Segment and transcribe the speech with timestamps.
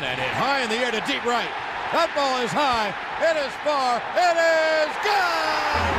[0.00, 1.48] Swung and hit high in the air to deep right.
[1.92, 2.88] That ball is high.
[3.20, 4.00] It is far.
[4.16, 5.92] It is gone.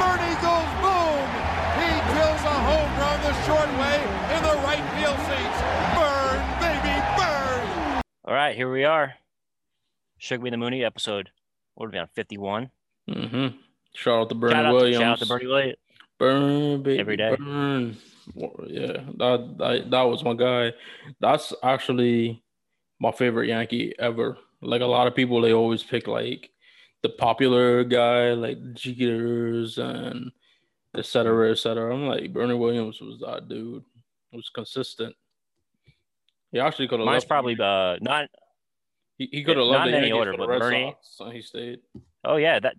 [0.00, 1.28] Bernie goes boom.
[1.76, 4.00] He drills a home run the short way
[4.32, 5.60] in the right field seats.
[5.92, 8.00] Burn, baby, burn.
[8.24, 9.14] All right, here we are.
[10.18, 11.30] Shook Me the Mooney episode.
[11.74, 12.08] What are we on?
[12.14, 12.70] 51.
[13.10, 13.56] Mm-hmm.
[13.94, 14.96] Shout out to Bernie Shout out, Williams.
[15.02, 15.76] shout out to Bernie Williams.
[16.18, 17.36] Burn, baby, Every day.
[17.36, 17.96] Burn.
[18.66, 20.72] Yeah, that, that that was my guy.
[21.20, 22.42] That's actually
[22.98, 24.38] my favorite Yankee ever.
[24.62, 26.50] Like a lot of people, they always pick like
[27.02, 30.32] the popular guy, like Jeter's and
[30.96, 31.94] et cetera, et cetera.
[31.94, 33.84] I'm like Bernie Williams was that dude.
[34.32, 35.14] It Was consistent.
[36.52, 37.06] He actually could have.
[37.06, 37.28] Mine's left.
[37.28, 38.28] probably uh, not.
[39.18, 41.42] He, he could have not left in any order, but Red Bernie- Sox, and he
[41.42, 41.80] stayed.
[42.24, 42.76] Oh, yeah, that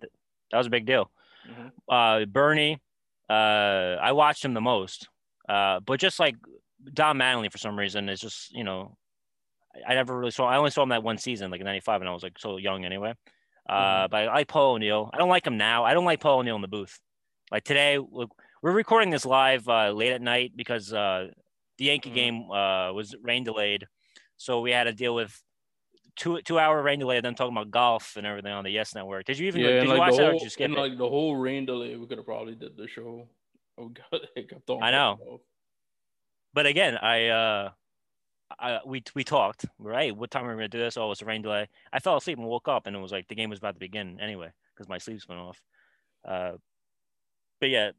[0.50, 1.10] that was a big deal.
[1.48, 1.72] Mhm.
[1.88, 2.80] Uh, Bernie,
[3.30, 5.08] uh, I watched him the most.
[5.48, 6.36] Uh, but just like
[6.92, 8.96] Don Mattingly, for some reason, is just, you know,
[9.86, 12.00] I, I never really saw, I only saw him that one season, like in 95,
[12.02, 13.14] and I was like so young anyway.
[13.68, 14.10] Uh, Mhm.
[14.10, 15.10] But I like Paul O'Neill.
[15.12, 15.84] I don't like him now.
[15.84, 16.98] I don't like Paul O'Neill in the booth.
[17.50, 18.30] Like today, look,
[18.62, 21.28] we're recording this live uh, late at night because uh,
[21.78, 22.14] the Yankee Mhm.
[22.14, 23.86] game uh, was rain delayed.
[24.36, 25.32] So we had to deal with
[26.16, 29.24] two two hour rain delay, then talking about golf and everything on the Yes Network.
[29.26, 30.80] Did you even Yeah, did you like watch that or whole, you skip and it?
[30.80, 33.28] like the whole rain delay, we could have probably did the show.
[33.76, 34.20] Oh god,
[34.68, 34.82] on.
[34.82, 35.40] I know.
[36.54, 37.70] but again, I uh,
[38.58, 39.66] I we we talked.
[39.78, 40.96] Right, what time are we gonna do this?
[40.96, 41.68] Oh, it's a rain delay.
[41.92, 43.80] I fell asleep and woke up, and it was like the game was about to
[43.80, 45.62] begin anyway because my sleeves went off.
[46.24, 46.52] Uh,
[47.60, 47.90] but yeah,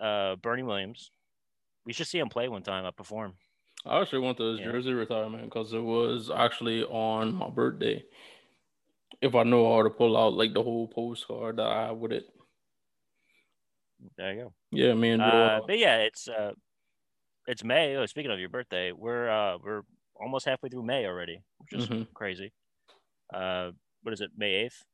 [0.00, 1.10] uh, Bernie Williams.
[1.84, 2.84] We should see him play one time.
[2.84, 3.34] I perform.
[3.84, 4.72] I actually went to his Yeah.
[4.72, 8.04] jersey retirement because it was actually on my birthday.
[9.20, 12.12] If I know how to pull out like the whole postcard that I have with
[12.12, 12.26] it.
[14.16, 14.54] There you go.
[14.72, 16.52] Yeah, me and Uh, but yeah, it's uh,
[17.46, 17.96] it's May.
[17.96, 19.82] Oh, speaking of your birthday, we're uh, we're
[20.20, 22.12] almost halfway through May already, which is Mhm.
[22.14, 22.52] crazy.
[23.32, 23.72] Uh,
[24.02, 24.30] what is it?
[24.36, 24.84] May eighth.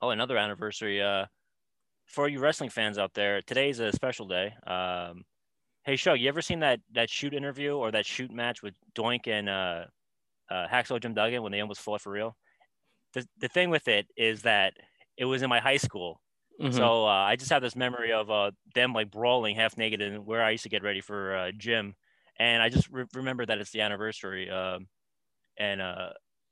[0.00, 1.02] Oh, another anniversary.
[1.02, 1.26] Uh,
[2.06, 4.54] for you wrestling fans out there, today's a special day.
[4.66, 5.24] Um,
[5.84, 9.26] hey, Shug, you ever seen that that shoot interview or that shoot match with Doink
[9.26, 9.86] and uh,
[10.50, 12.36] uh, Hacksaw Jim Duggan when they almost fought for real?
[13.12, 14.74] The the thing with it is that
[15.16, 16.20] it was in my high school.
[16.60, 16.74] Mhm.
[16.74, 20.26] So uh, I just have this memory of uh, them like brawling half naked and
[20.26, 21.94] where I used to get ready for uh, gym,
[22.38, 24.50] and I just re- remember that it's the anniversary.
[24.50, 24.88] Um,
[25.58, 26.10] and uh,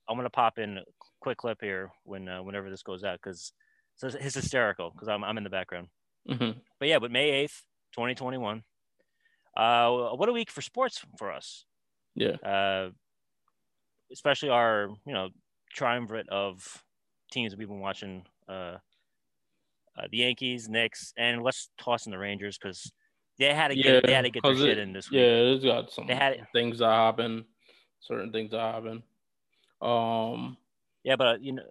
[0.09, 0.85] I'm gonna pop in a
[1.21, 3.53] quick clip here when uh, whenever this goes out because
[3.97, 5.89] so it's hysterical because I'm I'm in the background.
[6.29, 6.61] Mhm.
[6.79, 8.63] But yeah, but May eighth, 2021.
[9.57, 11.65] Uh, what a week for sports for us.
[12.15, 12.37] Yeah.
[12.45, 12.91] Uh,
[14.13, 15.31] especially our you know
[15.73, 16.83] triumvirate of
[17.31, 18.25] teams that we've been watching.
[18.49, 18.79] Uh,
[19.99, 22.93] uh, the Yankees, Knicks, and let's toss in the Rangers because
[23.39, 25.21] they had to get Yeah, they had to get their shit it- in this week.
[25.21, 27.45] Yeah, it's got some They had things that happen,
[28.01, 29.03] certain things that happen.
[29.81, 30.57] Um,
[31.05, 31.63] Yeah, but you know,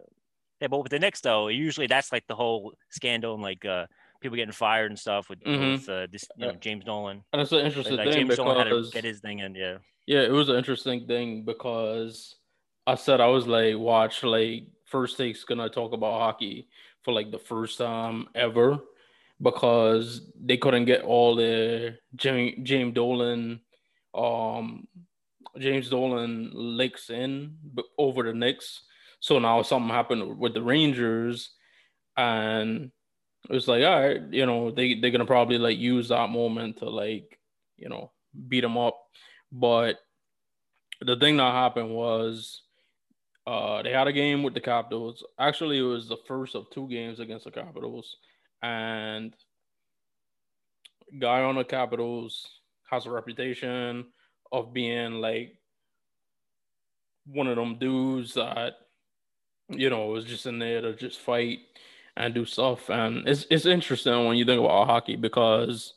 [0.61, 3.87] yeah, but with the Knicks though, usually that's like the whole scandal and like uh,
[4.21, 5.73] people getting fired and stuff with, Mhm.
[5.73, 7.23] with uh, this you know, James Dolan.
[7.33, 9.55] and it's an interesting like, thing James Dolan had to because get his thing in.
[9.55, 12.35] Yeah, Yeah, it was an interesting thing because
[12.87, 16.67] I said I was like, watch like first take's gonna talk about hockey
[17.01, 18.79] for like the first time ever
[19.41, 23.61] because they couldn't get all the James James Dolan,
[24.13, 24.87] um,
[25.57, 27.57] James Dolan licks in
[27.97, 28.83] over the Knicks.
[29.19, 31.51] So now something happened with the Rangers,
[32.15, 32.91] and
[33.49, 36.77] it was like, all right, you know, they they're gonna probably like use that moment
[36.77, 37.39] to like,
[37.77, 38.11] you know,
[38.47, 38.97] beat them up.
[39.51, 39.99] But
[41.01, 42.61] the thing that happened was
[43.47, 45.23] uh, they had a game with the Capitals.
[45.39, 48.17] Actually, it was the first of two games against the Capitals.
[48.61, 49.33] And
[51.19, 54.05] guy on the Capitals has a reputation
[54.51, 55.57] of being like
[57.27, 58.73] one of them dudes that,
[59.69, 61.59] you know, was just in there to just fight
[62.17, 62.89] and do stuff.
[62.89, 65.93] And it's it's interesting when you think about hockey because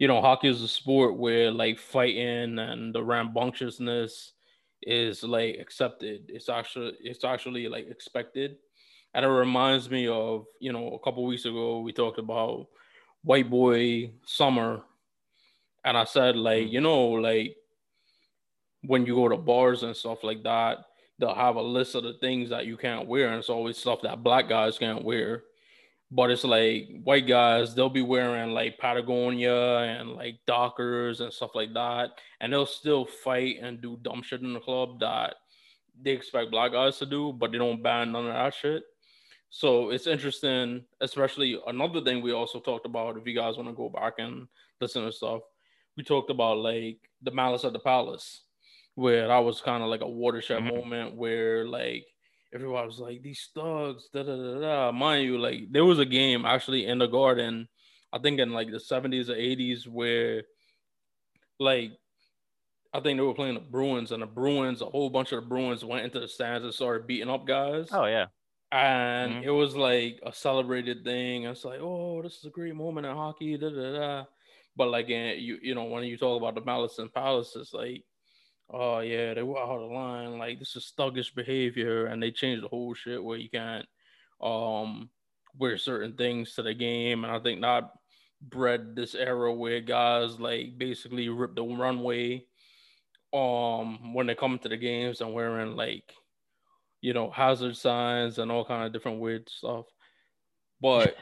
[0.00, 4.32] you know, hockey is a sport where like fighting and the rambunctiousness
[4.82, 6.22] is like accepted.
[6.28, 8.56] It's actually it's actually like expected.
[9.14, 12.66] And it reminds me of, you know, a couple weeks ago we talked about
[13.22, 14.82] white boy summer.
[15.84, 16.72] And I said, like, mm.
[16.72, 17.56] you know, like
[18.82, 20.78] when you go to bars and stuff like that,
[21.18, 23.28] they'll have a list of the things that you can't wear.
[23.28, 25.42] And it's always stuff that black guys can't wear
[26.10, 31.50] but it's like white guys they'll be wearing like patagonia and like dockers and stuff
[31.54, 32.10] like that
[32.40, 35.34] and they'll still fight and do dumb shit in the club that
[36.02, 38.82] they expect black guys to do but they don't ban none of that shit
[39.50, 43.74] so it's interesting especially another thing we also talked about if you guys want to
[43.74, 44.46] go back and
[44.80, 45.40] listen to stuff
[45.96, 48.42] we talked about like the malice at the palace
[48.94, 50.76] where that was kind of like a watershed Mhm.
[50.76, 52.06] moment where like
[52.52, 54.92] everybody was like these thugs, da da da da.
[54.92, 57.68] Mind you, like there was a game actually in the garden,
[58.12, 60.42] I think in like the 70s or 80s where
[61.58, 61.92] like
[62.92, 65.48] I think they were playing the Bruins and the Bruins, a whole bunch of the
[65.48, 67.88] Bruins went into the stands and started beating up guys.
[67.92, 68.26] Oh yeah.
[68.72, 69.42] And Mhm.
[69.42, 71.44] it was like a celebrated thing.
[71.44, 73.56] It's like, oh, this is a great moment in hockey.
[73.58, 74.24] Da, da, da.
[74.76, 78.04] But like, you you know, when you talk about the Malice and Palace, it's like,
[78.70, 80.38] oh yeah, they were out of line.
[80.38, 83.86] Like this is thuggish behavior, and they changed the whole shit where you can't
[84.40, 85.10] um
[85.58, 87.24] wear certain things to the game.
[87.24, 87.90] And I think that
[88.42, 92.46] bred this era where guys like basically rip the runway
[93.32, 96.12] um when they come to the games and wearing like
[97.00, 99.86] you know hazard signs and all kind of different weird stuff
[100.80, 101.16] but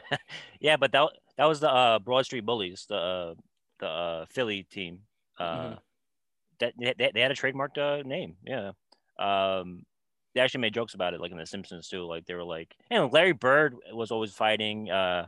[0.59, 3.35] Yeah, but that that was the uh, Broad Street Bullies, the uh,
[3.79, 5.01] the uh, Philly team.
[5.37, 5.79] Uh, Mhm.
[6.59, 8.35] That they, they had a trademarked uh, name.
[8.43, 8.71] Yeah.
[9.17, 9.85] Um,
[10.35, 12.03] they actually made jokes about it, like in The Simpsons too.
[12.03, 14.91] Like they were like, know, Larry Bird was always fighting.
[14.91, 15.27] Uh,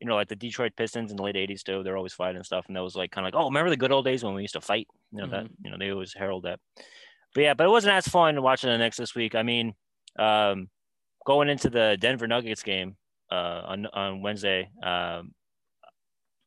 [0.00, 1.82] you know, like the Detroit Pistons in the late '80s too.
[1.82, 3.76] They're always fighting and stuff, and that was like kind of like, oh, remember the
[3.76, 4.88] good old days when we used to fight?
[5.12, 5.46] You know that.
[5.64, 6.60] You know, they always herald that.
[7.34, 9.34] But yeah, but it wasn't as fun watching the Knicks this week.
[9.34, 9.74] I mean,
[10.18, 10.68] um,
[11.26, 12.96] going into the Denver Nuggets game
[13.30, 15.32] uh, on on Wednesday, um,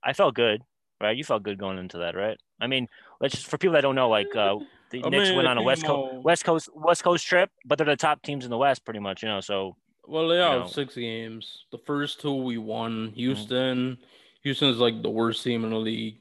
[0.04, 0.62] I felt good,
[1.02, 1.18] right?
[1.18, 2.38] You felt good going into that, right?
[2.62, 2.88] I mean,
[3.20, 4.58] let's just for people that don't know, like uh,
[4.92, 7.78] the I Knicks mean, went on a West Coast West Coast West Coast trip, but
[7.78, 9.42] they're the top teams in the West, pretty much, you know.
[9.42, 9.76] So
[10.08, 10.68] well they have know.
[10.68, 13.16] six games the first two we won Mm-hmm.
[13.16, 13.98] houston
[14.44, 16.20] houston's like the worst team in the league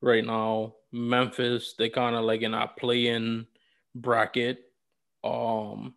[0.00, 3.46] right now memphis they kind of like in a play-in
[3.94, 4.60] bracket
[5.24, 5.94] um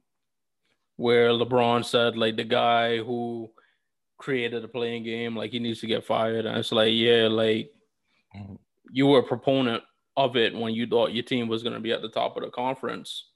[0.97, 3.51] where lebron said like the guy who
[4.17, 6.45] created the playing game like he needs to get fired.
[6.45, 7.71] And it's like yeah like
[8.35, 8.59] Mhm.
[8.91, 9.83] you were a proponent
[10.17, 12.43] of it when you thought your team was going to be at the top of
[12.43, 13.31] the conference.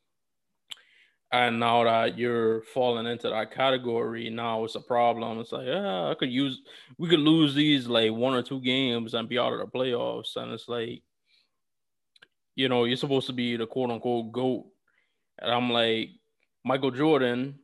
[1.31, 5.39] And now that you're falling into that category now it's a problem.
[5.39, 6.61] It's like yeah i could use
[6.97, 10.35] we could lose these like one or two games and be out of the playoffs.
[10.37, 11.03] And it's like
[12.59, 14.65] you know you're supposed to be the quote unquote goat.
[15.39, 16.09] And i'm like
[16.65, 17.59] michael jordan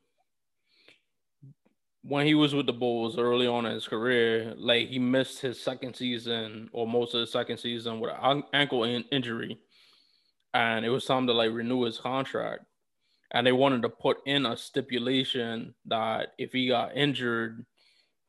[2.01, 5.59] when he was with the bulls early on in his career like he missed his
[5.59, 9.57] second season or most of the second season with an ankle in- injury.
[10.53, 12.63] And it was time to like renew his contract.
[13.31, 17.65] And they wanted to put in a stipulation that if he got injured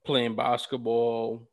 [0.06, 1.46] playing basketball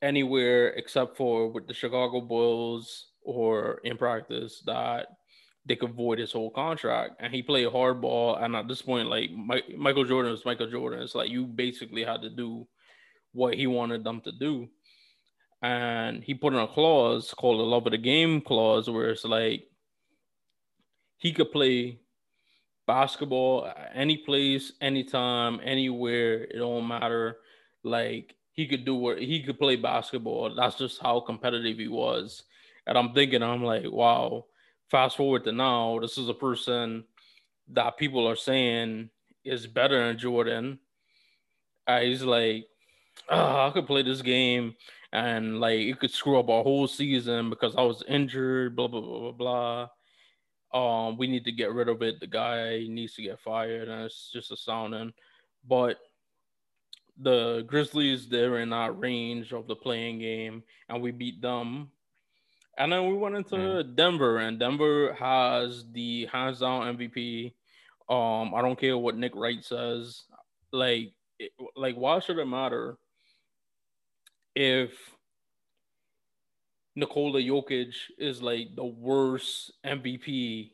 [0.00, 5.06] anywhere except for with the Chicago Bulls or in practice that
[5.64, 9.30] they could void his whole contract and he played hardball and at this point like
[9.30, 12.66] Mike, Michael Jordan was Michael Jordan it's like you basically had to do
[13.32, 14.68] what he wanted them to do
[15.62, 19.24] and he put in a clause called the love of the game clause where it's
[19.24, 19.64] like
[21.18, 22.00] he could play
[22.86, 26.44] basketball any place, anytime, anywhere.
[26.44, 27.38] It don't matter.
[27.84, 30.54] Like he could do what he could play basketball.
[30.54, 32.42] That's just how competitive he was.
[32.86, 34.46] And I'm thinking, I'm like, wow.
[34.90, 37.04] Fast forward to now, this is a person
[37.68, 39.08] that people are saying
[39.44, 40.78] is better than Jordan.
[41.86, 42.66] Uh, he's like,
[43.30, 44.74] oh, I could play this game
[45.12, 49.00] and like it could screw up our whole season because I was injured, blah blah
[49.00, 49.88] blah blah blah
[50.72, 52.20] um, we need to get rid of it.
[52.20, 55.12] The guy needs to get fired, and it's just a sounding.
[55.68, 55.98] But
[57.18, 61.90] the Grizzlies, they're in our range of the playing game, and we beat them.
[62.78, 67.52] And then we went into Denver, and Denver has the hands down MVP.
[68.08, 70.22] Um, I don't care what Nick Wright says.
[70.72, 72.96] Like, it, like, why should it matter
[74.54, 74.92] if
[76.94, 80.70] Nikola Jokic is like the worst MVP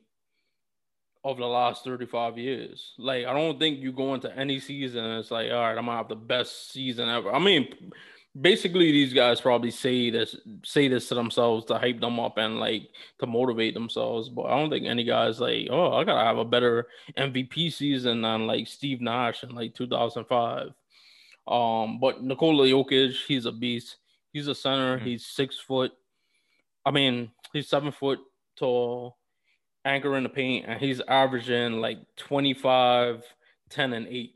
[1.25, 2.95] of the last 35 years.
[2.99, 5.87] Like, I don't think you go into any season and it's like, all right, I'm
[5.87, 7.33] gonna have the best season ever.
[7.33, 7.69] I mean,
[8.41, 12.59] basically these guys probably say this say this to themselves to hype them up and
[12.61, 14.29] like to motivate themselves.
[14.29, 18.23] But I don't think any guys like, oh, I gotta have a better MVP season
[18.23, 20.73] than like Steve Nash in like 2005.
[21.47, 23.97] Um, but Nikola Jokic, he's a beast.
[24.33, 24.99] He's a center.
[24.99, 25.03] Mhm.
[25.03, 25.93] He's six foot.
[26.85, 28.21] I mean, he's seven foot
[28.57, 29.17] tall,
[29.85, 33.25] anchor in the paint, and he's averaging like 25,
[33.71, 34.35] 10, and 8.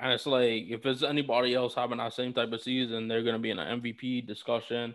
[0.00, 3.34] And it's like, if it's anybody else having that same type of season, they're going
[3.34, 4.94] to be in an MVP discussion.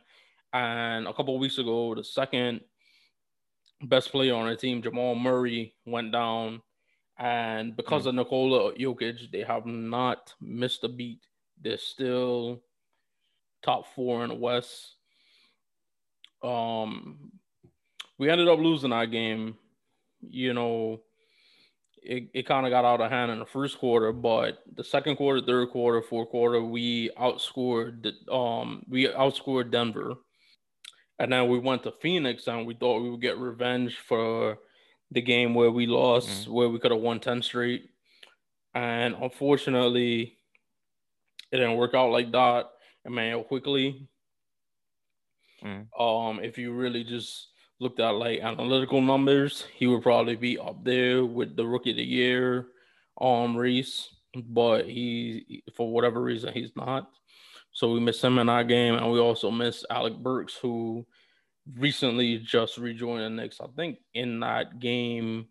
[0.53, 2.61] And a couple of weeks ago, the second
[3.81, 6.61] best player on the team, Jamal Murray, went down.
[7.17, 11.19] And because of Nikola Jokic, they have not missed a beat.
[11.61, 12.61] They're still
[13.63, 14.95] top four in the West.
[16.41, 17.31] Um,
[18.17, 19.57] we ended up losing that game.
[20.21, 21.01] You know,
[22.03, 25.15] it, it kind of got out of hand in the first quarter, but the second
[25.15, 30.15] quarter, third quarter, fourth quarter, we outscored um we outscored Denver.
[31.19, 34.57] And then we went to Phoenix and we thought we would get revenge for
[35.11, 36.53] the game where we lost, mm-hmm.
[36.53, 37.89] where we could have won 10 straight.
[38.73, 40.37] And unfortunately,
[41.51, 42.65] it didn't work out like that.
[43.05, 44.07] Immanuel Quickley.
[45.63, 45.87] Mm.
[45.97, 47.49] Um, if you really just
[47.83, 51.97] looked at like analytical numbers, he would probably be up there with the rookie of
[51.97, 52.67] the year
[53.21, 57.09] um Reese, but he for whatever reason he's not.
[57.73, 61.05] So we miss him in our game, and we also miss Alec Burks, who
[61.77, 63.59] recently just rejoined the Knicks.
[63.61, 65.47] I think in that game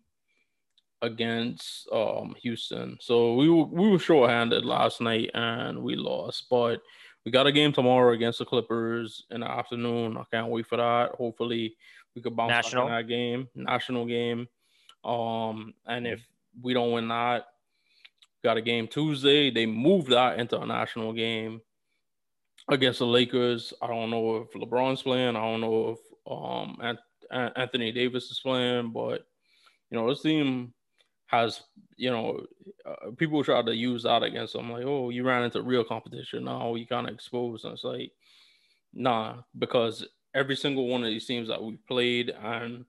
[1.01, 2.97] against um, Houston.
[3.01, 6.81] So we were, we were short-handed last night and we lost, but
[7.25, 10.17] we got a game tomorrow against the Clippers in the afternoon.
[10.17, 11.11] I can't wait for that.
[11.15, 11.75] Hopefully,
[12.15, 12.87] we could bounce national.
[12.87, 14.47] back in that game, national game.
[15.03, 16.21] Um, and if
[16.61, 17.47] we don't win that,
[18.43, 19.51] got a game Tuesday.
[19.51, 21.61] They moved that into a national game
[22.69, 23.73] against the Lakers.
[23.81, 25.35] I don't know if LeBron's playing.
[25.35, 29.25] I don't know if um Anthony Davis is playing, but
[29.89, 30.73] you know this team
[31.27, 31.61] has
[31.95, 32.45] you know
[32.85, 36.43] uh, people try to use that against them like oh you ran into real competition
[36.43, 38.11] now you kind of exposed and it's like
[38.93, 42.85] nah because every single one of these teams that we played and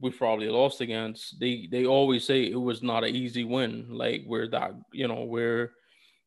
[0.00, 3.86] we probably lost against they they always say it was not an easy win.
[3.88, 5.72] Like we're that you know we're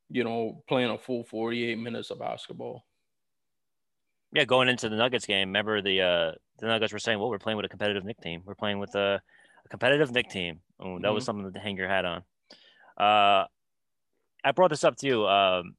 [0.10, 2.86] you know playing a full 48 minutes of basketball.
[4.34, 7.40] Yeah going into the nuggets game remember the uh the nuggets were saying well we're
[7.40, 8.42] playing with a competitive Nick team.
[8.46, 9.22] We're playing with a,
[9.66, 10.62] a competitive Nick team.
[10.80, 11.16] Oh, that mm-hmm.
[11.16, 12.24] was something to hang your hat on.
[12.98, 13.46] Uh
[14.44, 15.76] i brought this up to you um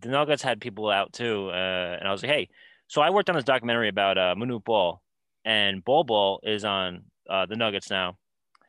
[0.00, 2.48] the nuggets had people out too uh and i was like hey
[2.88, 5.02] so I worked on this documentary about uh, Manute Bol,
[5.44, 8.16] and Bol Bol is on uh, the Nuggets now,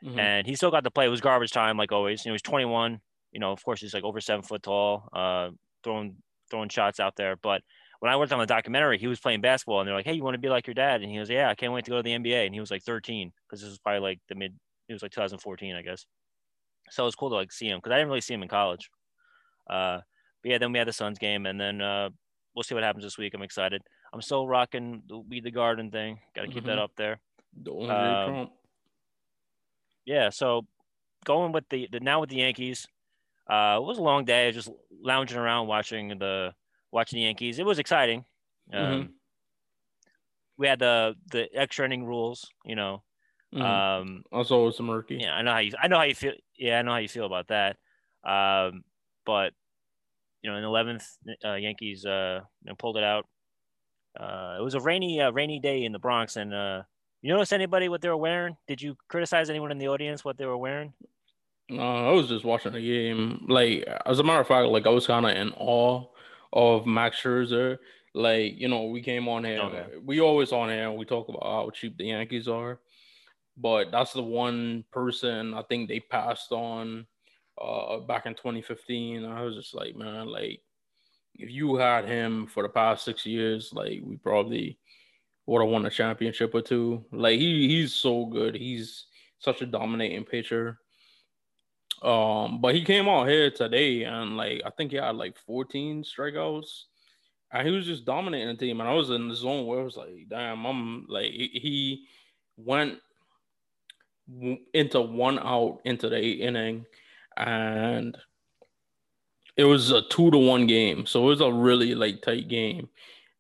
[0.04, 0.20] mm-hmm.
[0.20, 1.06] and he still got to play.
[1.06, 2.26] It was garbage time, like always.
[2.26, 3.00] You know, he's 21.
[3.32, 5.50] You know, of course, he's like over seven foot tall, uh,
[5.84, 6.16] throwing
[6.50, 7.36] throwing shots out there.
[7.36, 7.62] But
[8.00, 10.24] when I worked on the documentary, he was playing basketball, and they're like, "Hey, you
[10.24, 11.98] want to be like your dad?" And he was, "Yeah, I can't wait to go
[11.98, 14.56] to the NBA." And he was like 13 because this was probably like the mid.
[14.90, 16.06] It was like 2014, I guess.
[16.90, 18.50] So it was cool to like see him because I didn't really see him in
[18.50, 18.90] college.
[19.70, 20.00] Uh,
[20.42, 22.10] but yeah, then we had the Suns game, and then uh,
[22.56, 23.34] we'll see what happens this week.
[23.34, 23.82] I'm excited.
[24.18, 26.18] I'm still rocking the We the Garden thing.
[26.36, 26.70] Got to keep mm-hmm.
[26.70, 27.20] that up there.
[27.62, 28.50] The only um,
[30.06, 30.66] Yeah, so
[31.24, 32.88] going with the, the now with the Yankees,
[33.48, 34.52] uh, it was a long day.
[34.52, 34.72] Just
[35.04, 36.56] lounging around watching the
[36.92, 37.60] watching the Yankees.
[37.60, 38.26] It was exciting.
[38.74, 39.12] Um, mm-hmm.
[40.58, 42.50] We had the the extra inning rules.
[42.66, 43.04] You know,
[43.54, 43.62] mm-hmm.
[43.62, 45.20] um, that's always murky.
[45.22, 45.74] Yeah, I know how you.
[45.80, 46.34] I know how you feel.
[46.58, 47.78] Yeah, I know how you feel about that.
[48.24, 48.82] Um,
[49.28, 49.54] but
[50.42, 51.06] you know, in the eleventh,
[51.46, 53.28] uh, Yankees uh, you know, pulled it out.
[54.20, 56.84] Uh, it was a rainy, uh, rainy day in the Bronx, and uh,
[57.22, 58.58] you notice anybody what they were wearing?
[58.68, 60.94] Did you criticize anyone in the audience what they were wearing?
[61.70, 63.46] No, I was just watching the game.
[63.48, 66.06] Like, as a matter of fact, like I was kind of in awe
[66.54, 67.78] of Max Scherzer.
[68.14, 69.60] Like, you know, we came on here.
[69.60, 69.86] Okay.
[70.04, 72.80] We always on here and we talk about how cheap the Yankees are,
[73.58, 77.06] but that's the one person I think they passed on
[77.60, 79.26] uh back in 2015.
[79.26, 80.62] I was just like, man, like
[81.38, 84.78] if you had him for the past six years, like we probably
[85.46, 87.06] would have won a championship or two.
[87.12, 88.56] Like he he's so good.
[88.56, 89.06] He's
[89.40, 90.80] such a dominating pitcher.
[92.04, 96.04] Um, but he came out here today and like I think he had like 14
[96.04, 96.84] strikeouts.
[97.52, 98.82] And he was just dominating the team.
[98.82, 102.06] And I was in the zone where I was like, damn, I'm like he
[102.58, 103.00] went
[104.74, 106.86] into one out into the inning
[107.38, 108.18] and
[109.58, 112.90] it was a two to one game, so it was a really like tight game,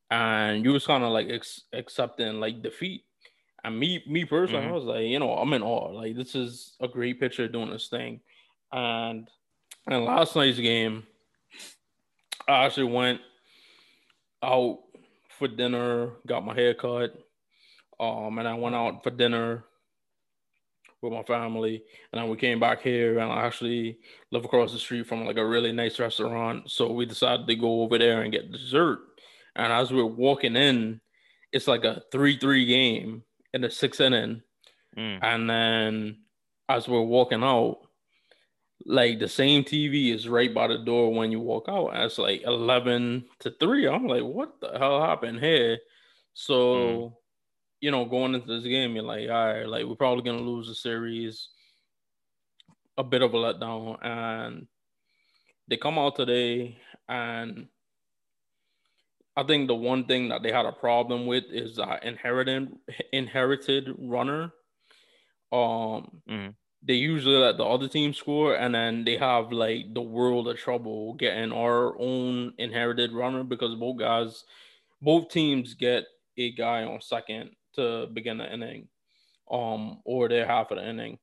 [0.10, 3.04] and you was kind of like ex- accepting like defeat.
[3.64, 4.72] And me, me personally, mm-hmm.
[4.72, 5.92] I was like, you know, I'm in awe.
[5.92, 8.20] Like this is a great pitcher doing this thing,
[8.72, 9.30] and
[9.86, 11.04] and last night's game,
[12.48, 13.22] I actually went
[14.42, 14.80] out
[15.38, 17.14] for dinner, got my hair cut,
[18.00, 19.66] um, and I went out for dinner
[21.01, 21.84] with my family.
[22.12, 24.00] And then we came back here and I actually
[24.32, 26.70] live across the street from like a really nice restaurant.
[26.72, 29.00] So we decided to go over there and get dessert.
[29.56, 31.01] And as we are walking in,
[31.51, 33.24] it's like a 3 3 game
[33.54, 34.42] in the sixth inning.
[34.98, 35.20] Mm.
[35.22, 36.18] And then
[36.70, 37.80] as we're walking out,
[38.86, 41.89] like the same TV is right by the door when you walk out.
[41.89, 43.88] And it's like 11 to 3.
[43.88, 45.80] I'm like, what the hell happened here?
[46.34, 47.13] So mm
[47.79, 50.67] you know, going into this game, you're like, all right, like we're probably gonna lose
[50.67, 51.50] the series.
[52.98, 54.67] A bit of a letdown, and
[55.67, 57.67] they come out today, and
[59.36, 62.75] I think the one thing that they had a problem with is uh, inherited
[63.13, 64.51] inherited runner.
[65.51, 66.55] Um, Mhm.
[66.81, 70.57] they usually let the other team score, and then they have like the world of
[70.57, 74.43] trouble getting our own inherited runner because both guys,
[75.01, 76.05] both teams get
[76.38, 78.88] a guy on second to begin the inning,
[79.50, 81.17] um, or their half of the inning.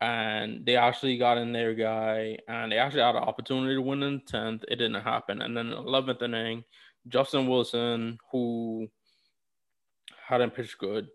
[0.00, 4.02] And they actually got in their guy, and they actually had an opportunity to win
[4.02, 4.64] in tenth.
[4.68, 6.64] It didn't happen, and then the eleventh inning,
[7.08, 8.88] Justin Wilson, who
[10.28, 11.08] hadn't pitched good,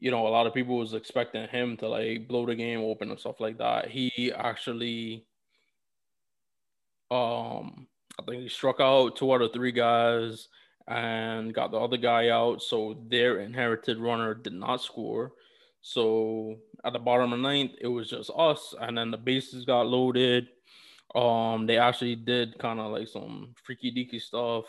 [0.00, 3.10] you know, a lot of people was expecting him to like blow the game open
[3.10, 3.88] and stuff like that.
[3.88, 5.26] He actually,
[7.10, 7.88] um,
[8.18, 10.48] I think he struck out two out of three guys
[10.88, 12.62] and got the other guy out.
[12.62, 15.32] So their inherited runner did not score.
[15.82, 19.64] So at the bottom of the ninth, it was just us, and then the bases
[19.64, 20.48] got loaded.
[21.14, 24.64] Um, they actually did kind of like some freaky deaky stuff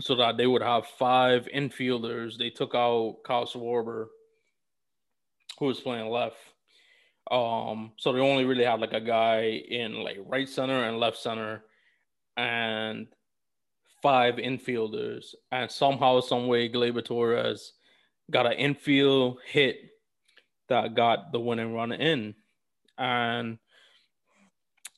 [0.00, 2.38] so that they would have five infielders.
[2.38, 4.06] They took out Kyle Schwarber,
[5.58, 6.36] who was playing left.
[7.30, 11.18] Um, so they only really had like a guy in like right center and left
[11.18, 11.64] center,
[12.36, 13.06] and
[14.02, 15.34] five infielders.
[15.50, 17.72] And somehow, some way, Gleyber Torres
[18.30, 19.76] got an infield hit
[20.68, 22.34] that got the winning run in,
[22.98, 23.58] and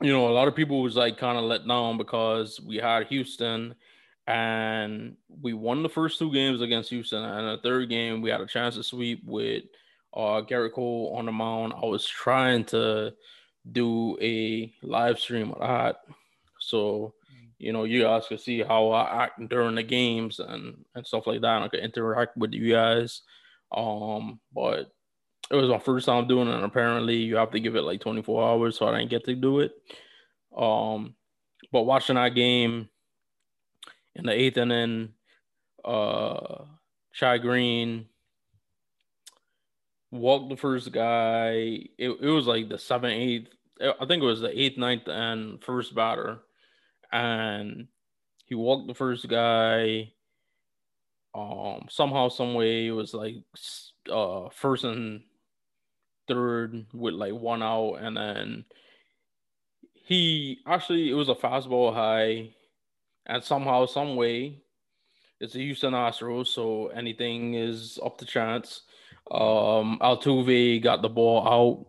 [0.00, 3.06] you know, a lot of people was like kind of let down because we had
[3.06, 3.74] Houston
[4.26, 7.22] and we won the first two games against Houston.
[7.24, 9.64] And the third game, we had a chance to sweep with
[10.14, 11.74] uh, Gerrit Cole on the mound.
[11.74, 13.12] I was trying to
[13.70, 15.96] do a live stream of that.
[16.60, 17.14] So,
[17.64, 21.26] you know, you guys could see how I act during the games and, and stuff
[21.26, 21.56] like that.
[21.56, 23.22] And I could interact with you guys.
[23.74, 24.92] Um, but
[25.50, 26.54] it was my first time doing it.
[26.54, 28.78] And apparently, you have to give it like 24 hours.
[28.78, 29.72] So I didn't get to do it.
[30.56, 31.14] Um,
[31.72, 32.88] but watching that game,
[34.14, 35.10] in the eighth inning,
[35.84, 36.64] uh,
[37.12, 38.06] Chad Green
[40.10, 41.50] walked the first guy.
[41.98, 43.48] It, it was like the seventh, eighth.
[43.80, 46.38] I think it was the eighth, ninth, and first batter,
[47.14, 47.88] and
[48.44, 50.12] he walked the first guy.
[51.34, 53.36] Um, somehow, some way, it was like
[54.12, 55.22] uh first and
[56.28, 58.64] third with like one out, and then
[59.94, 62.54] he actually it was a fastball high
[63.26, 64.60] and somehow, some way,
[65.40, 68.82] it's a Houston Astros, so anything is up to chance.
[69.30, 71.86] Um, Altuve got the ball out,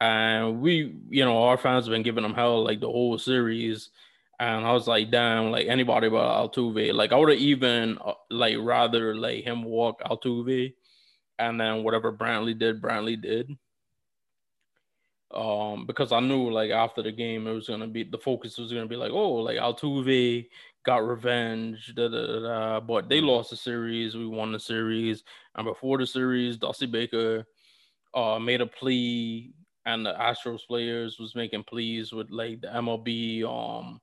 [0.00, 3.90] and we, you know, our fans have been giving him hell like the whole series.
[4.40, 6.92] And I was like, damn, like anybody but Altuve.
[6.94, 10.74] Like I would have even uh, like rather like him walk Altuve,
[11.38, 13.50] and then whatever Brantley did, Brantley did.
[15.34, 18.72] Um, because I knew like after the game it was gonna be the focus was
[18.72, 20.48] gonna be like, oh, like Altuve
[20.86, 22.80] got revenge, da, da, da, da.
[22.80, 25.24] but they lost the series, we won the series,
[25.56, 27.44] and before the series, Dusty Baker
[28.14, 29.52] uh made a plea,
[29.84, 34.00] and the Astros players was making pleas with like the MLB um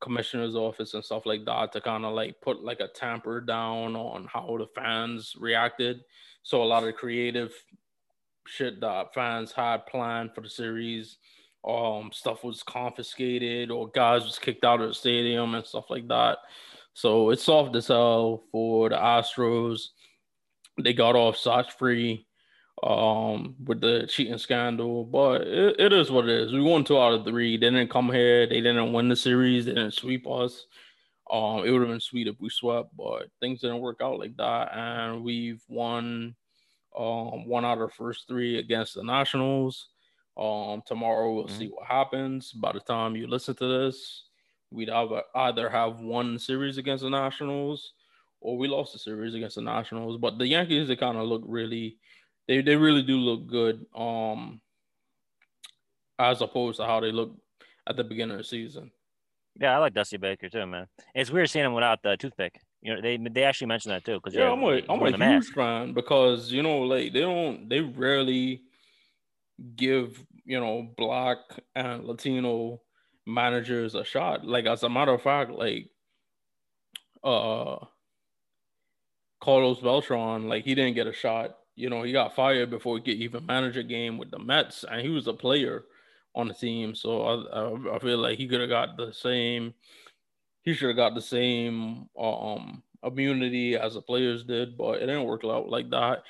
[0.00, 3.96] commissioner's office and stuff like that to kind of like put like a tamper down
[3.96, 6.00] on how the fans reacted.
[6.42, 7.52] So a lot of creative
[8.46, 11.18] shit that fans had planned for the series.
[11.66, 16.06] Um, stuff was confiscated or guys was kicked out of the stadium and stuff like
[16.08, 16.38] that.
[16.94, 19.88] So it's soft as hell for the Astros.
[20.82, 22.25] They got off scotch free
[22.82, 26.52] um with the cheating scandal, but it, it is what it is.
[26.52, 27.56] We won two out of three.
[27.56, 30.66] They didn't come here, they didn't win the series, they didn't sweep us.
[31.30, 34.36] Um, it would have been sweet if we swept, but things didn't work out like
[34.36, 36.36] that, and we've won
[36.96, 39.88] um, one out of the first three against the Nationals.
[40.36, 41.58] Um, tomorrow we'll Mhm.
[41.58, 42.52] see what happens.
[42.52, 44.24] By the time you listen to this,
[44.70, 47.92] we'd either either have won series against the Nationals
[48.40, 50.18] or we lost the series against the Nationals.
[50.18, 51.98] But the Yankees, they kind of look really,
[52.48, 53.86] they they really do look good.
[53.94, 54.60] Um,
[56.18, 57.36] as opposed to how they look
[57.86, 58.90] at the beginning of the season.
[59.58, 60.86] Yeah, I like Dusty Baker too, man.
[61.14, 62.60] It's weird seeing him without the toothpick.
[62.82, 65.18] You know, they they actually mentioned that too because Yeah, I'm a, I'm a huge
[65.18, 65.54] mask.
[65.54, 68.62] fan because you know, like they don't, they rarely
[69.74, 71.38] give you know black
[71.74, 72.82] and Latino
[73.26, 74.44] managers a shot.
[74.46, 75.90] Like as a matter of fact, like
[77.24, 77.78] uh
[79.40, 81.56] Carlos Beltran, like he didn't get a shot.
[81.76, 84.84] You know, he got fired before he could even manage a game with the Mets,
[84.90, 85.84] and he was a player
[86.34, 86.94] on the team.
[86.94, 89.74] So I, I, I feel like he could have got the same.
[90.62, 95.24] He should have got the same um immunity as the players did, but it didn't
[95.24, 96.22] work out like that.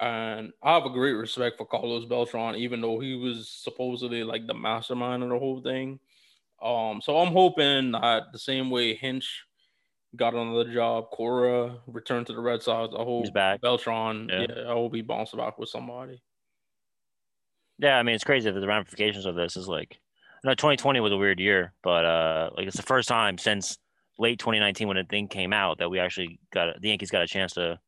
[0.00, 4.46] And I have a great respect for Carlos Beltran, even though he was supposedly like
[4.46, 6.00] the mastermind of the whole thing.
[6.62, 9.44] Um, so I'm hoping that the same way Hinch
[10.16, 12.94] got another job, Cora returned to the Red Sox.
[12.94, 13.60] I hope He's back.
[13.60, 14.46] Beltran, Yeah.
[14.48, 14.62] yeah.
[14.70, 16.22] I hope he bounces back with somebody.
[17.78, 19.98] Yeah, I mean it's crazy that the ramifications of this is like
[20.44, 23.78] no 2020 was a weird year, but uh like it's the first time since
[24.18, 27.26] late 2019 when the thing came out that we actually got the Yankees got a
[27.26, 27.78] chance to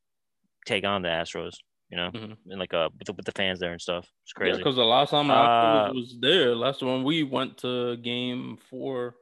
[0.66, 1.52] take on the Astros,
[1.90, 2.36] you know, Mhm.
[2.48, 4.08] and like uh with the, with the fans there and stuff.
[4.24, 4.56] It's crazy.
[4.58, 9.16] because the last time I Uh, was there, last one we went to game four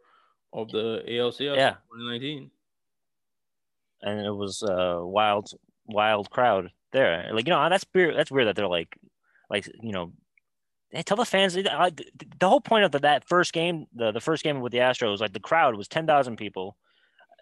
[0.55, 1.75] of the ALCS Yeah.
[1.91, 2.51] 2019.
[4.03, 5.53] And it was a wild,
[5.87, 7.31] wild crowd there.
[7.33, 8.17] Like you know, that's weird.
[8.17, 8.97] That's weird that they're like,
[9.51, 10.13] like you know,
[11.05, 11.57] tell the fans.
[11.57, 14.79] I, the whole point of the, that first game, the the first game with the
[14.79, 16.77] Astros, like the crowd was ten thousand people,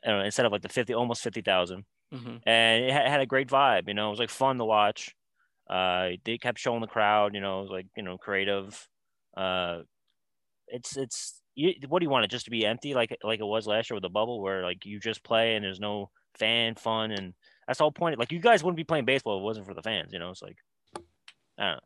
[0.07, 3.27] uh, instead of like the fifty, almost fifty thousand, hmm and it had, had a
[3.27, 3.89] great vibe.
[3.89, 5.15] You know, it was like fun to watch.
[5.69, 7.35] Uh, they kept showing the crowd.
[7.35, 8.89] You know, it was like you know, creative.
[9.37, 9.83] Uh,
[10.69, 13.45] it's it's you, what do you want it just to be empty like like it
[13.45, 16.75] was last year with the bubble where like you just play and there's no fan
[16.75, 17.35] fun and
[17.67, 19.75] that's the whole point like you guys wouldn't be playing baseball if it wasn't for
[19.75, 20.57] the fans you know it's like
[21.59, 21.81] i don't know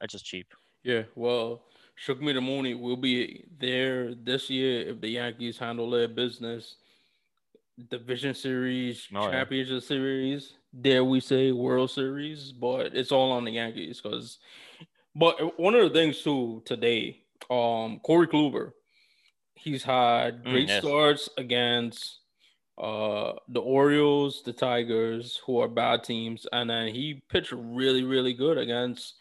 [0.00, 0.46] that's just cheap
[0.82, 1.62] Yeah, well,
[1.94, 6.76] Shook Me the Mooney will be there this year if the Yankees handle their business.
[7.90, 9.30] Division Series, Oh, yeah.
[9.30, 14.38] Championship Series, dare we say World Series, but it's all on the Yankees because.
[15.14, 18.72] But one of the things too today, um, Corey Kluber,
[19.54, 20.78] he's had Mm, great yes.
[20.78, 22.19] starts against
[22.80, 28.34] uh the Orioles, the Tigers, who are bad teams, and then he pitched really, really
[28.34, 29.16] good against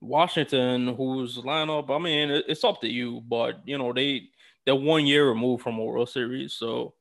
[0.00, 4.30] Washington, whose lineup, I mean, it's up to you, but you know, they
[4.66, 6.94] they're one year removed from a World Series, so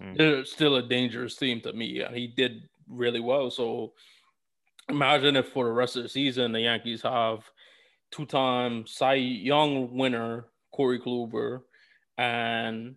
[0.00, 0.16] Mm.
[0.16, 2.00] they're still a dangerous team to me.
[2.00, 3.50] And he did really well.
[3.50, 3.94] So
[4.88, 7.44] imagine if for the rest of the season the Yankees have
[8.10, 11.62] two-time Cy Young winner Corey Kluber,
[12.18, 12.96] and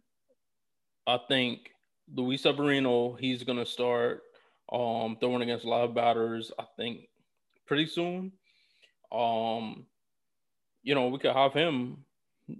[1.07, 1.72] I think
[2.13, 4.23] Luis Severino, he's gonna start
[4.71, 7.09] um throwing against live batters, I think
[7.65, 8.31] pretty soon.
[9.11, 9.85] Um,
[10.81, 12.05] you know, we could have him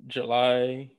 [0.08, 0.92] July,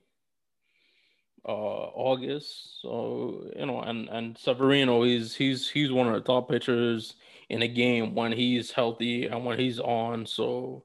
[1.47, 2.81] uh, August.
[2.81, 7.15] So you know, and and Severino, he's he's he's one of the top pitchers
[7.49, 10.25] in the game when he's healthy and when he's on.
[10.25, 10.83] So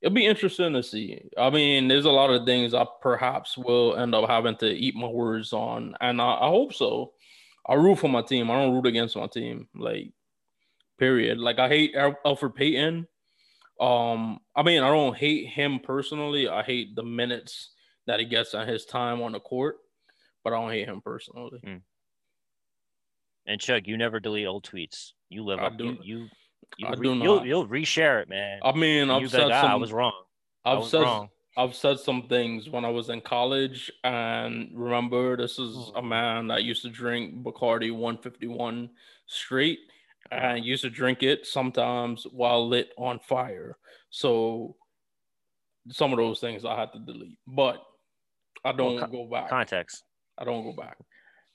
[0.00, 1.20] it'll be interesting to see.
[1.36, 4.94] I mean, there's a lot of things I perhaps will end up having to eat
[4.94, 7.12] my words on, and I, I hope so.
[7.66, 8.50] I root for my team.
[8.50, 9.68] I don't root against my team.
[9.74, 10.12] Like,
[10.98, 11.38] period.
[11.38, 13.06] Like I hate Al- Alfred Payton.
[13.80, 16.48] Um, I mean, I don't hate him personally.
[16.48, 17.70] I hate the minutes
[18.06, 19.76] that he gets on his time on the court,
[20.44, 21.60] but I don't hate him personally.
[23.46, 26.28] and chuck you never delete old tweets you live I up do- you you,
[26.78, 27.46] you I do you'll, not.
[27.46, 29.70] you'll reshare it man I mean, I've you said like, ah, some.
[29.72, 30.22] i was wrong
[30.64, 35.36] I've was said wrong I've said some things when I was in college, and remember,
[35.36, 38.88] this is a man that used to drink Bacardi 151
[39.26, 39.80] straight,
[40.30, 43.76] and used to drink it sometimes while lit on fire.
[44.10, 44.76] So
[45.90, 47.84] some of those things I had to delete, but
[48.64, 49.48] I don't con- go back.
[49.50, 50.04] context
[50.38, 50.96] I don't go back.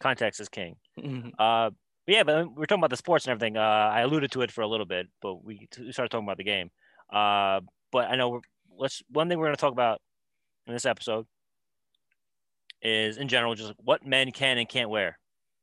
[0.01, 1.31] context is king Mhm.
[1.39, 1.71] Uh,
[2.05, 3.57] but yeah, but we're talking about the sports and everything.
[3.57, 6.37] Uh, I alluded to it for a little bit, but we, we started talking about
[6.37, 6.71] the game.
[7.11, 8.41] Uh, but I know we're,
[8.77, 10.01] let's one thing we're going to talk about
[10.67, 11.25] in this episode
[12.81, 15.17] is in general just what men can and can't wear.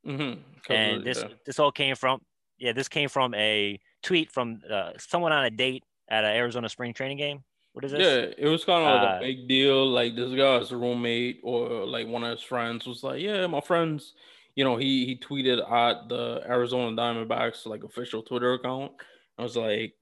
[0.05, 0.39] Mhm.
[0.63, 2.21] 'Cause, And this this all came from
[2.57, 6.69] yeah, this came from a tweet from uh, someone on a date at an Arizona
[6.69, 7.43] spring training game.
[7.73, 8.01] What is this?
[8.01, 9.85] Yeah, it was kind of like Uh, a big deal.
[9.87, 14.13] Like this guy's roommate or like one of his friends was like, "Yeah, my friends."
[14.55, 18.91] You know, he he tweeted at the Arizona Diamondbacks like official Twitter account.
[19.37, 19.95] I was like,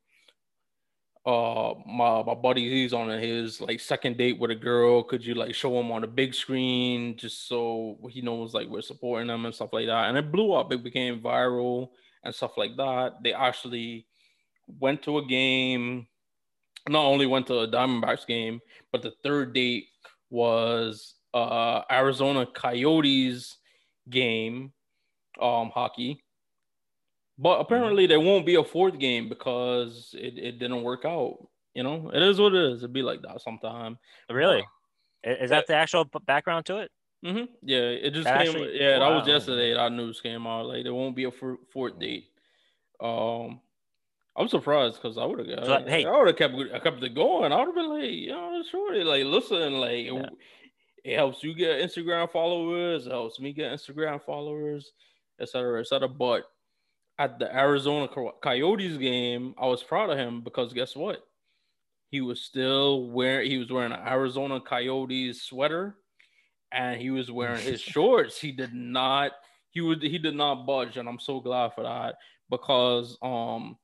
[1.26, 5.04] "Uh, my my buddy, he's on his like second date with a girl.
[5.04, 8.82] Could you like show him on the big screen just so he knows like we're
[8.82, 10.72] supporting him and stuff like that?" And it blew up.
[10.74, 11.90] It became viral
[12.24, 13.24] and stuff like that.
[13.24, 14.06] They actually
[14.80, 16.08] went to a game
[16.90, 18.60] not only went to a Diamondbacks game,
[18.92, 19.88] but the third date
[20.30, 23.58] was uh Arizona Coyotes
[24.10, 24.72] game,
[25.42, 26.24] um, hockey.
[27.38, 31.48] But apparently there won't be a fourth game because it, it didn't work out.
[31.74, 32.80] You know, it is what it is.
[32.80, 33.98] It'd be like that sometime.
[34.30, 34.64] Really?
[35.26, 36.92] I- Is that the actual background to it?
[37.26, 37.46] Mm-hmm.
[37.64, 38.50] Yeah, it just That came.
[38.50, 39.74] actually- yeah, that was yesterday.
[39.74, 40.66] That news came out.
[40.66, 42.26] Like there won't be a fourth date.
[43.00, 43.62] Um,
[44.36, 45.66] I'm surprised because I would have.
[45.66, 47.52] So, hey- I would have kept I kept it going.
[47.52, 50.30] I would have been like, you know, sure, like listen, like Yeah.
[51.04, 53.08] It helps you get Instagram followers.
[53.08, 54.92] It helps me get Instagram followers,
[55.40, 56.08] etc., etc.
[56.08, 56.44] But
[57.18, 58.08] at the Arizona
[58.42, 61.24] Coyotes game, I was proud of him because guess what?
[62.10, 63.50] He was still wearing.
[63.50, 65.96] He was wearing an Arizona Coyotes sweater
[66.72, 68.40] and he was wearing his shorts.
[68.40, 69.32] He did not.
[69.70, 70.02] He would.
[70.02, 72.16] He did not budge, and I'm so glad for that
[72.50, 73.78] because um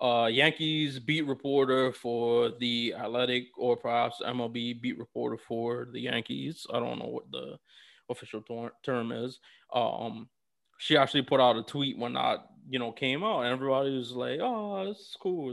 [0.00, 6.66] uh, Yankees beat reporter for the Athletic, or perhaps MLB beat reporter for the Yankees.
[6.72, 7.58] I don't know what the
[8.08, 9.40] official ter- term is.
[9.72, 10.28] Um,
[10.78, 14.12] she actually put out a tweet when that you know came out, and everybody was
[14.12, 15.52] like, "Oh, this is cool."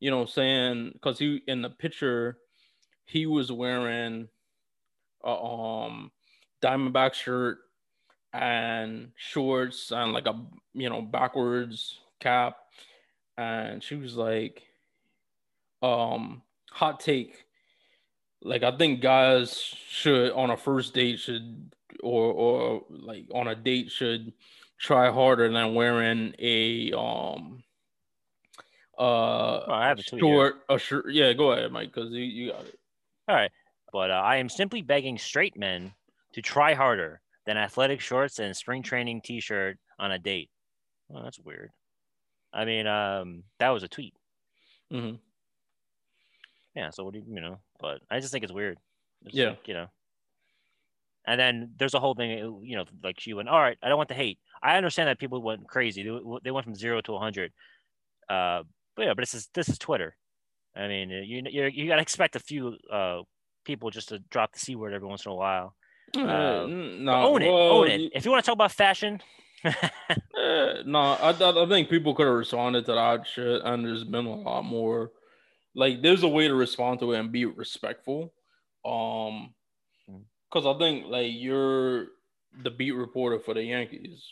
[0.00, 2.38] You know, saying because he in the picture
[3.04, 4.28] he was wearing
[5.24, 6.12] a um
[6.62, 7.58] Diamondback shirt
[8.32, 10.40] and shorts and like a
[10.74, 12.56] you know backwards cap
[13.38, 14.64] and she was like,
[15.80, 17.44] um, hot take.
[18.42, 19.56] Like I think guys
[19.88, 21.72] should on a first date should
[22.02, 24.32] or or like on a date should
[24.78, 27.64] try harder than wearing a um
[28.96, 31.10] uh Oh, I have a short a shirt.
[31.10, 32.78] Yeah, go ahead, Mike, because you, you got it.
[33.26, 33.50] All right.
[33.92, 35.92] But uh, I am simply begging straight men
[36.34, 40.50] to try harder than athletic shorts and spring training t shirt on a date.
[41.08, 41.70] Well, that's weird.
[42.58, 44.14] I mean, um, that was a tweet.
[44.90, 45.14] hmm
[46.74, 46.90] Yeah.
[46.90, 47.58] So what do you, you know?
[47.78, 48.78] But I just think it's weird.
[49.24, 49.50] It's Yeah.
[49.50, 49.86] like, you know.
[51.26, 52.30] And then there's a whole thing,
[52.64, 54.38] you know, like she went, all right, I don't want the hate.
[54.62, 56.02] I understand that people went crazy.
[56.02, 57.52] They, they went from zero to 100.
[58.28, 58.62] Uh,
[58.96, 60.16] but yeah, but this is this is Twitter.
[60.74, 63.22] I mean, you you you gotta expect a few uh
[63.64, 65.76] people just to drop the c word every once in a while.
[66.16, 68.12] Uh, no, own it, well, own it.
[68.14, 69.20] If you want to talk about fashion,
[70.40, 74.04] Eh, no, I, I I think people could have responded to that shit, and there's
[74.04, 75.10] been a lot more.
[75.74, 78.32] Like, there's a way to respond to it and be respectful.
[78.84, 79.54] Um,
[80.08, 80.22] Mm.
[80.50, 82.06] because I think like you're
[82.62, 84.24] the beat reporter for the Yankees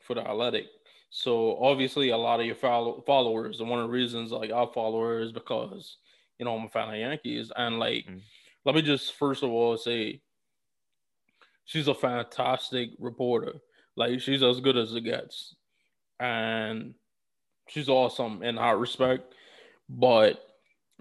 [0.00, 0.66] for the Athletic,
[1.10, 4.66] so obviously a lot of your follow- followers, and one of the reasons like I
[4.74, 5.96] follow her is because
[6.38, 8.20] you know I'm a fan of Yankees, and like Mm.
[8.66, 10.20] let me just first of all say
[11.64, 13.54] she's a fantastic reporter.
[13.96, 15.54] Like she's as good as it gets,
[16.18, 16.94] and
[17.68, 19.34] she's awesome in that respect.
[19.88, 20.42] But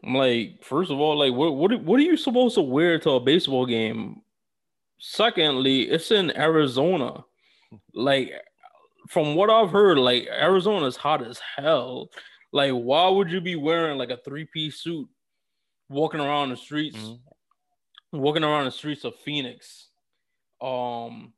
[0.04, 3.12] I'm like, first of all, like, what what what are you supposed to wear to
[3.12, 4.22] a baseball game?
[5.00, 7.24] Secondly, it's in Arizona.
[7.94, 8.32] Like,
[9.08, 12.10] from what I've heard, like Arizona's hot as hell.
[12.52, 15.08] Like, why would you be wearing like a three piece suit,
[15.90, 17.20] walking around the streets, Mhm.
[18.12, 19.88] walking around the streets of Phoenix?
[20.60, 21.34] Um,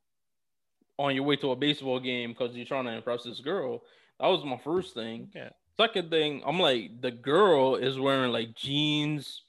[0.98, 3.84] on your way to a baseball game because you're trying to impress this girl.
[4.20, 5.30] That was my first thing.
[5.34, 5.50] Yeah.
[5.76, 9.42] Second thing, I'm like, the girl is wearing like jeans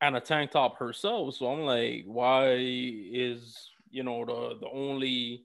[0.00, 1.36] and a tank top herself.
[1.36, 5.44] So I'm like, why is you know the the only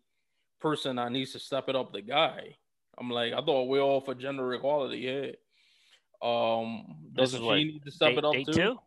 [0.59, 2.55] person that needs to step it up the guy?
[2.97, 4.99] I'm like, I thought we're all for gender equality.
[4.99, 5.31] Yeah.
[6.21, 8.53] Um, doesn't she what, need to step date, it up date too?
[8.53, 8.79] two.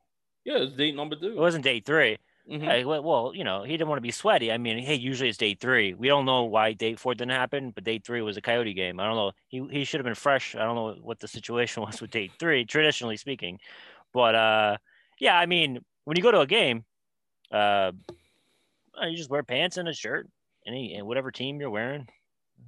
[0.44, 1.32] Yeah, it's date number two.
[1.32, 2.18] It wasn't date three.
[2.48, 2.64] Mhm.
[2.64, 4.50] Hey, well, you know, he didn't want to be sweaty.
[4.50, 5.92] I mean, hey, usually it's day three.
[5.92, 8.98] We don't know why day four didn't happen, but day three was a Coyote game.
[9.00, 9.32] I don't know.
[9.48, 10.54] He he should have been fresh.
[10.54, 13.58] I don't know what the situation was with day three, traditionally speaking.
[14.14, 14.76] But uh,
[15.20, 16.84] yeah, I mean, when you go to a game,
[17.52, 17.92] uh,
[19.02, 20.28] you just wear pants and a shirt,
[20.66, 22.08] any and whatever team you're wearing.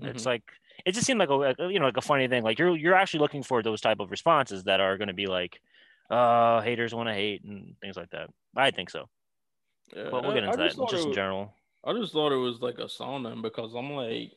[0.03, 0.45] It's like
[0.87, 2.43] it just seemed like a you know like a funny thing.
[2.45, 5.27] Like you're you're actually looking for those type of responses that are going to be
[5.27, 5.61] like,
[6.11, 8.31] uh, haters want to hate and things like that.
[8.57, 9.09] I think so.
[9.97, 11.55] Yeah, But we'll I- get I into that just thought just in was- general.
[11.85, 14.33] I just thought it was like a sounding because I'm like,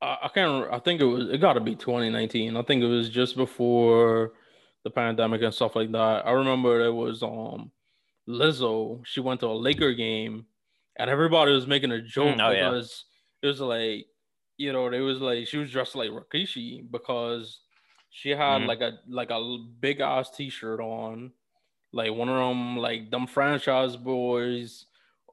[0.00, 0.64] I, I can't.
[0.66, 1.28] re- I think it was.
[1.30, 2.56] It got to be 2019.
[2.56, 4.32] I think it was just before
[4.84, 6.26] the pandemic and stuff like that.
[6.26, 7.72] I remember there was um
[8.28, 9.04] Lizzo.
[9.04, 10.46] She went to a Laker game,
[10.96, 12.70] and everybody was making a joke Mm, oh, yeah.
[12.70, 13.04] because
[13.42, 14.06] it was like,
[14.56, 17.60] you know, it was like she was dressed like Rikishi because
[18.10, 18.66] she had Mhm.
[18.66, 21.32] like a like a big ass T-shirt on,
[21.96, 24.86] like one of them like them franchise boys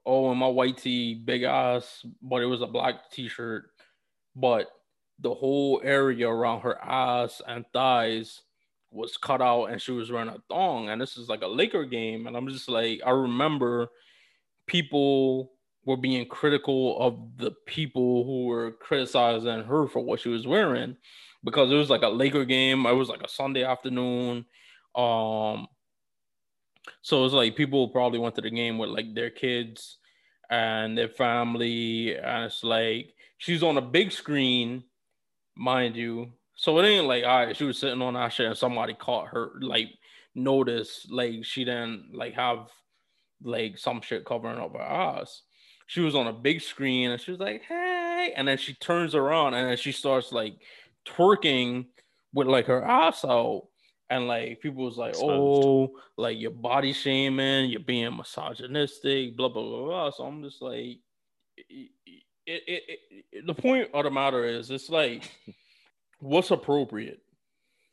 [0.06, 3.64] oh, and my white tee, big ass, but it was a black t-shirt.
[4.36, 4.68] But
[5.18, 8.42] the whole area around her ass and thighs
[8.90, 10.88] was cut out, and she was wearing a thong.
[10.88, 13.88] And this is like a Laker game, and I'm just like, I remember
[14.66, 15.52] people
[15.86, 20.96] were being critical of the people who were criticizing her for what she was wearing
[21.44, 22.86] because it was like a Laker game.
[22.86, 24.46] It was like a Sunday afternoon.
[24.94, 25.66] Um,
[27.02, 29.98] so it's like people probably went to the game with like their kids
[30.50, 34.84] and their family, and it's like she's on a big screen,
[35.56, 36.32] mind you.
[36.56, 39.28] So it ain't like all right, she was sitting on that shit and somebody caught
[39.28, 39.88] her, like
[40.34, 42.68] noticed, like she didn't like have
[43.42, 45.42] like some shit covering up her ass.
[45.86, 49.14] She was on a big screen and she was like, hey, and then she turns
[49.14, 50.54] around and she starts like
[51.06, 51.86] twerking
[52.32, 53.68] with like her ass out.
[54.10, 55.66] And like people was like, Exposed.
[55.66, 59.84] oh, like you're body shaming, you're being misogynistic, blah blah blah.
[59.84, 60.10] blah.
[60.10, 60.98] So I'm just like,
[61.56, 61.90] it,
[62.46, 62.98] it, it,
[63.32, 65.30] it, the point of the matter is, it's like,
[66.20, 67.20] what's appropriate?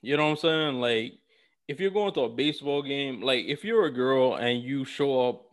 [0.01, 0.81] You know what I'm saying?
[0.81, 1.13] Like,
[1.67, 5.29] if you're going to a baseball game, like if you're a girl and you show
[5.29, 5.45] up,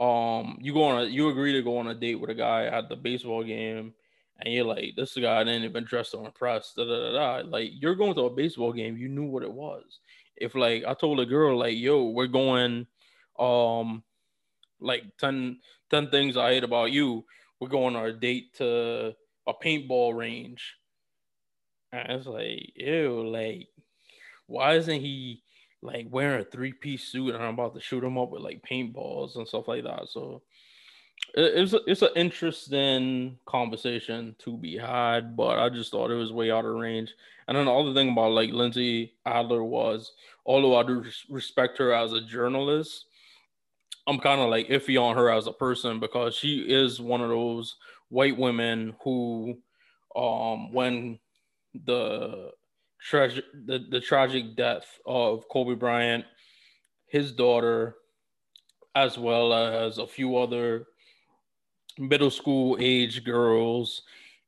[0.00, 2.64] um, you go on a, you agree to go on a date with a guy
[2.64, 3.94] at the baseball game,
[4.44, 7.48] and you're like, this guy didn't even dress to impress, da da da da.
[7.48, 10.00] Like, you're going to a baseball game, you knew what it was.
[10.36, 12.86] If like I told a girl, like, yo, we're going,
[13.38, 14.02] um,
[14.80, 17.24] like 10, 10 things I hate about you.
[17.60, 19.14] We're going on a date to
[19.46, 20.74] a paintball range.
[21.92, 23.68] And it's like, ew, like,
[24.46, 25.42] why isn't he
[25.82, 28.62] like wearing a three piece suit and I'm about to shoot him up with like
[28.68, 30.08] paintballs and stuff like that?
[30.08, 30.42] So
[31.34, 36.32] it's a, it's an interesting conversation to be had, but I just thought it was
[36.32, 37.14] way out of range.
[37.48, 40.12] And then the other thing about like Lindsay Adler was,
[40.44, 43.06] although I do respect her as a journalist,
[44.06, 47.28] I'm kind of like iffy on her as a person because she is one of
[47.28, 47.76] those
[48.08, 49.58] white women who,
[50.14, 51.18] um, when
[51.86, 52.50] the
[53.00, 56.24] tragic the, the tragic death of Kobe Bryant,
[57.06, 57.96] his daughter,
[58.94, 60.86] as well as a few other
[61.98, 64.02] middle school age girls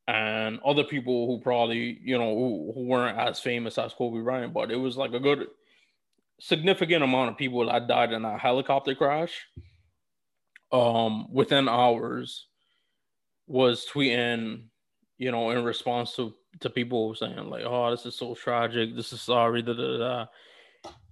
[0.07, 4.53] and other people who probably you know who, who weren't as famous as Kobe Bryant,
[4.53, 5.47] but it was like a good
[6.39, 9.47] significant amount of people that died in a helicopter crash.
[10.71, 12.47] Um, within hours,
[13.47, 14.63] was tweeting,
[15.17, 18.95] you know, in response to to people saying like, "Oh, this is so tragic.
[18.95, 20.25] This is sorry." Da da da.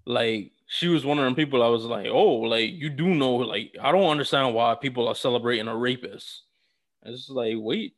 [0.05, 1.63] Like she was one of them people.
[1.63, 3.35] I was like, "Oh, like you do know?
[3.35, 6.43] Like I don't understand why people are celebrating a rapist."
[7.05, 7.95] It's like, wait,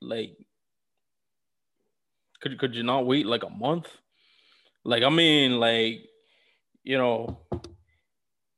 [0.00, 0.36] like,
[2.40, 3.88] could could you not wait like a month?
[4.84, 6.02] Like, I mean, like,
[6.84, 7.40] you know,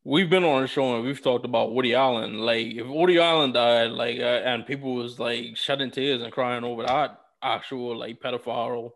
[0.04, 2.38] we've been on the show and we've talked about Woody Allen.
[2.38, 6.64] Like, if Woody Allen died, like, uh, and people was like shedding tears and crying
[6.64, 8.90] over that actual like pedophile,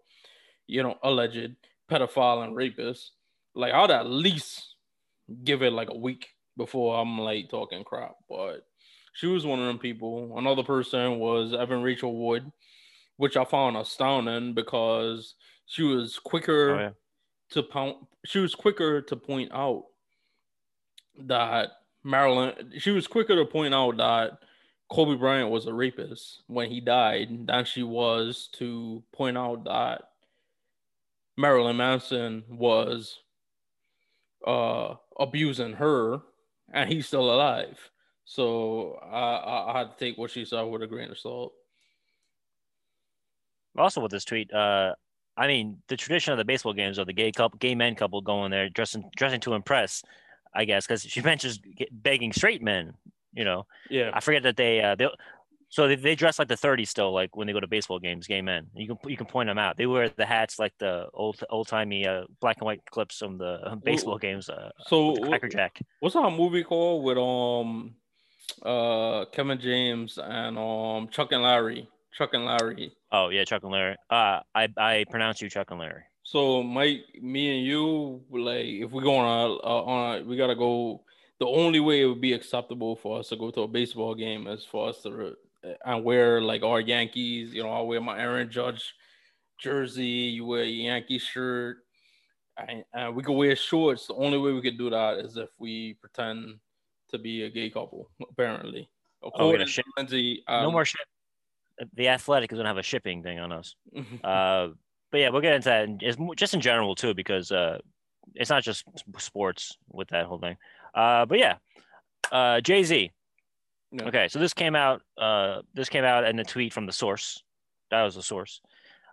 [0.67, 1.57] you know, alleged
[1.91, 3.13] pedophile and rapist,
[3.61, 4.75] like, I'd at least
[5.45, 8.15] give it like a week before I'm like talking crap.
[8.29, 8.67] But
[9.13, 10.37] she was one of them people.
[10.37, 12.51] Another person was Evan Rachel Wood,
[13.17, 15.35] which I found astounding because
[15.67, 16.91] she was quicker Oh, yeah.
[17.51, 17.97] to point.
[18.25, 19.85] She was quicker to point out
[21.27, 21.71] that
[22.05, 22.73] Marilyn.
[22.79, 24.39] She was quicker to point out that
[24.91, 30.03] Kobe Bryant was a rapist when he died than she was to point out that
[31.37, 33.19] Marilyn Manson was
[34.47, 36.21] uh abusing her
[36.73, 37.79] and he's still alive.
[38.25, 41.53] So I, I, I had to take what she said with a grain of salt.
[43.77, 44.95] Also with this tweet, uh,
[45.37, 48.21] I mean, the tradition of the baseball games of the gay couple, gay men couple
[48.21, 50.03] going there dressing dressing to impress,
[50.55, 52.95] I guess, because she mentions begging straight men.
[53.33, 54.11] You know, Yeah.
[54.13, 55.09] I forget that they uh, they
[55.71, 58.27] so they, they dress like the 30s still, like when they go to baseball games,
[58.27, 58.67] game in.
[58.75, 59.77] You can you can point them out.
[59.77, 63.39] They wear the hats like the old old timey uh, black and white clips from
[63.39, 64.49] the uh, baseball games.
[64.51, 65.81] Uh, So Cracker Jack.
[66.01, 67.95] what's that movie called with um
[68.63, 71.89] uh Kevin James and um Chuck and Larry?
[72.13, 72.93] Chuck and Larry.
[73.13, 73.97] Oh yeah, Chuck and Larry.
[74.11, 76.03] Uh, I I pronounce you Chuck and Larry.
[76.23, 80.37] So Mike, me and you, like, if we go on a, uh, on, a, we
[80.37, 81.03] gotta go.
[81.41, 84.47] The only way it would be acceptable for us to go to a baseball game
[84.47, 85.35] is for us to
[85.85, 87.53] and wear like our Yankees.
[87.55, 88.95] You know, I wear my Aaron Judge
[89.59, 90.05] jersey.
[90.05, 91.79] You wear a Yankee shirt,
[92.57, 94.07] and, and we could wear shorts.
[94.07, 96.59] The only way we could do that is if we pretend
[97.11, 98.11] to be a gay couple.
[98.31, 98.89] Apparently,
[99.23, 101.01] Oh, according ship- to Lindsay, no um, more ship.
[101.95, 103.75] The Athletic is gonna have a shipping thing on us.
[104.25, 104.69] Uh,
[105.11, 107.79] but yeah, we'll get into that just in general too, because uh,
[108.37, 108.85] it's not just
[109.19, 110.57] sports with that whole thing.
[110.95, 111.57] Uh, but yeah,
[112.31, 113.11] uh, Jay Z.
[113.93, 114.05] Yeah.
[114.05, 115.03] Okay, so this came out.
[115.19, 117.43] Uh, this came out in a tweet from the source.
[117.91, 118.61] That was the source.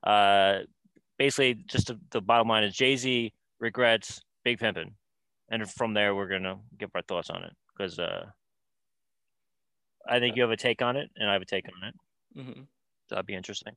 [0.04, 0.60] Uh,
[1.18, 4.92] basically, just the, the bottom line is Jay Z regrets Big Pimpin',
[5.50, 8.26] and from there we're gonna give our thoughts on it because uh,
[10.08, 11.96] I think you have a take on it, and I have a take on it.
[12.40, 12.68] Mhm.
[13.10, 13.76] So that'd be interesting.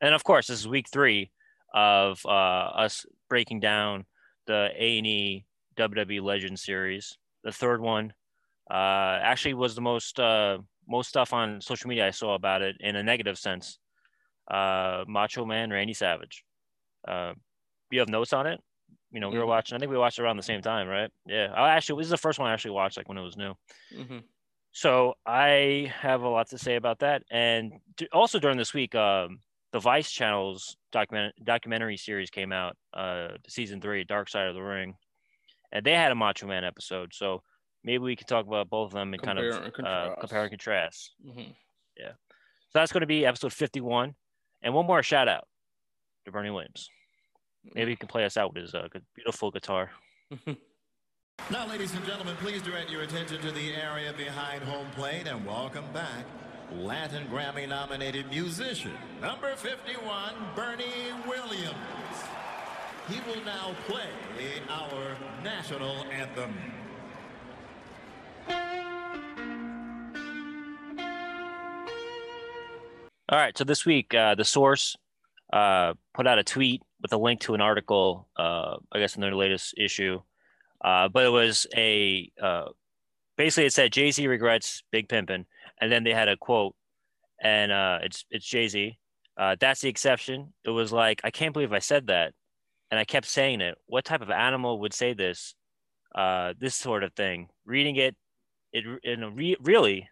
[0.00, 1.30] And of course, this is week three
[1.72, 4.04] of uh, us breaking down
[4.46, 7.16] the A and E WWE Legend series.
[7.44, 8.12] The third one
[8.70, 10.58] uh, actually was the most uh,
[10.88, 13.78] most stuff on social media I saw about it in a negative sense.
[14.50, 16.44] Uh, Macho Man Randy Savage.
[17.06, 17.32] Uh,
[17.90, 18.60] you have notes on it?
[19.10, 19.48] You know, we were Mhm.
[19.48, 19.76] watching.
[19.76, 21.10] I think we watched around the same time, right?
[21.26, 21.52] Yeah.
[21.54, 23.54] I actually this is the first one I actually watched, like when it was new.
[23.92, 24.24] Mhm.
[24.72, 27.22] So I have a lot to say about that.
[27.30, 27.80] And
[28.12, 29.40] also during this week, um,
[29.70, 34.62] the Vice channels document documentary series came out, uh, season three, Dark Side of the
[34.62, 34.96] Ring,
[35.72, 37.14] and they had a Macho Man episode.
[37.14, 37.42] So
[37.84, 40.42] maybe we can talk about both of them and Compare kind and of uh, compare
[40.42, 41.12] and contrast.
[41.24, 41.54] Mhm.
[41.96, 44.16] So that's going to be episode 51.
[44.62, 45.46] And one more shout out
[46.24, 46.90] to Bernie Williams.
[47.72, 49.90] Maybe he can play us out with his uh, beautiful guitar.
[51.50, 55.44] Now, ladies and gentlemen, please direct your attention to the area behind home plate and
[55.44, 56.24] welcome back
[56.72, 61.74] Latin Grammy nominated musician, number 51, Bernie Williams.
[63.08, 64.08] He will now play
[64.70, 66.54] our national anthem.
[73.28, 73.56] All right.
[73.56, 74.96] So this week, uh, the source
[75.52, 79.22] uh, put out a tweet with a link to an article, uh, I guess in
[79.22, 80.20] their latest issue.
[80.82, 82.66] Uh, but it was a uh,
[83.36, 85.46] basically it said Jay Z regrets Big Pimpin',
[85.80, 86.74] and then they had a quote,
[87.42, 88.98] and uh, it's it's Jay Z.
[89.38, 90.52] Uh, that's the exception.
[90.64, 92.34] It was like I can't believe I said that,
[92.90, 93.78] and I kept saying it.
[93.86, 95.54] What type of animal would say this?
[96.14, 97.48] Uh, this sort of thing.
[97.64, 98.16] Reading it,
[98.72, 100.08] it know, re- really,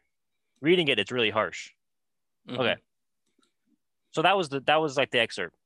[0.61, 1.71] reading it, it's really harsh.
[2.49, 2.59] Mhm.
[2.59, 2.77] Okay.
[4.13, 5.57] So that was the that was like the excerpt.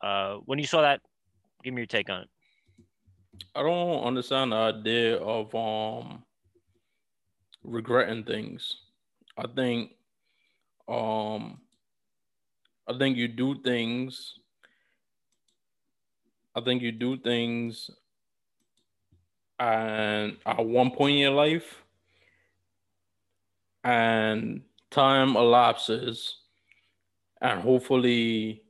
[0.00, 1.00] Uh, when you saw that,
[1.64, 2.28] give me your take on it.
[3.54, 6.24] I don't understand the idea of um
[7.62, 8.76] regretting things.
[9.36, 9.92] I think
[10.88, 11.60] um
[12.86, 14.38] I think you do things
[16.54, 17.90] I think you do things
[19.58, 21.82] and at one point in your life
[23.84, 26.38] and time elapses
[27.40, 28.62] and hopefully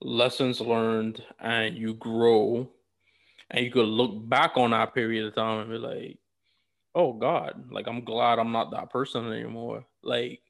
[0.00, 2.68] lessons learned and you grow
[3.50, 6.18] and you could look back on that period of time and be like,
[6.94, 9.84] oh God, like I'm glad I'm not that person anymore.
[10.02, 10.40] Like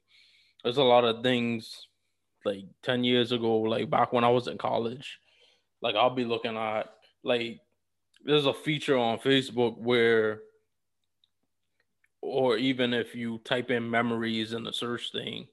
[0.63, 1.87] there's a lot of things
[2.45, 5.19] like 10 years ago, like back when I was in college,
[5.81, 6.93] like I'll be looking at
[7.23, 7.59] like
[8.23, 10.41] there's a feature on Facebook where
[12.21, 15.47] or even if you type in memories in the search thing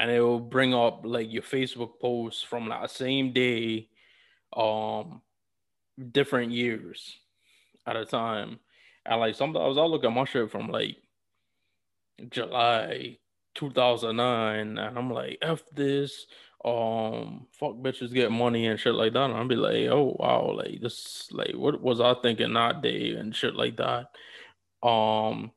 [0.00, 3.86] and it will bring up like your Facebook posts from that same day
[4.56, 5.20] um
[6.10, 7.18] different years
[7.86, 8.58] at a time.
[9.04, 10.96] And like sometimes I'll look at my shit from like
[12.30, 13.18] July
[13.56, 16.26] 2009 and I'm like, F this,
[16.64, 19.24] um, fuck bitches get money and shit like that.
[19.24, 23.10] And I'll be like, oh wow, like this, like what was I thinking that day
[23.10, 24.06] and shit like that.
[24.86, 25.50] Um,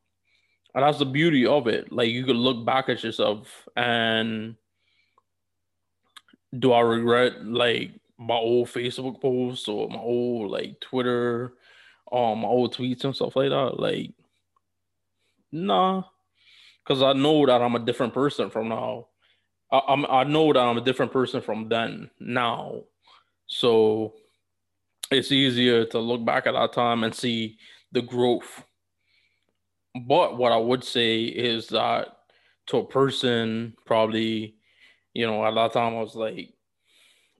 [0.75, 1.91] and that's the beauty of it.
[1.91, 4.55] Like you could look back at yourself and
[6.57, 11.53] do I regret like my old Facebook posts or my old like Twitter,
[12.11, 13.79] um, my old tweets and stuff like that?
[13.79, 14.11] Like,
[15.51, 16.03] nah,
[16.83, 19.07] because I know that I'm a different person from now.
[19.71, 22.83] I, I'm I know that I'm a different person from then now,
[23.47, 24.13] so
[25.11, 27.57] it's easier to look back at that time and see
[27.91, 28.63] the growth.
[29.95, 32.07] But what I would say is that
[32.67, 34.55] to a person, probably,
[35.13, 36.53] you know, at that time I was like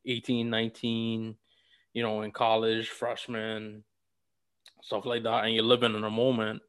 [0.06, 1.36] 18, 19,
[1.94, 3.84] you know, in college, freshman,
[4.82, 6.62] stuff like that, and you're living in a moment,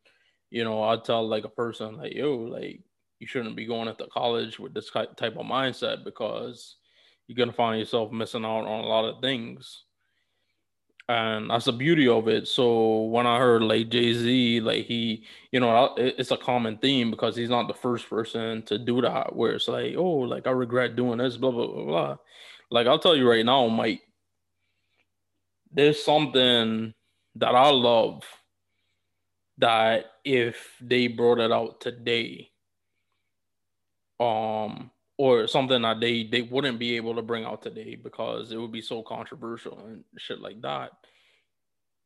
[0.51, 2.80] you know, I'd tell like a person like, yo, like
[3.18, 6.76] you shouldn't be going into college with this type of mindset because
[7.26, 9.85] you're gonna find yourself missing out on a lot of things.
[11.07, 12.49] And that's the beauty of it.
[12.49, 17.11] So when I heard like Jay Z, like he, you know, it's a common theme
[17.11, 19.37] because he's not the first person to do that.
[19.37, 22.17] Where it's like, oh, like I regret doing this, blah blah blah blah.
[22.71, 24.01] Like I'll tell you right now, Mike,
[25.71, 26.95] there's something
[27.37, 28.23] that I love
[29.59, 32.51] that if they brought it out today,
[34.21, 38.57] um, or something that they they wouldn't be able to bring out today because it
[38.57, 40.91] would be so controversial and shit like that.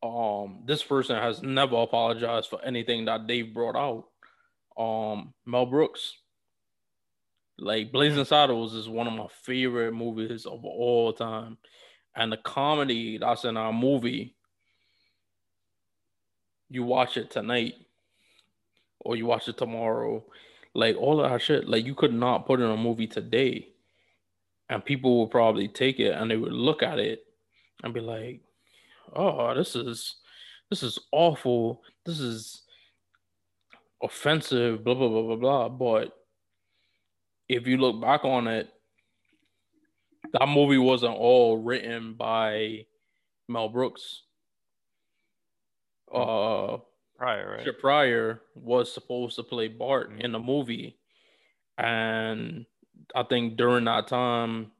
[0.02, 4.04] Um, this person has never apologized for anything that they've brought out.
[4.82, 6.14] Um, Mel Brooks.
[7.60, 11.58] Like Blazing Saddles is one of my favorite movies of all time.
[12.14, 14.36] And the comedy that's in our movie,
[16.70, 17.74] you watch it tonight
[19.00, 20.24] or you watch it tomorrow,
[20.74, 23.68] like all of that shit, like you could not put in a movie today.
[24.70, 27.24] And people would probably take it and they would look at it
[27.82, 28.42] and be like,
[29.14, 30.16] oh, this is
[30.70, 31.82] this is awful.
[32.04, 32.62] This is
[34.02, 35.68] offensive, blah blah blah blah blah.
[35.70, 36.12] But
[37.48, 38.68] if you look back on it,
[40.32, 42.84] that movie wasn't all written by
[43.48, 44.22] Mel Brooks.
[46.12, 46.78] Uh
[47.18, 47.58] Pryor, right?
[47.58, 50.20] Richard Pryor was supposed to play Bart Mhm.
[50.20, 50.98] in the movie,
[51.76, 52.64] and
[53.14, 54.72] I think during that time,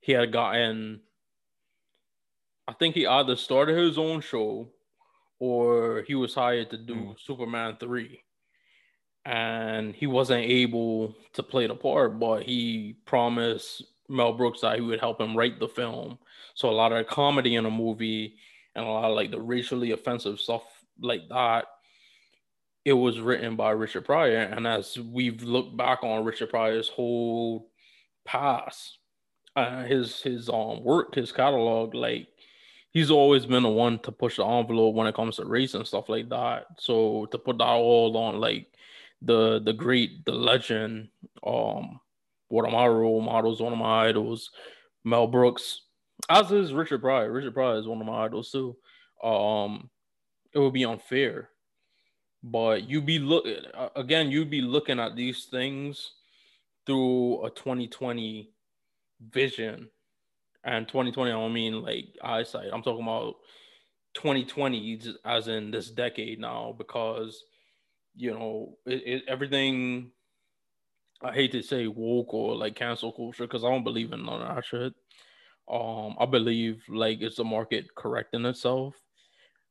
[0.00, 1.02] he had gotten
[2.66, 4.70] I think he either started his own show
[5.38, 7.18] or he was hired to do Mm.
[7.20, 8.22] Superman 3.
[9.24, 14.82] And he wasn't able to play the part, but he promised Mel Brooks that he
[14.82, 16.18] would help him write the film.
[16.54, 18.36] So a lot of the comedy in the movie
[18.74, 21.66] and a lot of like the racially offensive stuff like that,
[22.84, 24.38] it was written by Richard Pryor.
[24.38, 27.70] And as we've looked back on Richard Pryor's whole
[28.24, 28.98] past,
[29.56, 32.28] uh, his his um work, his catalog, like
[32.90, 35.86] he's always been the one to push the envelope when it comes to race and
[35.86, 36.66] stuff like that.
[36.78, 38.68] So to put that all on like
[39.22, 41.08] the the great, the legend,
[41.46, 42.00] um,
[42.48, 44.50] one of my role models, one of my idols,
[45.04, 45.82] Mel Brooks,
[46.28, 47.30] as is Richard Pryor.
[47.30, 48.76] Richard Pryor is one of my idols too.
[49.22, 49.90] Um,
[50.58, 51.50] it would be unfair,
[52.42, 53.46] but you'd be look
[53.94, 54.30] again.
[54.30, 56.12] You'd be looking at these things
[56.84, 58.50] through a 2020
[59.20, 59.88] vision.
[60.64, 62.70] And 2020 i don't mean like eyesight.
[62.72, 63.36] I'm talking about
[64.14, 67.44] 2020 as in this decade now because
[68.16, 70.10] you know it, it, everything
[71.22, 74.42] i hate to say woke or like cancel culture because i don't believe in none
[74.42, 74.92] of that shit.
[75.70, 78.94] Um i believe like it's the market correcting itself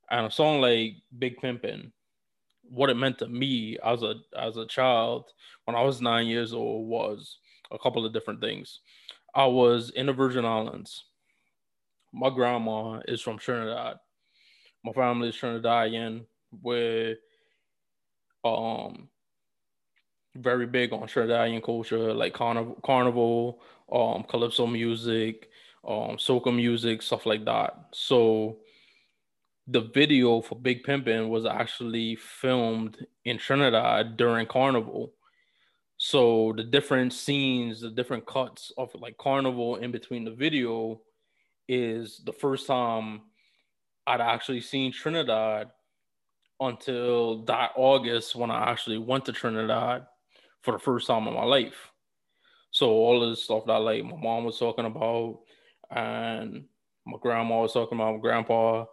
[0.10, 1.92] and a song like big pimpin
[2.70, 5.26] what it meant to me as a as a child
[5.66, 7.38] when i was nine years old was
[7.72, 8.80] a couple of different things
[9.38, 11.06] I was in the Virgin Islands.
[12.12, 14.00] My grandma is from Trinidad.
[14.84, 16.26] My family is Trinidadian.
[16.64, 17.18] We're
[18.44, 19.10] um
[20.36, 25.50] very big on Trinidadian culture, like carnival, carnival, um, calypso music,
[25.88, 27.76] um, soca music, stuff like that.
[27.94, 28.58] So
[29.68, 35.14] the video for Big Pimpin' was actually filmed in Trinidad during carnival.
[35.98, 41.02] So the different scenes, the different cuts of like carnival in between the video
[41.68, 43.22] is the first time
[44.06, 45.70] I'd actually seen Trinidad
[46.60, 50.06] until that August when I actually went to Trinidad
[50.62, 51.92] for the first time in my life.
[52.72, 55.40] So all of the stuff that like my mom was talking about
[55.92, 56.66] and
[57.06, 58.86] my grandma was talking about, my grandpa,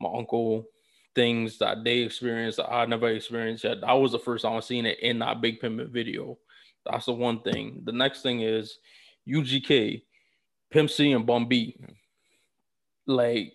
[0.00, 0.66] my uncle,
[1.14, 3.80] things that they experienced that I never experienced yet.
[3.80, 6.38] That was the first time I seen it in that Big Pimpin' video.
[6.84, 7.82] That's the one thing.
[7.84, 8.78] The next thing is
[9.28, 10.02] UGK,
[10.70, 11.76] Pimp C and Bun B.
[13.06, 13.54] Like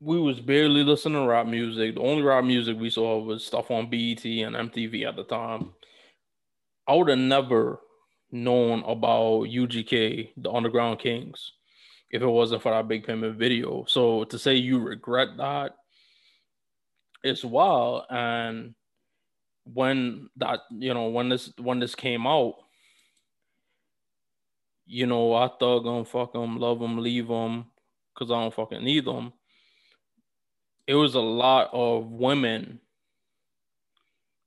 [0.00, 1.94] we was barely listening to rap music.
[1.94, 5.70] The only rap music we saw was stuff on BET and MTV at the time.
[6.88, 7.78] I would have never
[8.32, 11.52] known about UGK, the Underground Kings,
[12.12, 13.84] if it wasn't for that Big Pimpin' video.
[13.88, 15.72] So to say you regret that,
[17.24, 18.04] it's wild.
[18.10, 18.74] And
[19.64, 22.54] when that you know when this when this came out
[24.86, 27.66] you know i thug them fuck them love them leave them
[28.12, 29.32] because i don't fucking need them
[30.86, 32.80] it was a lot of women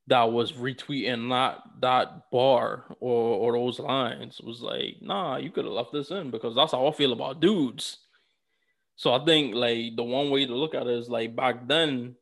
[0.08, 5.66] that was retweeting that that bar or or those lines was like nah you could
[5.66, 7.97] have left this in because that's how i feel about dudes
[8.95, 12.16] so i think like the one way to look at it is like back then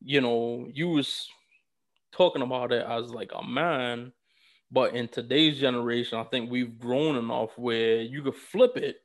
[0.00, 1.28] you know you was
[2.12, 4.12] talking about it as like a man,
[4.70, 8.96] but in today's generation, I think we've grown enough where you could flip it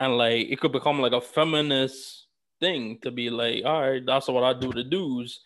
[0.00, 2.26] and like it could become like a feminist
[2.60, 5.40] thing to be like, all right, that's what I do to dudes.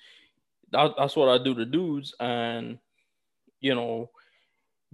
[0.72, 2.78] That, that's what I do to dudes, and
[3.60, 4.10] you know,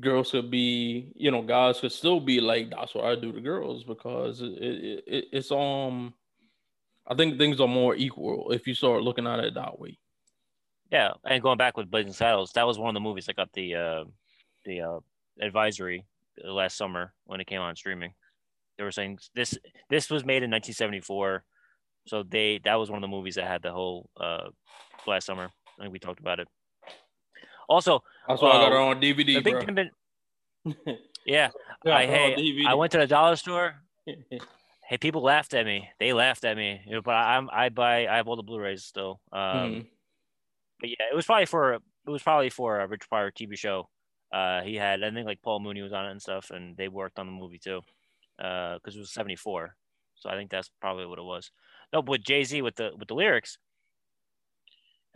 [0.00, 3.40] girls could be, you know, guys could still be like, that's what I do to
[3.40, 6.14] girls because it, it, it it's um,
[7.06, 9.98] I think things are more equal if you start looking at it that way.
[10.90, 13.52] Yeah, and going back with Blazing Saddles, that was one of the movies that got
[13.52, 14.04] the uh,
[14.64, 14.98] the uh,
[15.40, 16.04] advisory
[16.44, 18.12] last summer when it came on streaming.
[18.78, 19.58] They were saying this
[19.90, 21.44] this was made in 1974,
[22.06, 24.48] so they that was one of the movies that had the whole uh,
[25.06, 25.50] last summer.
[25.78, 26.48] I think we talked about it.
[27.68, 29.42] Also, that's why I got it uh, on DVD.
[29.42, 29.60] bro.
[29.62, 29.90] Pimpin',
[31.26, 31.50] yeah,
[31.84, 32.64] Yeah, I hey.
[32.66, 33.76] I went to the dollar store.
[34.88, 35.88] Hey, people laughed at me.
[35.98, 38.84] They laughed at me, you know, but I'm I buy I have all the Blu-rays
[38.84, 39.20] still.
[39.32, 39.86] Um, Mhm.
[40.78, 43.88] but yeah, it was probably for it was probably for a Rich Pryor TV show.
[44.32, 46.86] Uh, he had I think like Paul Mooney was on it and stuff, and they
[46.86, 47.80] worked on the movie too.
[48.38, 49.74] Uh, because it was '74,
[50.14, 51.50] so I think that's probably what it was.
[51.92, 53.58] No, but with Jay Z with the with the lyrics,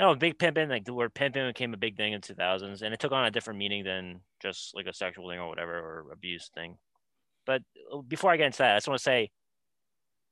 [0.00, 2.98] no, big pimping like the word pimping became a big thing in 2000s, and it
[3.00, 6.50] took on a different meaning than just like a sexual thing or whatever or abuse
[6.54, 6.78] thing.
[7.46, 9.30] But uh, before I get into that, I just want to say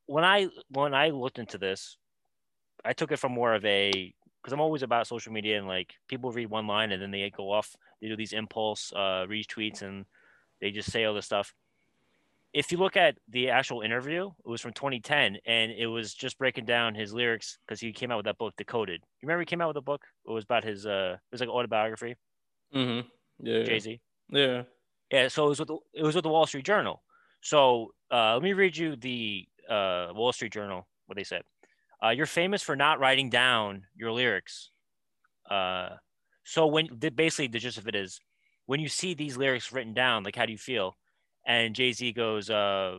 [0.07, 1.99] when I when I looked into this,
[2.85, 5.93] I took it from more of a because I'm always about social media and like
[6.09, 7.77] people read one line and then they go off.
[8.01, 10.07] They do these impulse uh, retweets and
[10.61, 11.53] they just say all this stuff.
[12.59, 16.37] If you look at the actual interview, it was from 2010, and it was just
[16.39, 19.01] breaking down his lyrics because he came out with that book, Decoded.
[19.01, 20.03] You remember he came out with a book?
[20.27, 22.17] It was about his uh, it was like autobiography.
[22.75, 23.07] Mm-hmm.
[23.47, 23.63] Yeah.
[23.63, 24.01] Jay Z.
[24.31, 24.63] Yeah.
[25.13, 27.01] Yeah, so it was with the, it was with the Wall Street Journal.
[27.43, 31.43] So uh, let me read you the uh, Wall Street Journal what they said.
[32.05, 34.71] Uh, you're famous for not writing down your lyrics.
[35.49, 35.91] Uh,
[36.43, 38.21] so when basically the gist of it is,
[38.67, 40.97] when you see these lyrics written down, like how do you feel?
[41.49, 42.99] And Jay Z goes, uh,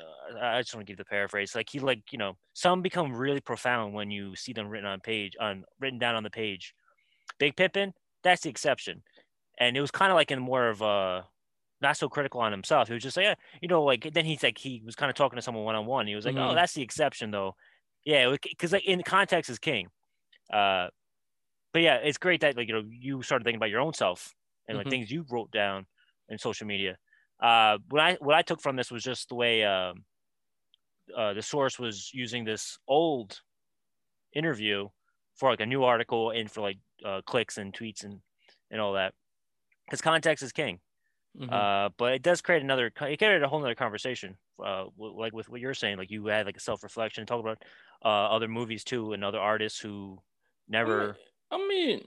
[0.00, 1.54] uh, I just want to give the paraphrase.
[1.54, 5.00] Like he like you know some become really profound when you see them written on
[5.00, 6.74] page on written down on the page.
[7.38, 7.92] Big Pimpin,
[8.22, 9.02] that's the exception,
[9.58, 11.26] and it was kind of like in more of a
[11.80, 12.88] not so critical on himself.
[12.88, 15.16] He was just like, yeah, you know, like then he's like he was kind of
[15.16, 16.06] talking to someone one on one.
[16.06, 16.54] He was like, oh, Mhm.
[16.54, 17.54] that's the exception though.
[18.04, 19.88] Yeah, because like in context is king.
[20.52, 20.88] Uh,
[21.72, 24.34] but yeah, it's great that like you know you started thinking about your own self
[24.68, 24.90] and like Mhm.
[24.90, 25.86] things you wrote down
[26.28, 26.96] in social media.
[27.40, 30.04] Uh, what I what I took from this was just the way um,
[31.16, 33.40] uh, the source was using this old
[34.34, 34.88] interview
[35.36, 38.20] for like a new article and for like uh, clicks and tweets and
[38.70, 39.14] and all that.
[39.86, 40.80] Because context is king.
[41.38, 41.52] Mhm.
[41.52, 42.86] Uh, but it does create another.
[42.86, 44.36] It created a whole other conversation.
[44.62, 47.62] Uh, like with what you're saying, like you had like a self reflection, talk about
[48.04, 50.18] uh other movies too and other artists who
[50.68, 51.16] never.
[51.50, 52.04] I mean,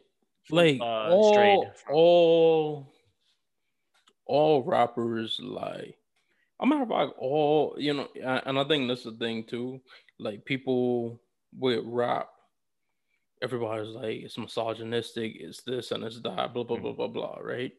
[0.49, 2.93] like uh, all, all,
[4.31, 5.97] all rappers like.
[6.59, 9.81] I'm of fact, all you know, and I think that's the thing too.
[10.19, 11.19] Like people
[11.57, 12.29] with rap,
[13.41, 17.73] everybody's like it's misogynistic, it's this and it's that, blah blah blah blah blah, right?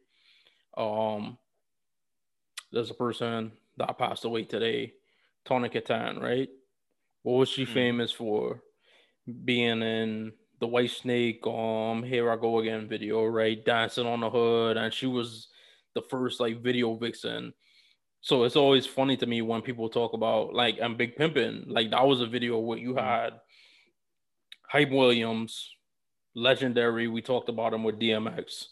[0.77, 1.39] Um,
[2.71, 4.93] there's a person that passed away today,
[5.47, 6.51] Tawny Kitaen, right?
[7.23, 7.73] What was she Mhm.
[7.73, 8.63] famous for?
[9.45, 13.65] Being in the Whitesnake, um, Here I Go Again video, right?
[13.65, 15.49] Dancing on the hood, and she was
[15.95, 17.53] the first like video vixen.
[18.21, 21.91] So it's always funny to me when people talk about like I'm Big Pimpin', like
[21.91, 23.03] that was a video where you Mhm.
[23.03, 23.41] had
[24.69, 25.77] Hype Williams,
[26.35, 27.09] legendary.
[27.09, 28.69] We talked about him with DMX,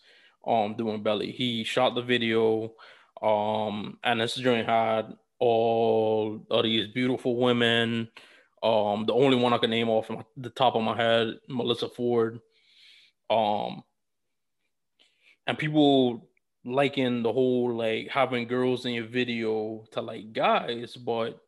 [0.46, 1.32] um, doing Belly.
[1.32, 2.74] He shot the video,
[3.20, 8.10] um, and this joint had all of these beautiful women.
[8.62, 12.40] Um, the only one I can name off the top of my head, Melyssa Ford.
[13.30, 13.82] Um,
[15.46, 16.29] and people
[16.64, 21.40] liking the whole like having girls in your video to like guys, but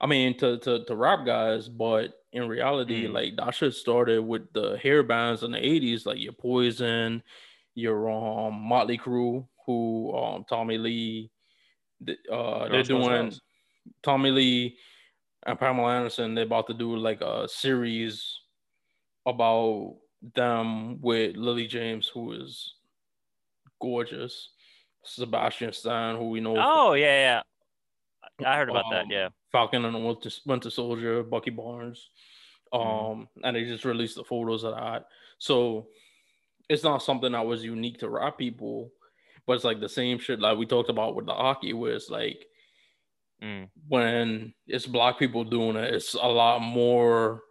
[0.00, 3.12] I mean to to, to rap guys, but in reality, Mm.
[3.12, 7.22] like that shit started with the hair bands in the 80s, like your poison,
[7.74, 11.30] your um Motley Crue, who um Tommy Lee,
[12.06, 13.32] th- uh they're doing.
[14.02, 14.76] Tommy Lee
[15.46, 18.40] and Pamela Anderson, they're about to do like a series
[19.26, 19.96] about
[20.34, 22.74] them with Lily James, who is
[23.80, 24.50] gorgeous.
[25.04, 27.42] Sebastian Stan, who we know Oh yeah,
[28.40, 28.46] yeah.
[28.46, 29.04] I heard about that.
[29.04, 29.28] Um, Yeah.
[29.52, 32.10] Falcon and the Winter, Winter Soldier, Bucky Barnes.
[32.72, 33.28] Um, Mhm.
[33.44, 35.06] and they just released the photos of that.
[35.38, 35.88] So
[36.68, 38.92] it's not something that was unique to rap people,
[39.46, 42.10] but it's like the same shit like we talked about with the hockey, where it's
[42.10, 42.44] like
[43.42, 43.70] Mm.
[43.86, 47.44] when it's black people doing it, it's a lot more.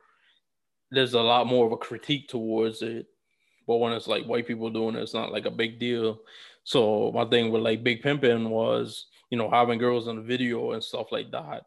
[0.91, 3.07] There's a lot more of a critique towards it,
[3.67, 6.21] but when it's like white people doing it, it's not like a big deal.
[6.63, 10.71] So my thing with like Big pimping was, you know, having girls in the video
[10.71, 11.65] and stuff like that.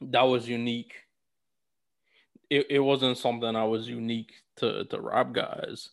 [0.00, 0.94] That was unique.
[2.50, 5.90] It, it wasn't something I was unique to to rap guys,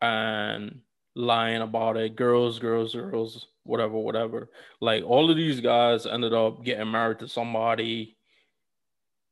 [0.00, 0.80] and
[1.14, 4.50] lying about it, girls, girls, girls, whatever, whatever.
[4.80, 8.16] Like all of these guys ended up getting married to somebody.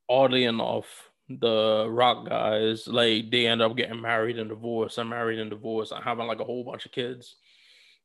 [0.09, 5.39] Oddly enough, the rock guys, like they end up getting married and divorced and married
[5.39, 7.37] and divorced and having like a whole bunch of kids.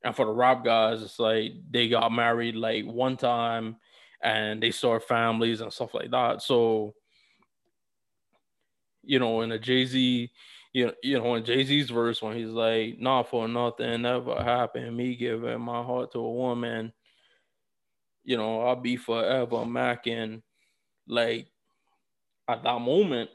[0.04, 3.76] And for the rap guys, it's like they got married like one time
[4.22, 6.42] and they start families and stuff like that.
[6.42, 6.94] So,
[9.04, 10.32] you know, in a Jay Z,
[10.72, 14.36] you know, you know, in Jay Z's verse when he's like, "Not for nothing ever
[14.36, 16.94] happened, me giving my heart to a woman,
[18.24, 20.44] you know, I'll be forever macking."
[21.08, 21.48] Like
[22.50, 23.30] at that moment,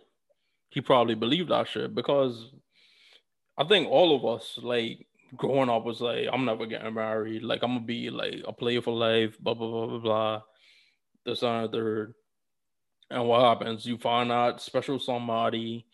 [0.71, 2.51] he probably believed that shit because
[3.57, 5.07] I think all of us, like
[5.37, 7.43] growing up, was like, "I'm never getting married.
[7.45, 10.43] Like I'm gonna be like a player for life." Blah blah blah blah blah.
[11.25, 12.15] This and the third.
[13.11, 13.87] And what happens?
[13.87, 15.87] You find out special somebody,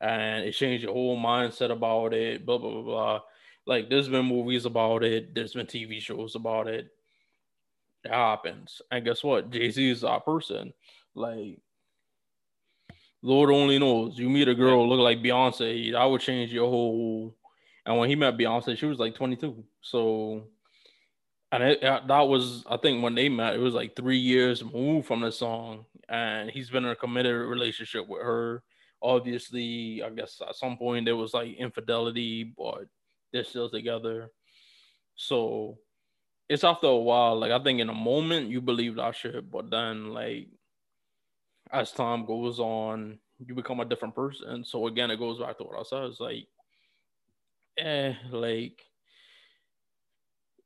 [0.00, 2.46] and it changed your whole mindset about it.
[2.46, 3.20] Blah blah blah blah.
[3.66, 5.34] Like there's been movies about it.
[5.34, 6.88] There's been TV shows about it.
[8.04, 9.50] It happens, and guess what?
[9.50, 10.72] Jay Z is that person.
[11.14, 11.58] Like,
[13.22, 14.18] Lord only knows.
[14.18, 17.36] You meet a girl look like Beyonce, I would change your whole.
[17.86, 19.64] And when he met Beyonce, she was like 22.
[19.82, 20.44] So
[21.52, 24.62] and it, uh, that was I think when they met, it was like three years
[24.62, 28.62] removed from the song, and he's been in a committed relationship with her.
[29.02, 32.84] Obviously, I guess at some point there was like infidelity, but
[33.32, 34.30] they're still together.
[35.16, 35.78] So
[36.48, 37.38] it's after a while.
[37.38, 40.48] Like I think in a moment you believe that shit, but then like
[41.72, 44.64] as time goes on, you become a different person.
[44.64, 46.04] So again, it goes back to what I said.
[46.04, 46.46] It's like,
[47.78, 48.82] eh, like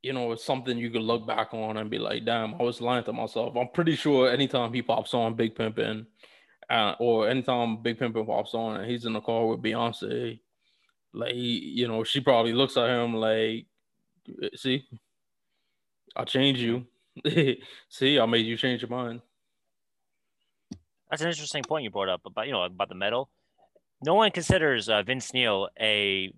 [0.04, 2.82] you know, it's something you could look back on and be like, damn, I was
[2.82, 3.56] lying to myself.
[3.56, 6.04] I'm pretty sure anytime he pops on Big Pimpin',
[6.68, 10.38] uh, or anytime Big Pimpin' pops on and he's in the car with Beyonce,
[11.14, 13.64] like, you know, she probably looks at him like,
[14.54, 14.86] see,
[16.14, 16.84] I changed you.
[17.88, 19.22] see, I made you change your mind.
[21.14, 23.30] That's an interesting point you brought up about, you know, about the metal.
[24.04, 26.34] No one considers uh, Vince Neil a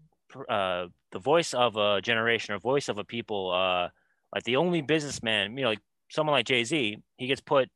[0.50, 3.88] uh, the voice of a generation or voice of a people, uh,
[4.34, 7.70] like the only businessman, you know, like someone like Jay Z, he gets put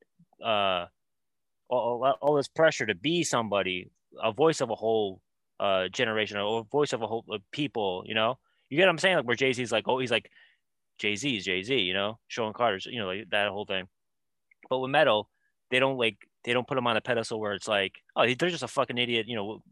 [0.45, 0.85] uh,
[1.71, 3.91] all, all this pressure to be somebody,
[4.23, 5.23] a voice of a whole
[5.59, 8.39] uh, generation or voice of a whole of people, you know?
[8.69, 9.17] You get what I'm saying?
[9.17, 10.31] Like where Jay Z's like, oh, he's like
[10.99, 13.89] Jay Z's Jay Z, you know, Sean Carter's, you know, like that whole thing.
[14.69, 15.31] But with metal,
[15.71, 18.51] they don't like they don't put him on a pedestal where it's like, oh, they're
[18.51, 19.63] just a fucking idiot, you know,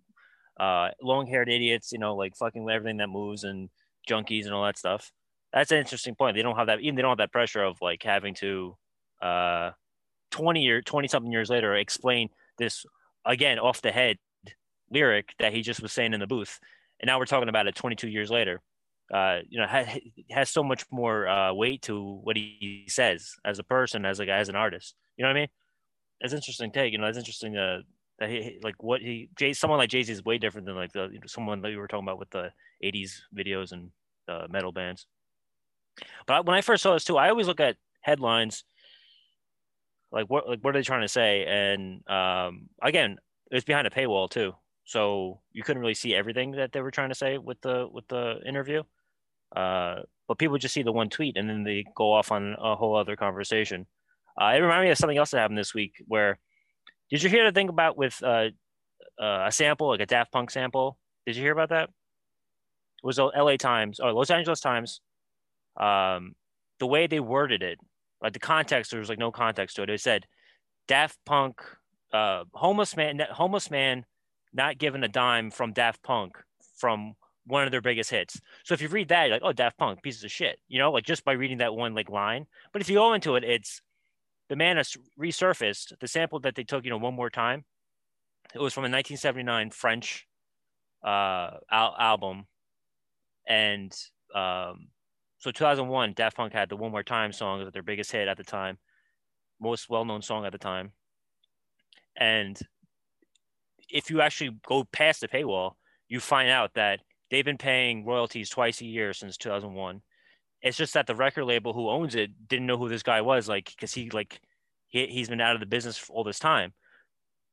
[0.61, 3.71] uh, long-haired idiots, you know, like fucking everything that moves and
[4.09, 5.11] junkies and all that stuff.
[5.53, 6.37] That's an interesting point.
[6.37, 8.77] They don't have that, even they don't have that pressure of like having to,
[9.23, 9.71] uh,
[10.31, 12.85] 20 year, 20 something years later, explain this
[13.25, 14.19] again off the head
[14.91, 16.59] lyric that he just was saying in the booth.
[17.01, 18.61] And now we're talking about it 22 years later.
[19.13, 19.99] Uh, you know, ha-
[20.31, 24.27] has so much more uh, weight to what he says as a person, as a
[24.27, 24.95] guy, as an artist.
[25.17, 25.49] You know what I mean?
[26.21, 26.93] It's interesting take.
[26.93, 27.83] You know, that's interesting uh,
[28.19, 30.93] that he like what he Jay someone like Jay Z is way different than like
[30.93, 32.53] the someone that you were talking about with the
[32.83, 33.91] '80s videos and
[34.29, 35.07] uh, metal bands.
[36.27, 38.65] But when I first saw this too, I always look at headlines,
[40.13, 41.45] like what like what are they trying to say?
[41.47, 43.19] And um, again,
[43.51, 44.55] it's behind a paywall too,
[44.85, 48.09] so you couldn't really see everything that they were trying to say with the with
[48.09, 48.83] the interview.
[49.55, 52.77] Uh, but people just see the one tweet and then they go off on a
[52.77, 53.87] whole other conversation.
[54.41, 56.39] Uh, it reminded me of something else that happened this week where
[57.11, 58.49] did you hear the thing about with uh,
[59.19, 60.99] uh, a sample, like a Daft Punk sample?
[61.27, 61.85] Did you hear about that?
[61.85, 65.01] It was LA Times or Los Angeles Times.
[65.77, 66.35] Um,
[66.81, 67.79] the way they worded it,
[68.21, 69.91] like the context, there was like no context to it.
[69.91, 70.27] It said
[70.87, 71.61] Daft Punk,
[72.13, 74.05] uh, homeless man, homeless man,
[74.53, 76.37] not given a dime from Daft Punk
[76.77, 77.15] from
[77.47, 78.41] one of their biggest hits.
[78.65, 80.91] So if you read that, you're like, oh, Daft Punk, pieces of shit, you know,
[80.91, 82.47] like just by reading that one like line.
[82.73, 83.81] But if you go into it, it's
[84.49, 87.65] the man has resurfaced the sample that they took, you know, one more time.
[88.55, 90.27] It was from a 1979 French
[91.05, 92.47] uh, al- album,
[93.47, 93.93] and
[94.35, 94.89] um,
[95.39, 98.45] so 2001, Daft Punk had the "One More Time" song their biggest hit at the
[98.45, 98.79] time,
[99.61, 100.93] most well-known song at the time.
[102.17, 102.59] And
[103.89, 105.73] if you actually go past the paywall,
[106.09, 110.03] you find out that they've been paying royalties twice a year since 2001
[110.63, 113.49] it's just that the record label who owns it didn't know who this guy was,
[113.49, 114.41] like because he like
[114.89, 116.73] he he's been out of the business all this time.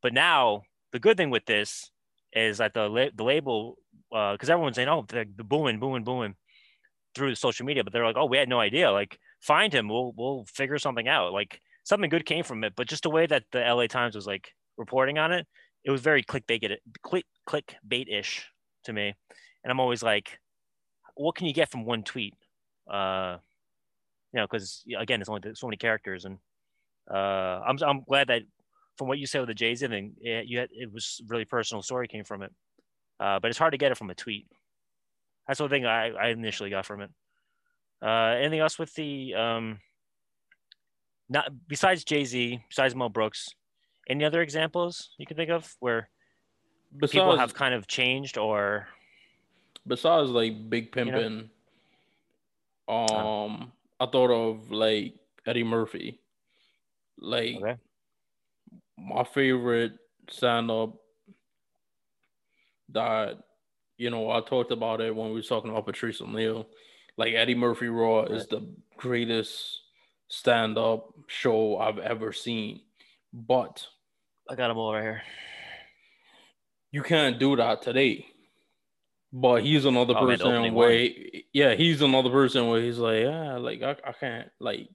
[0.02, 1.92] But now the good thing with this
[2.34, 3.78] is that the the label
[4.10, 6.36] because uh, everyone's saying oh the, the booming booming booming
[7.16, 9.88] through the social media, but they're like oh we had no idea like find him
[9.88, 13.26] we'll we'll figure something out like something good came from it, but just the way
[13.26, 15.48] that the LA Times was like reporting on it,
[15.84, 18.46] it was very clickbait click clickbait ish
[18.84, 19.14] to me,
[19.64, 20.40] and I'm always like,
[21.16, 22.34] what can you get from one tweet?
[22.90, 23.38] Uh,
[24.34, 26.38] you know, because again, it's only so many characters, and
[27.10, 28.44] uh, I'm I'm glad that
[28.98, 31.46] from what you said with the Jay Z thing, it, you had, it was really
[31.46, 32.52] personal story came from it,
[33.20, 34.48] uh, but it's hard to get it from a tweet.
[35.48, 37.12] That's the thing I, I initially got from it.
[38.02, 39.80] Uh, anything else with the um,
[41.30, 43.50] not besides Jay Z, besides Mel Brooks,
[44.10, 46.10] any other examples you can think of where
[46.98, 48.88] besides, people have kind of changed or
[49.88, 51.44] besides like Big Pimpin', you know?
[52.88, 55.16] Um, I thought of like
[55.46, 56.20] Eddie Murphy.
[57.20, 57.78] Like okay.
[58.98, 59.94] my favorite
[60.30, 60.96] stand up
[62.90, 63.38] that
[63.98, 66.68] you know, I talked about it when we were talking about Patrice O'Neal.
[67.18, 68.32] Like Eddie Murphy Raw right.
[68.32, 68.68] is the
[68.98, 69.80] greatest
[70.28, 72.82] stand up show I've ever seen.
[73.34, 73.86] But
[74.50, 75.22] I got him over here.
[76.92, 78.26] You can't do that today.
[79.38, 81.10] But he's another oh, person where,
[81.52, 84.88] yeah, he's another person where he's like, yeah, like I, I can't, like,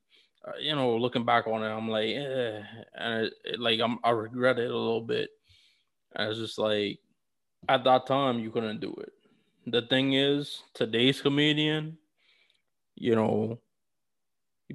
[0.48, 2.62] uh, you know, looking back on it, I'm like, yeah,
[2.94, 5.28] and it, it, like I'm, I regret it a little bit.
[6.14, 7.00] And it's just like,
[7.68, 9.12] at that time, you couldn't do it.
[9.66, 11.98] The thing is, today's comedian,
[12.94, 13.60] you know,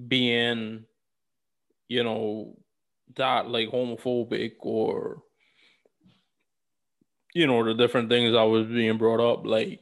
[0.07, 0.85] being,
[1.87, 2.55] you know,
[3.15, 5.23] that like homophobic or
[7.35, 9.45] you know the different things I was being brought up.
[9.45, 9.81] Like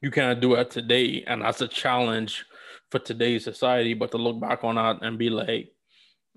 [0.00, 2.46] you can't do it today, and that's a challenge
[2.90, 3.92] for today's society.
[3.92, 5.72] But to look back on that and be like,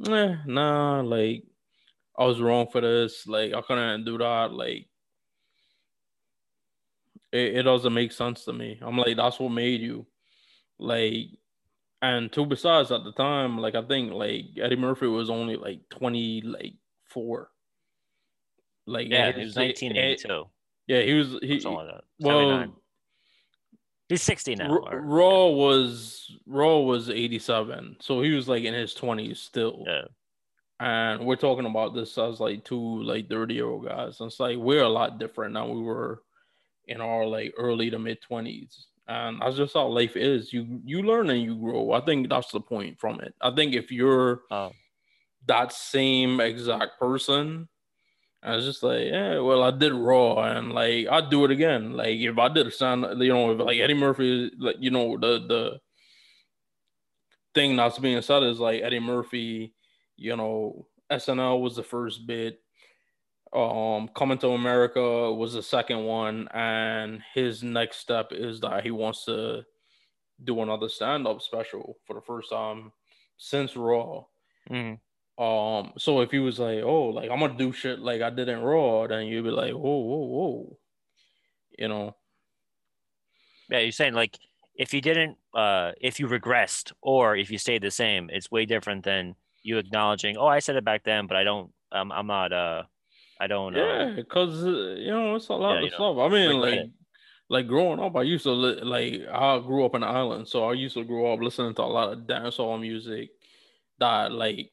[0.09, 1.43] eh, nah, like
[2.17, 3.27] I was wrong for this.
[3.27, 4.51] Like I couldn't do that.
[4.51, 4.87] Like
[7.31, 8.79] it, it doesn't make sense to me.
[8.81, 10.07] I'm like, that's what made you.
[10.79, 11.27] Like,
[12.01, 15.81] and two besides at the time, like I think like Eddie Murphy was only like
[15.91, 16.73] 20, like
[17.05, 17.50] four.
[18.91, 20.43] Like yeah, he was 1982.
[20.87, 22.03] Yeah, he was he Something like that.
[22.19, 22.75] well
[24.09, 24.75] he's 60 now.
[24.77, 27.97] Or- Raw was Raw was 87.
[28.01, 29.83] So he was like in his 20s still.
[29.87, 30.03] yeah.
[30.79, 34.19] And we're talking about this as like two like 30 year old guys.
[34.19, 35.67] And it's like we're a lot different now.
[35.67, 36.23] we were
[36.87, 38.85] in our like early to mid 20s.
[39.07, 40.51] And that's just how life is.
[40.51, 41.91] You you learn and you grow.
[41.91, 43.33] I think that's the point from it.
[43.41, 44.71] I think if you're Oh,
[45.47, 47.67] that same exact person,
[48.43, 51.93] I was just like, yeah, well, I did Raw, and like I'd do it again.
[51.93, 55.17] Like if I did a sound, you know, if like Eddie Murphy, like you know,
[55.17, 55.81] the the
[57.53, 59.73] thing that's being said is like Eddie Murphy,
[60.17, 62.61] you know, SNL was the first bit.
[63.53, 68.91] Um, Coming to America was the second one, and his next step is that he
[68.91, 69.65] wants to
[70.43, 72.91] do another stand-up special for the first time
[73.37, 74.23] since Raw.
[74.69, 74.99] mhm.
[75.37, 78.49] Um, so if he was like, oh, like I'm gonna do shit like I did
[78.49, 80.77] in Raw, then you'd be like, whoa, whoa, whoa,
[81.77, 82.15] you know.
[83.69, 84.37] Yeah, you're saying like
[84.75, 88.65] if you didn't, uh, if you regressed or if you stayed the same, it's way
[88.65, 90.37] different than you acknowledging.
[90.37, 91.71] Oh, I said it back then, but I don't.
[91.91, 92.53] Um, I'm not.
[92.53, 92.83] Uh,
[93.39, 93.75] I don't.
[93.75, 96.17] Yeah, Uh, because uh, you know it's a lot Yeah, of you know, stuff.
[96.17, 96.89] I mean, like, it.
[97.49, 100.65] like growing up, I used to li- like I grew up in the island, so
[100.65, 103.31] I used to grow up listening to a lot of dancehall music
[103.99, 104.71] that like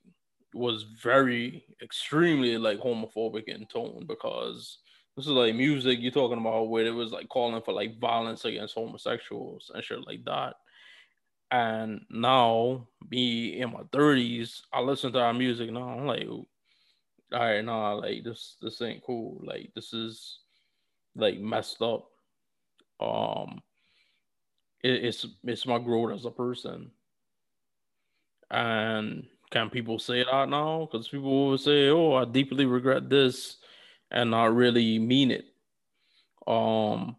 [0.55, 4.79] was very extremely like homophobic in tone because
[5.17, 8.45] this is like music you're talking about where it was like calling for like violence
[8.45, 10.55] against homosexuals and shit like that.
[11.51, 15.89] And now, me in my 30s, I listen to our music now.
[15.89, 16.47] I'm like, all
[17.33, 19.41] right, nah, like this this ain't cool.
[19.43, 20.39] Like this is
[21.17, 22.09] like messed up.
[23.01, 23.61] Um
[24.83, 26.91] it, it's it's my growth as a person.
[28.51, 30.89] And can people say that now?
[30.91, 33.57] Because people will say, Oh, I deeply regret this
[34.11, 35.47] and not really mean it.
[36.47, 37.17] Um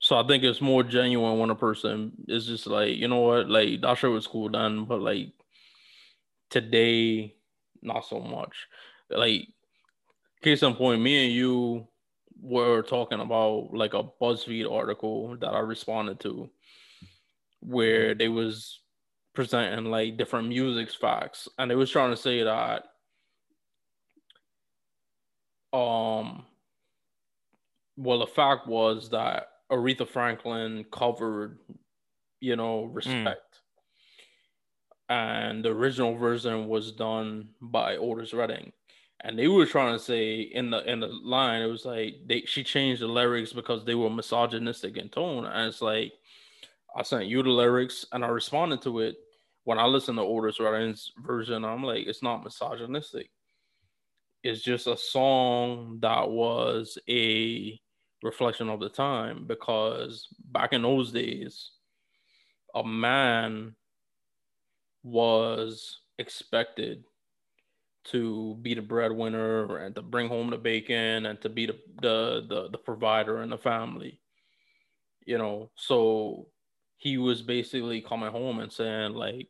[0.00, 3.50] so I think it's more genuine when a person is just like, you know what,
[3.50, 5.32] like that shit was cool then, but like
[6.50, 7.34] today,
[7.82, 8.68] not so much.
[9.10, 9.48] Like,
[10.42, 11.88] case in point, me and you
[12.40, 16.48] were talking about like a BuzzFeed article that I responded to
[17.60, 18.80] where they was
[19.38, 22.82] presenting like different music facts and they was trying to say that
[25.72, 26.44] um
[27.96, 31.60] well the fact was that Aretha Franklin covered
[32.40, 33.60] you know respect.
[35.08, 38.72] And the original version was done by Otis Redding.
[39.20, 42.42] And they were trying to say in the in the line it was like they
[42.42, 45.44] she changed the lyrics because they were misogynistic in tone.
[45.44, 46.12] And it's like
[46.96, 49.16] I sent you the lyrics and I responded to it
[49.68, 53.28] when I listen to Otis Redding's version I'm like it's not misogynistic.
[54.42, 57.78] It's just a song that was a
[58.22, 61.72] reflection of the time because back in those days
[62.74, 63.74] a man
[65.02, 67.04] was expected
[68.04, 72.46] to be the breadwinner and to bring home the bacon and to be the the
[72.48, 74.18] the, the provider in the family
[75.26, 75.70] you know?
[75.76, 76.46] So
[76.96, 79.48] he was basically coming home and saying like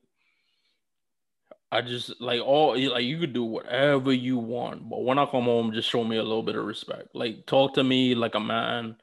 [1.70, 5.44] I just like all like you could do whatever you want, but when I come
[5.44, 7.08] home, just show me a little bit of respect.
[7.14, 8.96] Like talk to me like a man,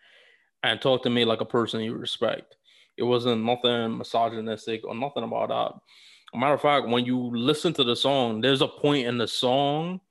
[0.64, 2.56] and talk to me like a person you respect.
[2.98, 6.38] It wasn't nothing misogynistic or nothing about that.
[6.38, 10.02] Matter of fact, when you listen to the song, there's a point in the song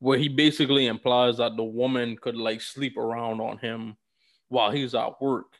[0.00, 3.96] where he basically implies that the woman could like sleep around on him
[4.48, 5.52] while he's at work,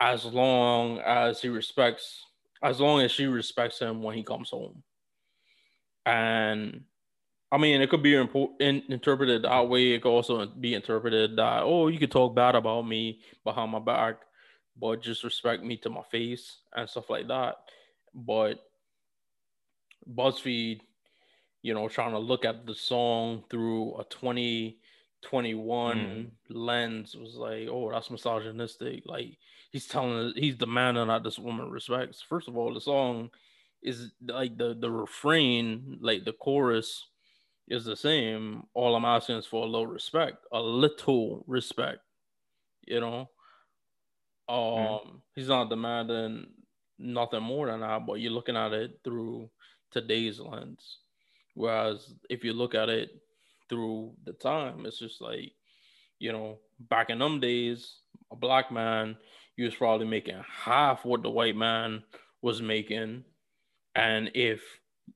[0.00, 2.24] as long as he respects,
[2.62, 4.82] as long as she respects him when he comes home
[6.06, 6.82] and
[7.50, 9.92] I mean, it could be in, interpreted that way.
[9.92, 13.78] It could also be interpreted that oh, you could talk bad about me behind my
[13.78, 14.16] back,
[14.78, 17.56] but just respect me to my face and stuff like that.
[18.14, 18.62] But
[20.12, 20.80] BuzzFeed,
[21.62, 26.30] you know, trying to look at the song through a 2021 Mm.
[26.48, 29.02] lens was like, oh, that's misogynistic.
[29.06, 29.36] Like
[29.70, 32.22] he's telling, he's demanding that this woman respects.
[32.22, 33.30] First of all, the song
[33.82, 37.06] is like the the refrain, like the chorus
[37.68, 38.64] is the same.
[38.74, 42.00] All I'm asking is for a little respect, a little respect.
[42.86, 43.30] You know,
[44.48, 45.20] um, mm.
[45.34, 46.46] he's not demanding
[46.98, 49.50] nothing more than that, but you're looking at it through
[49.90, 50.98] today's lens.
[51.54, 53.10] Whereas if you look at it
[53.68, 55.52] through the time, it's just like,
[56.18, 57.96] you know, back in them days,
[58.30, 59.16] a black man,
[59.56, 62.02] he was probably making half what the white man
[62.40, 63.24] was making.
[63.94, 64.62] And if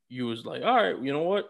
[0.09, 1.49] you was like, all right, you know what?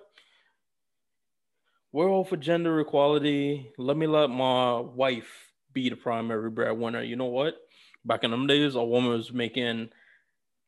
[1.93, 3.73] We're all for gender equality.
[3.79, 7.03] Let me let my wife be the primary breadwinner.
[7.03, 7.57] You know what?
[8.05, 9.91] Back in them days, a woman was making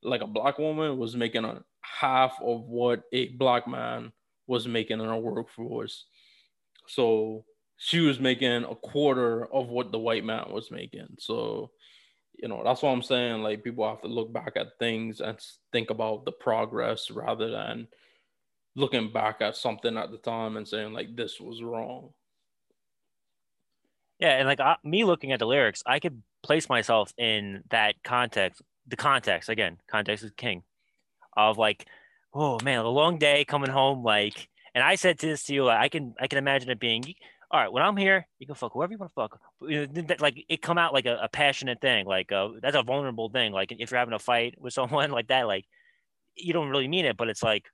[0.03, 4.13] like a black woman was making a half of what a black man
[4.47, 6.07] was making in a workforce.
[6.87, 7.45] So
[7.77, 11.07] she was making a quarter of what the white man was making.
[11.19, 11.71] So,
[12.39, 13.43] you know, that's what I'm saying.
[13.43, 15.39] Like people have to look back at things and
[15.73, 17.89] think about the progress rather than
[18.77, 22.11] looking back at something at the time and saying like this was wrong.
[24.21, 28.63] Yeah, and like me looking at the lyrics, I could place myself in that context.
[28.87, 30.63] The context again, context is king.
[31.37, 31.87] Of like,
[32.35, 34.03] oh man, a long day coming home.
[34.03, 36.81] Like, and I said to this to you, like, I can I can imagine it
[36.81, 37.15] being.
[37.51, 40.21] All right, when I'm here, you can fuck whoever you want to fuck.
[40.21, 43.53] Like it come out like a, a passionate thing, like uh, that's a vulnerable thing.
[43.53, 45.65] Like if you're having a fight with someone like that, like
[46.37, 47.65] you don't really mean it, but it's like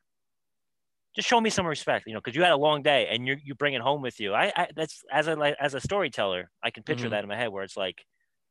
[1.16, 3.36] just show me some respect, you know, because you had a long day and you
[3.42, 4.32] you bring it home with you.
[4.32, 7.10] I, I that's as a like, as a storyteller, I can picture mm-hmm.
[7.10, 8.04] that in my head where it's like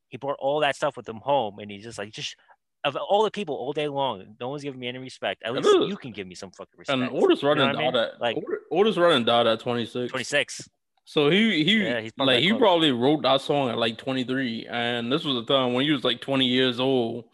[0.10, 2.36] he brought all that stuff with him home, and he's just like just
[2.84, 5.42] of all the people all day long, no one's giving me any respect.
[5.46, 7.00] At least you can give me some fucking respect.
[7.00, 7.96] And Otis Redding you know I mean?
[7.96, 8.38] at like
[8.72, 10.12] Otis Redding died at 26.
[10.12, 10.70] 26.
[11.06, 15.26] So he he yeah, like he probably wrote that song at like 23, and this
[15.26, 17.26] was a time when he was like 20 years old.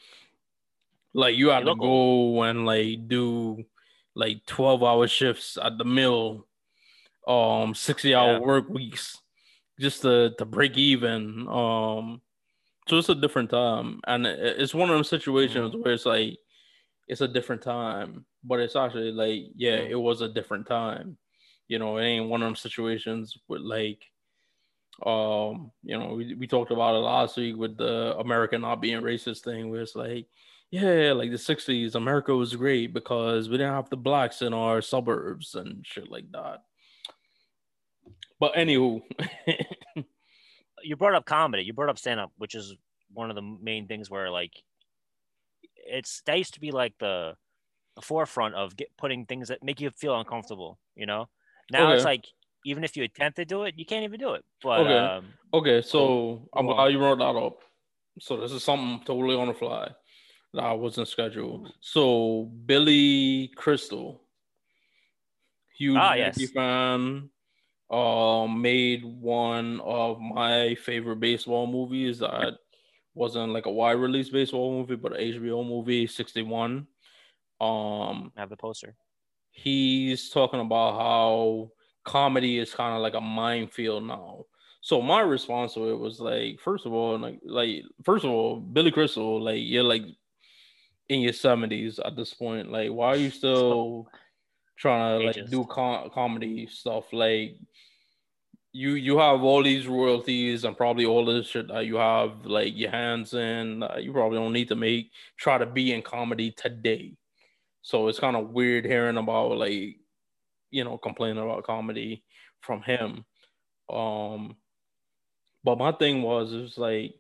[1.14, 3.64] Like you had to go and like do
[4.16, 6.48] like 12 hour shifts at the mill,
[7.28, 8.40] um, 60 hour yeah.
[8.40, 9.18] work weeks
[9.80, 11.48] just to, to break even.
[11.48, 12.22] Um,
[12.88, 14.02] so it's a different time.
[14.08, 15.82] And it's one of those situations mm-hmm.
[15.82, 16.38] where it's like,
[17.08, 19.92] it's a different time, but it's actually like, yeah, mm-hmm.
[19.92, 21.18] it was a different time.
[21.70, 24.04] You know, it ain't one of them situations with like,
[25.06, 29.02] um, you know, we, we talked about it last week with the American not being
[29.02, 30.28] racist thing, where it's like,
[30.72, 34.82] yeah, like the 60s, America was great because we didn't have the blacks in our
[34.82, 36.64] suburbs and shit like that.
[38.40, 39.02] But anywho,
[40.84, 42.76] you brought up comedy, you brought up stand up, which is
[43.14, 44.54] one of the main things where like
[45.76, 47.36] it's that used to be like the,
[47.96, 51.28] the forefront of get, putting things that make you feel uncomfortable, you know?
[51.72, 51.96] Now okay.
[51.96, 52.26] it's like
[52.66, 54.44] even if you attempt to do it, you can't even do it.
[54.62, 55.82] But okay, um, okay.
[55.82, 57.60] So I'm glad you brought that up.
[58.20, 59.92] So this is something totally on the fly
[60.54, 61.72] that wasn't scheduled.
[61.80, 64.22] So Billy Crystal,
[65.78, 66.52] huge ah, Yankee yes.
[66.52, 67.30] fan,
[67.90, 72.56] um, made one of my favorite baseball movies that
[73.14, 76.88] wasn't like a wide release baseball movie, but an HBO movie, 61.
[77.62, 78.96] Um, I have the poster.
[79.52, 81.72] He's talking about how
[82.06, 84.46] comedy is kind of like a minefield now.
[84.82, 88.60] So my response to it was like, first of all, like, like first of all,
[88.60, 90.04] Billy Crystal, like you're like
[91.10, 92.72] in your seventies at this point.
[92.72, 94.08] Like, why are you still
[94.78, 97.12] trying to like do com- comedy stuff?
[97.12, 97.58] Like,
[98.72, 102.74] you you have all these royalties and probably all this shit that you have like
[102.76, 103.84] your hands in.
[103.84, 107.14] Uh, you probably don't need to make try to be in comedy today.
[107.82, 109.98] So it's kind of weird hearing about like
[110.72, 112.24] you know complaining about comedy
[112.62, 113.26] from him.
[113.92, 114.58] Um,
[115.64, 117.16] but my thing was it's like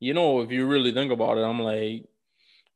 [0.00, 2.04] you know if you really think about it, I'm like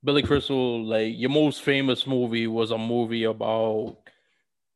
[0.03, 3.97] Billy Crystal, like your most famous movie was a movie about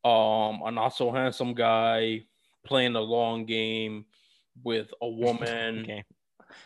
[0.05, 2.23] um a not so handsome guy
[2.65, 4.05] playing a long game
[4.63, 6.05] with a woman okay.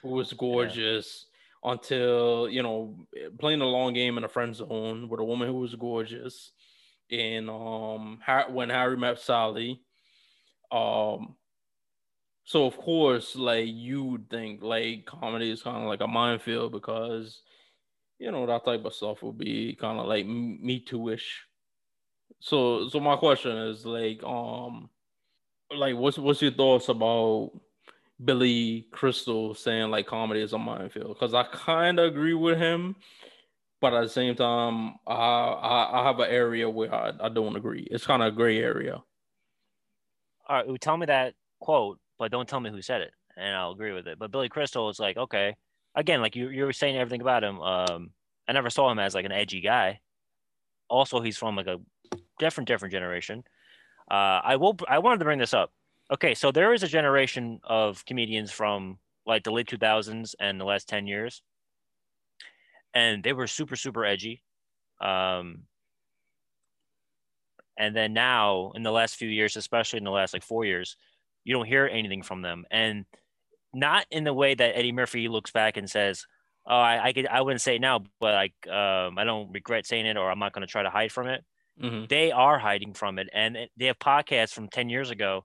[0.03, 1.28] who was gorgeous yeah.
[1.65, 3.07] Until you know
[3.39, 6.53] playing a long game in a friend zone with a woman who was gorgeous
[7.11, 9.81] and um when Harry met Sally
[10.71, 11.35] um
[12.45, 16.73] so of course like you would think like comedy is kind of like a minefield
[16.73, 17.43] because
[18.19, 21.47] you know that type of stuff would be kind of like me too ish.
[22.41, 24.91] So so my question is like um
[25.75, 27.53] like what's what's your thoughts about
[28.25, 31.09] Billy Crystal saying like comedy is a minefield?
[31.19, 32.97] Because I kind of agree with him,
[33.81, 37.57] but at the same time, I I, I have an area where I, I don't
[37.57, 37.87] agree.
[37.91, 39.03] It's kind of a gray area.
[40.49, 43.73] All right, tell me that quote, but don't tell me who said it, and I'll
[43.73, 44.19] agree with it.
[44.19, 45.55] But Billy Crystal is like, okay,
[45.95, 47.61] again, like you you were saying everything about him.
[47.61, 48.11] Um,
[48.49, 50.01] I never saw him as like an edgy guy.
[50.89, 51.79] also he's from like a
[52.39, 53.45] different different generation.
[54.11, 54.77] Uh, I will.
[54.89, 55.73] I wanted to bring this up.
[56.11, 60.65] Okay, so there is a generation of comedians from like the late 2000s and the
[60.65, 61.43] last 10 years,
[62.95, 64.43] and they were super super edgy.
[65.01, 65.65] Um,
[67.77, 70.97] and then now in the last few years, especially in the last like four years,
[71.45, 73.05] you don't hear anything from them, and
[73.75, 76.27] not in the way that Eddie Murphy looks back and says,
[76.67, 79.87] "Oh, I I, could, I wouldn't say it now, but like um, I don't regret
[79.87, 81.45] saying it, or I'm not going to try to hide from it."
[81.83, 82.07] Mm-hmm.
[82.09, 85.45] They are hiding from it, and they have podcasts from ten years ago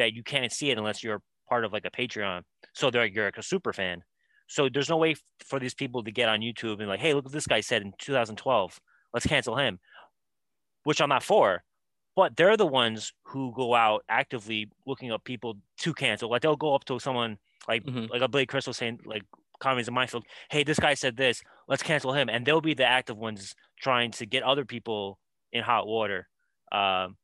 [0.00, 2.42] that you can't see it unless you're part of like a Patreon.
[2.74, 4.02] So they're like, you're like a super fan.
[4.48, 5.14] So there's no way
[5.46, 7.82] for these people to get on YouTube and like, hey, look what this guy said
[7.82, 8.80] in 2012.
[9.14, 9.78] Let's cancel him,
[10.84, 11.62] which I'm not for.
[12.16, 16.28] But they're the ones who go out actively looking up people to cancel.
[16.30, 17.38] Like they'll go up to someone
[17.68, 18.10] like Mhm.
[18.10, 19.22] like a Billy Crystal saying like
[19.60, 22.28] comedies in Minefield, hey, this guy said this, let's cancel him.
[22.28, 25.18] And they'll be the active ones trying to get other people
[25.52, 26.28] in hot water.
[26.72, 27.16] Um,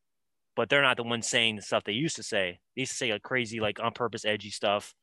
[0.56, 2.58] but they're not the ones saying the stuff they used to say.
[2.74, 4.94] They used to say like crazy, like on purpose, edgy stuff,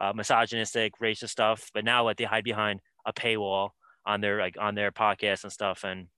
[0.00, 1.70] uh, misogynistic, racist stuff.
[1.74, 3.70] But now, like they hide behind a paywall
[4.06, 5.84] on their like on their podcast and stuff.
[5.84, 6.08] And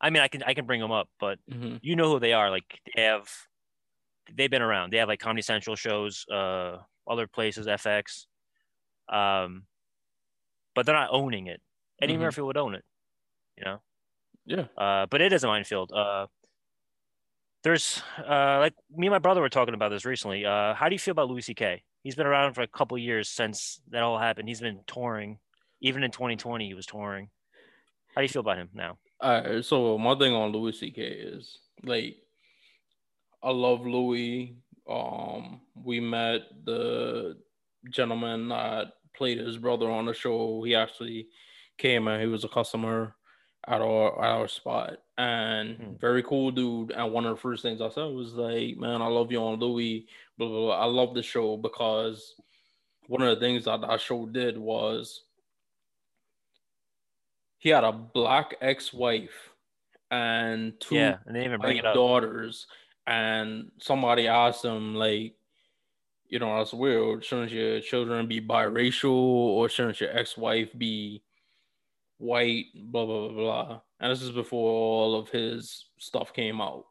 [0.00, 1.76] I mean, I can I can bring them up, but Mm-hmm.
[1.82, 2.50] you know who they are.
[2.50, 3.28] Like they have,
[4.34, 4.92] they've been around.
[4.92, 6.78] They have like Comedy Central shows, uh,
[7.08, 8.26] other places, FX.
[9.08, 9.64] Um,
[10.74, 11.60] but they're not owning it.
[12.02, 12.20] Eddie Mhm.
[12.20, 12.84] Murphy would own it,
[13.56, 13.80] you know.
[14.44, 14.66] Yeah.
[14.76, 15.92] Uh, but it is a minefield.
[15.92, 16.26] Uh,
[17.66, 20.46] there's uh, like me and my brother were talking about this recently.
[20.46, 21.82] Uh, how do you feel about Louis C.K.?
[22.04, 24.48] He's been around for a couple years since that all happened.
[24.48, 25.40] He's been touring.
[25.80, 27.28] Even in 2020, he was touring.
[28.14, 28.98] How do you feel about him now?
[29.20, 31.02] All right, so my thing on Louis C.K.
[31.02, 32.18] is like,
[33.42, 34.56] I love Louis.
[34.88, 37.36] Um, we met the
[37.90, 40.62] gentleman that played his brother on the show.
[40.62, 41.26] He actually
[41.78, 43.16] came and he was a customer
[43.66, 45.94] at our at our spot, and Hmm.
[45.96, 46.90] very cool dude.
[46.92, 49.58] And one of the first things I said was like, "Man, I love you on
[49.58, 50.06] Louis."
[50.38, 50.60] Blah blah.
[50.66, 50.78] blah.
[50.80, 52.34] I love the show because
[53.08, 55.24] one of the things that that show did was
[57.58, 59.52] he had a black ex-wife
[60.10, 61.94] and two yeah, and they even bring it up.
[61.94, 62.66] daughters,
[63.06, 65.36] and somebody asked him like,
[66.28, 67.24] you know, that's weird.
[67.24, 71.22] Shouldn't your children be biracial or shouldn't your ex-wife be
[72.18, 72.66] white?
[72.74, 73.32] Blah blah blah
[73.64, 73.80] blah.
[74.00, 76.84] And this is before all of his stuff came out,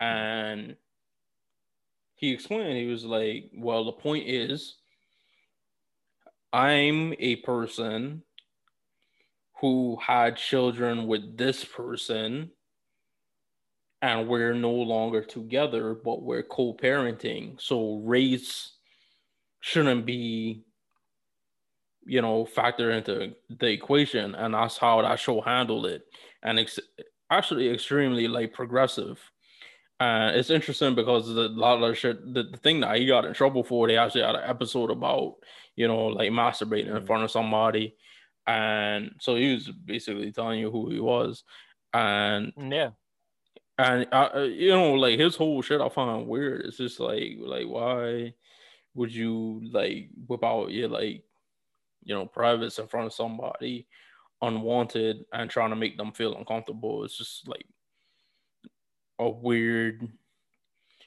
[0.00, 0.76] and
[2.14, 4.76] he explained he was like, well, the point is,
[6.52, 8.22] I'm a person
[9.60, 12.50] who had children with this person
[14.02, 17.60] and we're no longer together but we're co-parenting.
[17.60, 18.72] So race
[19.60, 20.65] shouldn't be
[22.06, 26.06] you know factor into the equation and that's how that show handled it.
[26.42, 26.78] And it's
[27.30, 29.20] actually extremely like progressive.
[30.00, 33.06] And it's interesting because the, a lot of the shit the, the thing that he
[33.06, 35.36] got in trouble for they actually had an episode about
[35.76, 37.06] you know like masturbating in Mhm.
[37.06, 37.96] front of somebody.
[38.46, 41.44] And so he was basically telling you who he was.
[41.94, 42.92] And Yeah,
[43.78, 46.62] and I, uh, you know like his whole shit i find weird.
[46.66, 48.34] It's just like like why
[48.94, 51.25] would you like whip out your like
[52.06, 53.86] you know privates in front of somebody
[54.40, 57.04] unwanted and trying to make them feel uncomfortable.
[57.04, 57.66] It's just like
[59.18, 60.08] a weird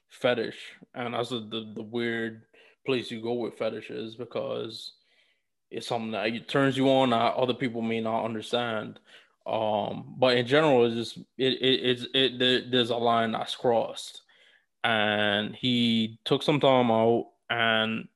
[0.10, 0.58] fetish.
[0.94, 2.44] And that's the, the, weird
[2.86, 4.94] place you go with fetishes because
[5.70, 9.00] it's something that it turns you on that other people may not understand.
[9.46, 13.56] Um but in general it's just it, it it's it there- there's a line that's
[13.56, 14.24] crossed.
[14.84, 18.08] And he took some time out and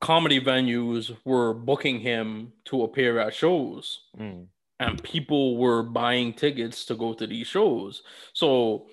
[0.00, 4.46] comedy venues were booking him to appear at shows Mm.
[4.78, 8.02] and people were buying tickets to go to these shows.
[8.34, 8.88] So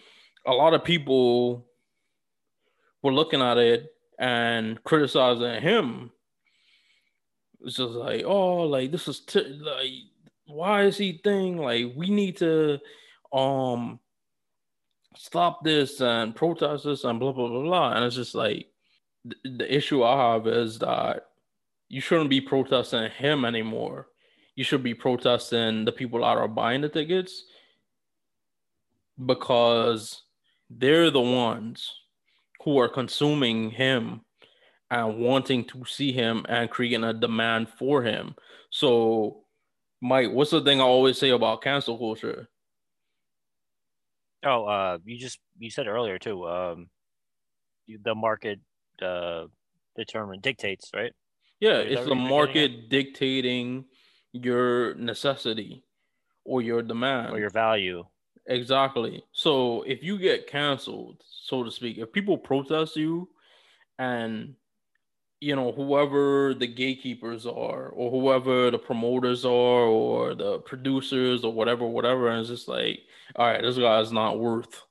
[0.46, 1.66] a lot of people
[3.02, 6.12] were looking at it and criticizing him.
[7.66, 9.92] It's just like, oh, like this is t- like,
[10.46, 11.58] why is he thing?
[11.58, 12.80] Like, we need to
[13.32, 14.00] um
[15.16, 17.92] stop this and protest this and blah blah blah blah.
[17.94, 18.68] And it's just like
[19.26, 21.28] the issue I have is that
[21.90, 24.08] you shouldn't be protesting him anymore
[24.56, 27.44] you should be protesting the people that are buying the tickets
[29.26, 30.24] because
[30.70, 31.92] they're the ones
[32.64, 34.22] who are consuming him
[34.92, 38.36] and wanting to see him and creating a demand for him.
[38.70, 39.44] So,
[40.02, 42.48] Mike, what's the thing I always say about cancel culture?
[44.46, 46.48] Oh, uh, you just you said earlier too.
[46.48, 46.90] Um,
[48.04, 48.60] the market
[49.02, 49.46] uh
[49.96, 51.14] determine dictates, right?
[51.60, 53.86] Yeah, Is it's the market dictating
[54.34, 55.84] your necessity
[56.44, 57.34] or your demand.
[57.34, 58.04] Or your value.
[58.48, 59.24] Exactly.
[59.32, 63.30] So if you get canceled, so to speak, if people protest you
[63.98, 64.56] and
[65.40, 71.52] you know whoever the gatekeepers are or whoever the promoters are or the producers or
[71.52, 73.00] whatever whatever and it's just like
[73.36, 74.84] all right this guy is not worth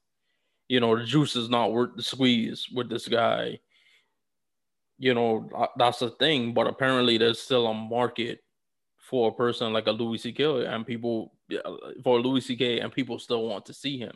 [0.69, 3.59] you know the juice is not worth the squeeze with this guy
[5.03, 8.39] you know uh, that's the thing but apparently there's still a market
[9.03, 10.65] for a person like a Louis C.K.
[10.65, 11.73] and people uh,
[12.05, 12.79] for Louis C.K.
[12.79, 14.15] and people still want to see him.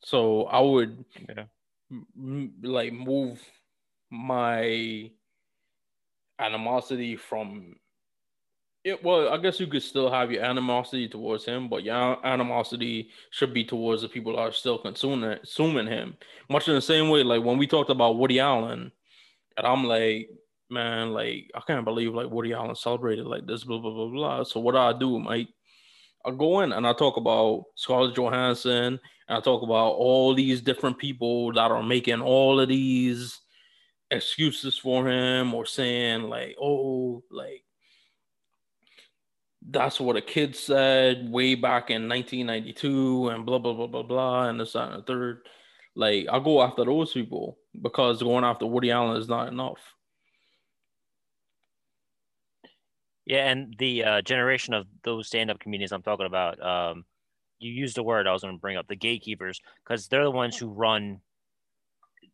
[0.00, 1.44] So I would yeah.
[1.90, 3.40] m- like move
[4.10, 5.10] my
[6.40, 7.76] animosity from
[8.82, 9.02] it.
[9.02, 13.54] Well, I guess you could still have your animosity towards him, but your animosity should
[13.54, 16.16] be towards the people that are still consuming consuming him.
[16.50, 18.90] Much in the same way, like when we talked about Woody Allen,
[19.56, 20.28] and I'm like,
[20.70, 24.42] man, like I can't believe like Woody Allen celebrated like this, blah blah blah blah.
[24.44, 25.48] So what do I do, Mike?
[26.26, 28.98] I go in and I talk about Scarlett Johansson,
[29.28, 33.40] and I talk about all these different people that are making all of these
[34.10, 37.64] excuses for him or saying like, oh, like
[39.70, 44.48] that's what a kid said way back in 1992 and blah blah blah blah blah
[44.48, 45.46] and this that, and the third.
[45.96, 49.78] Like I go after those people because going after Woody Allen is not enough.
[53.26, 57.04] Yeah, and the uh, generation of those stand-up comedians I'm talking about, um,
[57.58, 60.30] you used the word I was going to bring up, the gatekeepers, because they're the
[60.30, 61.20] ones who run,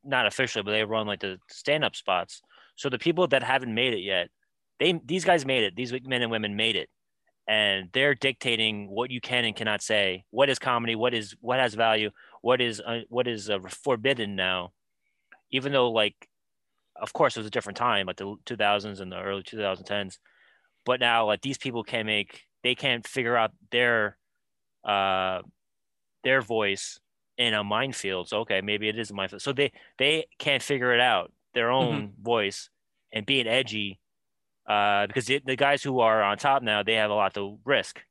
[0.05, 2.43] not officially, but they run like the stand-up spots.
[2.75, 4.31] So the people that haven't made it yet,
[4.81, 5.77] they these guys made it.
[5.77, 6.89] These men and women made it,
[7.47, 10.25] and they're dictating what you can and cannot say.
[10.31, 10.97] What is comedy?
[10.97, 12.11] What is what has value?
[12.41, 14.73] What is uh, what is uh, forbidden now?
[15.51, 16.28] Even though, like,
[16.97, 20.18] of course, it was a different time, like the 2000s and the early 2010s
[20.85, 24.16] but now like these people can make they can't figure out their
[24.85, 25.40] uh
[26.24, 26.98] their voice
[27.39, 30.93] in a minefield so okay maybe it is a minefield so they they can't figure
[30.93, 31.89] it out their mm-hmm.
[31.89, 32.22] own mm-hmm.
[32.22, 32.70] voice
[33.12, 33.98] and being edgy
[34.68, 37.59] uh because the, the guys who are on top now they have a lot to
[37.64, 38.02] risk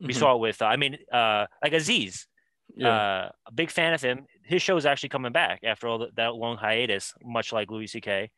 [0.00, 0.18] we mm-hmm.
[0.18, 2.26] saw it with uh, i mean uh like aziz
[2.76, 2.88] yeah.
[2.88, 6.34] uh a big fan of him his show is actually coming back after all that
[6.34, 8.30] long hiatus much like louis ck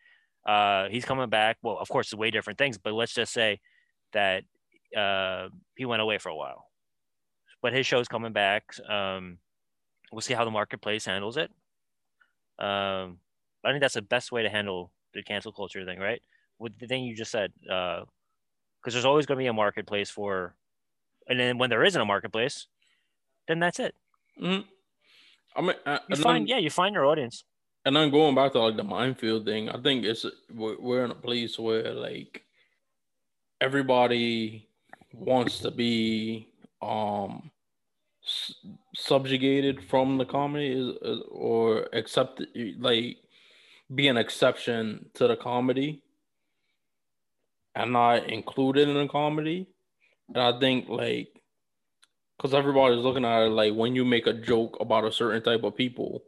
[0.49, 1.59] uh, he's coming back.
[1.63, 3.61] Well, of course, it's way different things, but let's just say
[4.15, 4.45] that
[4.97, 6.67] uh, he went away for a while.
[7.61, 8.65] But his show's coming back.
[8.89, 9.39] Um,
[10.11, 11.51] we'll see how the marketplace handles it.
[12.59, 13.19] Um,
[13.63, 16.23] I think that's the best way to handle the cancel culture thing, right?
[16.59, 20.09] With the thing you just said, because uh, there's always going to be a marketplace
[20.09, 20.55] for,
[21.29, 22.69] and then when there isn't a marketplace,
[23.49, 23.95] then that's it.
[24.43, 24.63] Mm-hmm.
[25.59, 25.75] I mean,
[26.09, 27.45] you find, yeah, you find your audience.
[27.85, 30.25] And then going back to like the minefield thing, I think it's
[30.55, 32.45] we're in a place where like
[33.61, 34.69] everybody
[35.13, 36.49] wants to be
[36.81, 37.51] um
[38.95, 42.43] subjugated from the comedy is, is, or accept
[42.79, 43.17] like
[43.95, 46.03] be an exception to the comedy
[47.75, 49.67] and not included in the comedy.
[50.29, 51.38] And i think like
[52.39, 55.65] because everybody's looking at it like when you make a joke about a certain type
[55.65, 56.23] of people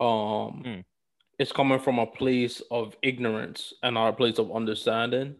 [0.00, 0.84] um mm.
[1.38, 5.34] it's coming from a place of ignorance and not a place of understanding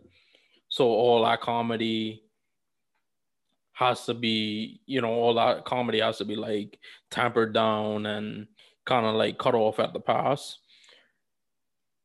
[0.68, 2.22] so all that comedy
[3.72, 6.78] has to be you know all that comedy has to be like
[7.10, 8.46] tampered down and
[8.84, 10.58] kind of like cut off at the pass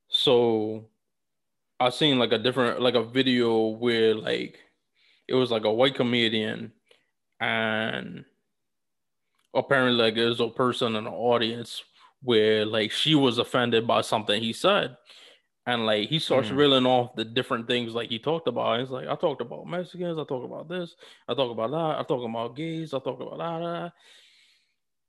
[0.10, 0.86] so
[1.80, 4.60] i seen like a different like a video where like
[5.30, 6.74] it was like a white comedian
[7.42, 8.24] and
[9.54, 11.84] apparently like there's a person in the audience
[12.24, 14.96] where like she was offended by something he said.
[15.66, 16.56] And like he starts mm.
[16.56, 18.80] reeling off the different things like he talked about.
[18.80, 20.96] He's like, I talked about Mexicans, I talk about this,
[21.28, 23.94] I talk about that, I talk about gays, I talk about that.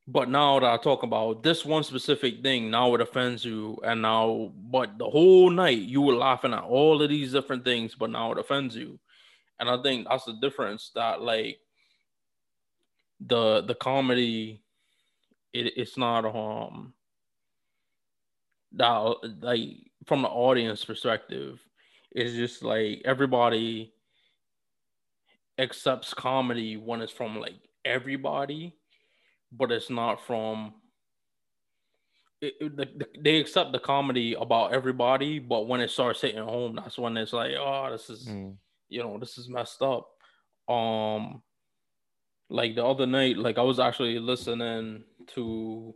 [0.07, 3.79] But now that I talk about this one specific thing, now it offends you.
[3.85, 7.95] And now, but the whole night you were laughing at all of these different things,
[7.95, 8.99] but now it offends you.
[9.59, 11.59] And I think that's the difference that like
[13.27, 14.63] the the comedy
[15.53, 16.95] it, it's not um
[18.75, 21.61] that like from the audience perspective,
[22.11, 23.93] it's just like everybody
[25.59, 27.55] accepts comedy when it's from like
[27.85, 28.75] everybody,
[29.53, 30.75] but it's not from.
[32.41, 36.75] It, it, the, they accept the comedy about everybody, but when it starts hitting home,
[36.75, 38.57] that's when it's like, oh, this is, mm.
[38.89, 40.09] you know, this is messed up.
[40.69, 41.41] Um,
[42.53, 45.95] like the other night, like I was actually listening to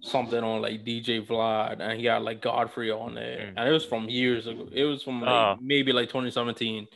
[0.00, 3.54] something on like DJ Vlad, and he had like Godfrey on there, mm.
[3.56, 4.68] and it was from years ago.
[4.72, 6.86] It was from like, uh, maybe like 2017,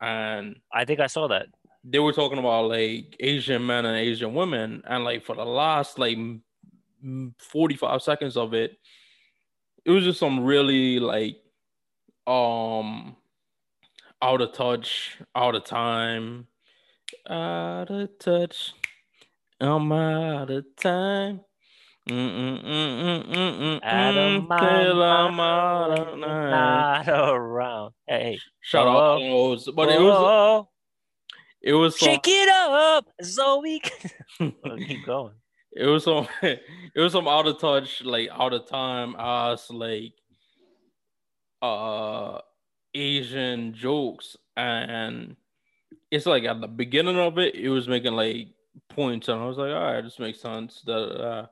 [0.00, 1.46] and I think I saw that.
[1.82, 5.98] they were talking about like Asian men and Asian women, and like for the last
[5.98, 6.18] like
[7.38, 8.78] 45 seconds of it,
[9.84, 11.36] it was just some really like
[12.28, 13.16] um
[14.22, 16.46] out of touch, out of time,
[17.28, 18.72] out of touch.
[19.60, 21.40] I'm out of time.
[22.08, 23.80] Mm-mm-mm-mm-mm-mm.
[23.82, 26.20] Out of my I'm out of time.
[26.20, 27.92] Not around.
[28.06, 29.18] Hey, Shut up.
[29.74, 30.66] But it was
[31.62, 33.82] it was some, shake it up, Zoe.
[34.40, 35.34] Well, keep going.
[35.72, 36.62] it was some it
[36.96, 40.14] was some out of touch, like out of time ass like
[41.60, 42.38] uh
[42.94, 44.36] Asian jokes.
[44.56, 45.36] And
[46.10, 48.48] it's like at the beginning of it, it was making like
[48.88, 50.82] points, and I was like, all right, this makes sense.
[50.82, 51.14] Da, da.
[51.14, 51.46] Uh,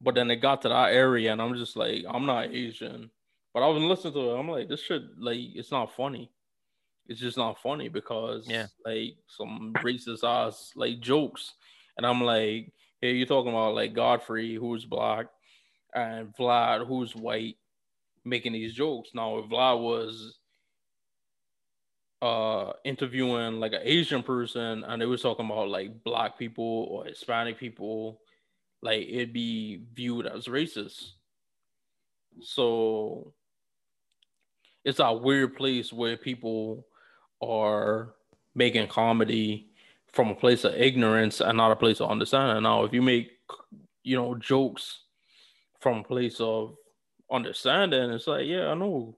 [0.00, 3.10] but then it got to that area, and I'm just like, I'm not Asian.
[3.54, 6.30] But I was listening to it, I'm like, this shit, like, it's not funny.
[7.08, 8.66] It's just not funny because Yeah.
[8.84, 11.54] like some racist ass like jokes.
[11.96, 15.26] And I'm like, hey, you're talking about like Godfrey, who's black,
[15.94, 17.56] and Vlad, who's white,
[18.24, 19.10] making these jokes.
[19.14, 20.38] Now, if Vlad was
[22.22, 27.04] uh interviewing like an Asian person and they were talking about like black people or
[27.04, 28.20] Hispanic people,
[28.82, 31.12] like it'd be viewed as racist.
[32.42, 33.32] So
[34.84, 36.86] it's a weird place where people
[37.42, 38.14] are
[38.54, 39.68] making comedy
[40.06, 42.62] from a place of ignorance and not a place of understanding.
[42.62, 43.32] Now, if you make
[44.02, 45.00] you know jokes
[45.80, 46.76] from a place of
[47.30, 49.16] understanding, it's like, yeah, I know.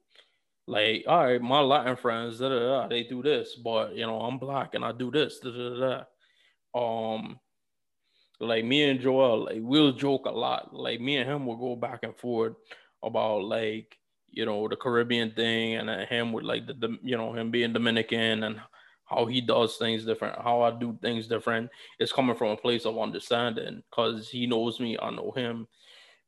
[0.68, 4.20] Like, all right, my Latin friends, da, da, da, they do this, but you know,
[4.20, 6.04] I'm black and I do this, da, da,
[6.74, 7.14] da.
[7.14, 7.40] Um,
[8.38, 10.74] like me and Joel, like we'll joke a lot.
[10.74, 12.52] Like me and him will go back and forth
[13.02, 13.96] about like
[14.28, 17.72] you know the Caribbean thing, and him with like the, the you know him being
[17.72, 18.60] Dominican and
[19.06, 21.70] how he does things different, how I do things different.
[21.98, 25.66] It's coming from a place of understanding because he knows me, I know him,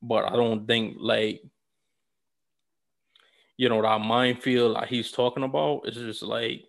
[0.01, 1.43] but I don't think like
[3.61, 6.65] you know that minefield that he's talking about is just like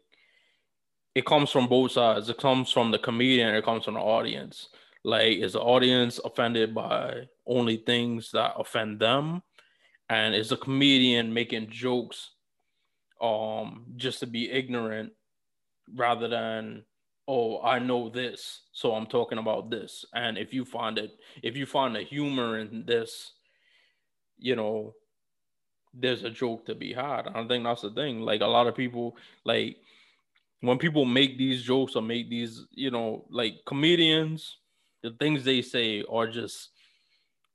[1.15, 2.27] it comes from both sides.
[2.27, 4.67] It comes from the comedian, it comes from the audience.
[5.05, 9.41] Like, is the audience offended by only things that offend them?
[10.09, 12.31] And is the comedian making jokes
[13.21, 15.13] um just to be ignorant
[15.95, 16.83] rather than
[17.25, 20.03] oh I know this, so I'm talking about this.
[20.13, 21.11] And if you find it,
[21.41, 23.31] if you find the humor in this,
[24.37, 24.93] you know,
[25.93, 27.27] there's a joke to be had.
[27.27, 28.21] I don't think that's the thing.
[28.21, 29.77] Like a lot of people, like
[30.61, 34.57] when people make these jokes or make these, you know, like comedians,
[35.03, 36.69] the things they say are just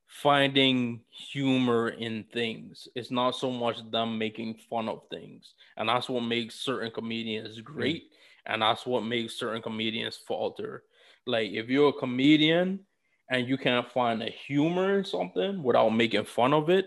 [0.07, 2.89] finding humor in things.
[2.95, 5.55] It's not so much them making fun of things.
[5.77, 7.63] And that's what makes certain comedians hmm.
[7.63, 8.05] great.
[8.47, 10.85] And that's what makes certain comedians falter.
[11.27, 12.81] Like if you're a comedian
[13.31, 16.87] and you can't find a humor in something without making fun of it,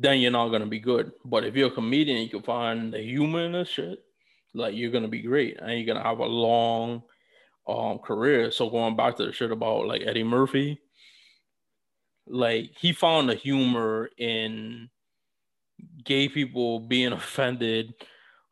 [0.00, 1.12] then you're not gonna be good.
[1.24, 3.98] But if you're a comedian, you can find the humor in this shit,
[4.54, 7.02] like you're gonna be great and you're gonna have a long
[7.68, 8.50] um career.
[8.50, 10.80] So going back to the shit about like Eddie Murphy,
[12.26, 14.88] like he found the humor in
[16.02, 17.92] gay people being offended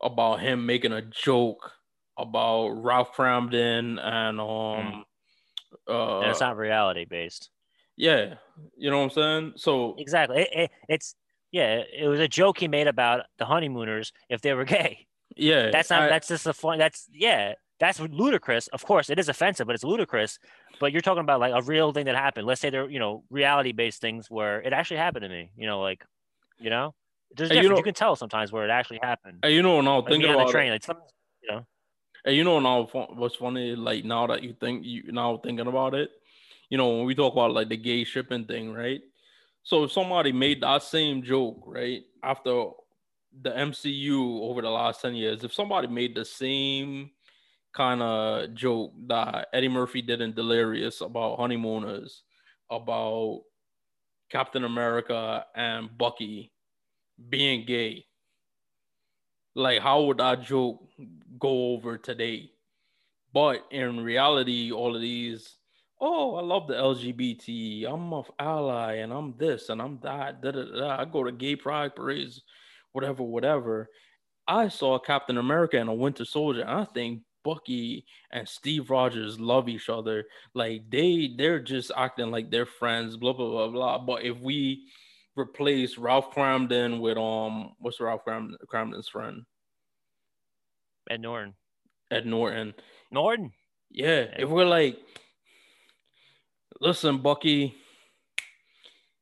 [0.01, 1.71] about him making a joke
[2.15, 5.05] about Ralph Kramden and um
[5.89, 7.49] uh and it's not reality based.
[7.97, 8.35] yeah,
[8.77, 9.53] you know what I'm saying?
[9.55, 10.41] So Exactly.
[10.41, 11.15] It, it, it's
[11.51, 11.83] yeah.
[11.97, 15.07] It was a joke he made about the honeymooners if they were gay.
[15.35, 16.03] yeah, That's not.
[16.03, 16.79] I- that's just a fun.
[16.79, 17.53] That's yeah.
[17.79, 18.67] That's ludicrous.
[18.67, 20.37] Of course, it is offensive, but it's ludicrous.
[20.81, 22.45] But you're talking about like a real thing that happened.
[22.45, 25.51] Let's say they're you know reality based things where it actually happened to me.
[25.55, 26.03] You know, like
[26.59, 26.93] you know,
[27.37, 27.77] there's you difference.
[27.77, 29.39] You, can tell sometimes where it actually happened.
[29.43, 30.97] and you know now Like me thinking on the about it, train, like some,
[31.41, 31.65] you know,
[32.25, 35.93] And you know now what's funny, like now that you think you now thinking about
[35.93, 36.11] it,
[36.69, 38.99] you know, when we talk about like the gay shipping thing, right?
[39.69, 42.71] So if somebody made that same joke, right, after
[43.39, 47.11] the MCU over the last 10 years, if somebody made the same
[47.71, 52.23] kind of joke that Eddie Murphy did in Delirious about honeymooners,
[52.71, 53.43] about
[54.31, 56.51] Captain America and Bucky
[57.29, 58.07] being gay,
[59.53, 60.83] like how would that joke
[61.37, 62.49] go over today?
[63.31, 65.58] But in reality, all of these,
[66.01, 67.91] oh, I love the LGBT.
[67.91, 70.41] I'm an ally, and I'm this, and I'm that.
[70.41, 71.01] Da, da, da.
[71.01, 72.41] I go to gay pride parades,
[72.93, 73.89] whatever, whatever.
[74.47, 76.61] I saw Captain America and a Winter Soldier.
[76.61, 80.25] And I think Bucky and Steve Rogers love each other.
[80.55, 83.15] Like they, they're just acting like they're friends.
[83.15, 83.97] Blah blah blah blah.
[83.99, 84.87] But if we
[85.35, 89.43] replace Ralph Kramden with um, what's Ralph Cram- Kramden's friend?
[91.09, 91.53] Ed Norton.
[92.11, 92.73] Ed Norton.
[93.11, 93.51] Norton.
[93.91, 94.99] Yeah, if we're like,
[96.79, 97.75] listen, Bucky,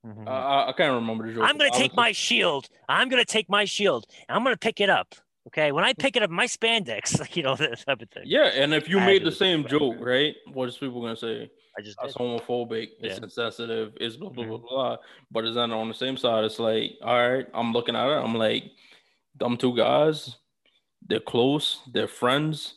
[0.05, 0.27] Mhm.
[0.27, 1.43] uh, I, I can't remember the joke.
[1.49, 2.69] I'm gonna take my shield.
[2.87, 4.05] I'm gonna take my shield.
[4.29, 5.15] I'm gonna pick it up.
[5.47, 5.71] Okay.
[5.71, 8.23] When I pick it up, my spandex, like you know, that type of thing.
[8.25, 9.79] Yeah, and if you I made the same forever.
[9.79, 10.35] joke, right?
[10.53, 11.49] What is people gonna say?
[11.77, 12.21] I just That's did.
[12.23, 12.83] homophobic.
[12.83, 13.11] It's Yeah.
[13.15, 13.23] Mm-hmm.
[13.25, 13.93] insensitive.
[13.99, 14.97] It's blah blah blah blah.
[15.31, 16.43] But it's then on the same side.
[16.45, 18.23] It's like, all right, I'm looking at it.
[18.23, 18.63] I'm like,
[19.35, 20.35] them two guys,
[21.05, 21.81] they're close.
[21.91, 22.75] They're friends.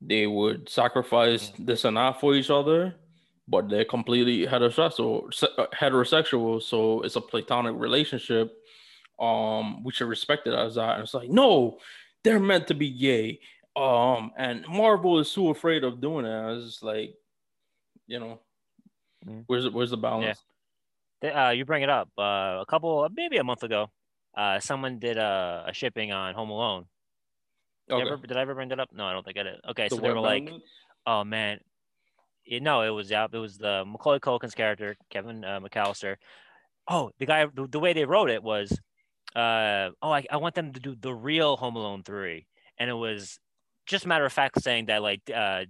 [0.00, 1.64] They would sacrifice Mm-hmm.
[1.64, 2.94] this and that for each other,
[3.48, 5.30] but they're completely heterosexual.
[5.58, 6.62] uh, Heterosexual.
[6.62, 8.52] So it's a platonic relationship.
[9.18, 10.94] Um, we should respect it as that.
[10.94, 11.78] And it's like, no,
[12.24, 13.40] they're meant to be gay.
[13.76, 16.56] Um, and Marvel is too afraid of doing it.
[16.58, 17.14] It's like,
[18.06, 18.40] you know,
[19.26, 19.44] Mhm.
[19.46, 20.42] where's where's the balance?
[21.20, 22.08] Th- Uh, you bring it up.
[22.18, 23.90] Uh, a couple, maybe a month ago,
[24.36, 26.86] uh, someone did a, a shipping on Home Alone.
[27.88, 28.10] Did, I Okay.
[28.12, 28.92] ever, did I ever bring that up?
[28.92, 29.60] No, I don't think I did.
[29.70, 30.48] Okay, The so they were like,
[31.06, 31.60] "Oh man,
[32.46, 36.16] you know, it was yeah, it was the Macaulay Culkin's character, Kevin uh, McAllister.
[36.88, 38.72] Oh, the guy, the, the way they wrote it was,
[39.34, 42.46] uh, oh, I, I want them to do the real Home Alone three,
[42.78, 43.38] and it was
[43.86, 45.64] just matter of fact saying that like uh,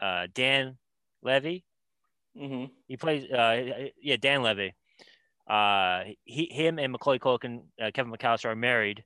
[0.00, 0.78] uh, Dan
[1.22, 1.64] Levy,
[2.36, 2.70] Mhm.
[2.88, 4.74] he plays uh yeah Dan Levy.
[5.48, 9.04] Uh, he him and Macaulay Culkin, uh, Kevin McAllister are married,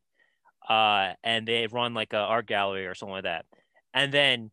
[0.69, 3.47] uh, and they run like a art gallery or something like that.
[3.95, 4.51] And then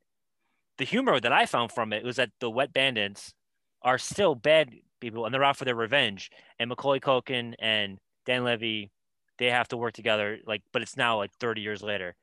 [0.78, 3.34] the humor that I found from it was that the Wet Bandits
[3.82, 6.32] are still bad people and they're out for their revenge.
[6.60, 8.92] And Macaulay Culkin and Dan Levy,
[9.38, 10.40] they have to work together.
[10.46, 12.16] Like, but it's now like 30 years later.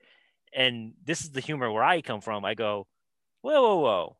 [0.55, 2.45] And this is the humor where I come from.
[2.45, 2.87] I go,
[3.43, 4.17] whoa, whoa, whoa.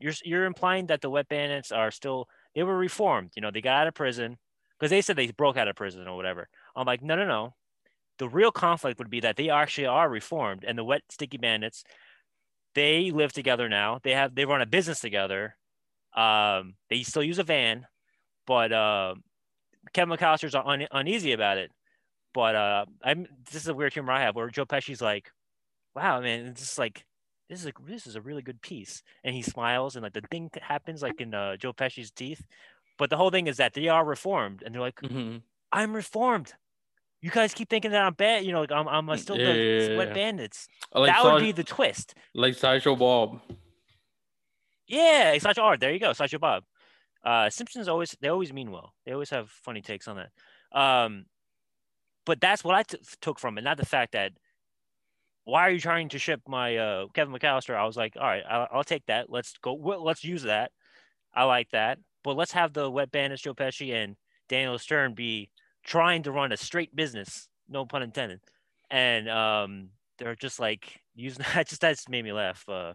[0.00, 3.32] You're you're implying that the Wet Bandits are still they were reformed.
[3.36, 4.38] You know, they got out of prison
[4.78, 6.48] because they said they broke out of prison or whatever.
[6.76, 7.54] I'm like, no, no, no.
[8.18, 11.84] The real conflict would be that they actually are reformed, and the Wet Sticky Bandits,
[12.74, 14.00] they live together now.
[14.02, 15.56] They have they run a business together.
[16.14, 17.86] Um, they still use a van,
[18.46, 19.14] but uh,
[19.92, 21.70] Kevin McAllister's un- uneasy about it.
[22.34, 25.30] But uh, I'm this is a weird humor I have where Joe Pesci's like,
[25.94, 27.04] "Wow, man, it's just like
[27.48, 30.22] this is a this is a really good piece," and he smiles and like the
[30.30, 32.44] thing happens like in uh, Joe Pesci's teeth.
[32.98, 35.42] But the whole thing is that they are reformed, and they're like, Mhm.
[35.72, 36.52] "I'm reformed."
[37.20, 39.58] You guys keep thinking that I'm bad, you know, like I'm, I'm still Yeah, the
[39.90, 40.14] yeah, Wet yeah.
[40.14, 40.68] Bandits.
[40.94, 42.14] Like that would be the twist.
[42.34, 43.40] like Sideshow Bob.
[44.86, 45.80] Yeah, Sideshow Art.
[45.80, 46.64] There you go, Sideshow Bob.
[47.24, 48.94] Uh, Simpsons always they always mean well.
[49.04, 50.78] They always have funny takes on that.
[50.78, 51.26] Um,
[52.24, 54.32] but that's what I t- took from it, not the fact that
[55.44, 57.74] why are you trying to ship my uh, Kevin McAllister?
[57.74, 59.30] I was like, all right, I'll, I'll take that.
[59.30, 59.72] Let's go.
[59.72, 60.72] well, Let's use that.
[61.34, 61.98] I like that.
[62.22, 64.16] But let's have the Wet Bandits, Joe Pesci, and
[64.48, 65.50] Daniel Stern be
[65.88, 67.48] trying to run a straight business.
[67.66, 68.40] No pun intended.
[68.90, 69.88] And um,
[70.18, 71.68] they're just like using that.
[71.68, 72.64] Just that's made me laugh.
[72.68, 72.92] Uh,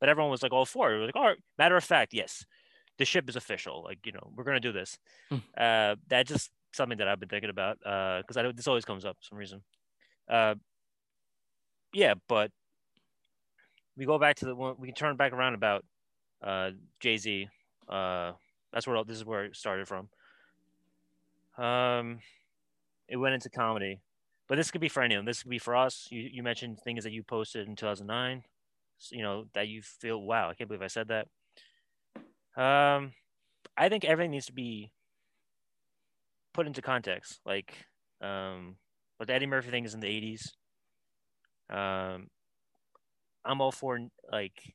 [0.00, 0.98] but everyone was like all for it.
[0.98, 1.38] Was like, all right.
[1.58, 2.44] Matter of fact, yes,
[2.98, 3.82] the ship is official.
[3.84, 4.96] Like you know, we're gonna do this.
[5.28, 5.36] Hmm.
[5.58, 7.78] Uh, that's just something that I've been thinking about.
[7.84, 8.56] Uh, because I don't.
[8.56, 9.62] This always comes up for some reason.
[10.30, 10.54] Uh,
[11.92, 12.50] yeah, but
[13.96, 14.76] we go back to the one.
[14.78, 15.84] We can turn back around about
[16.42, 16.70] uh
[17.00, 17.48] Jay Z.
[17.88, 18.32] Uh,
[18.72, 20.08] that's where this is where it started from.
[21.58, 22.20] Um,
[23.08, 24.00] it went into comedy,
[24.48, 25.24] but this could be for anyone.
[25.24, 26.08] This could be for us.
[26.10, 28.42] You you mentioned things that you posted in 2009.
[29.10, 30.50] You know that you feel wow.
[30.50, 31.28] I can't believe I said that.
[32.60, 33.12] Um,
[33.76, 34.90] I think everything needs to be
[36.54, 37.40] put into context.
[37.44, 37.86] Like,
[38.20, 38.76] um,
[39.18, 40.52] but the Eddie Murphy thing is in the 80s.
[41.68, 42.28] Um,
[43.44, 43.98] I'm all for
[44.32, 44.74] like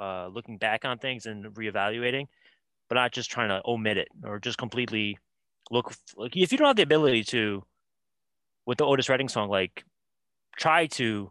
[0.00, 2.26] uh, looking back on things and reevaluating,
[2.88, 5.18] but not just trying to omit it or just completely
[5.70, 5.94] look.
[6.16, 7.64] Like, if you don't have the ability to,
[8.66, 9.84] with the Otis Redding song, like
[10.56, 11.30] try to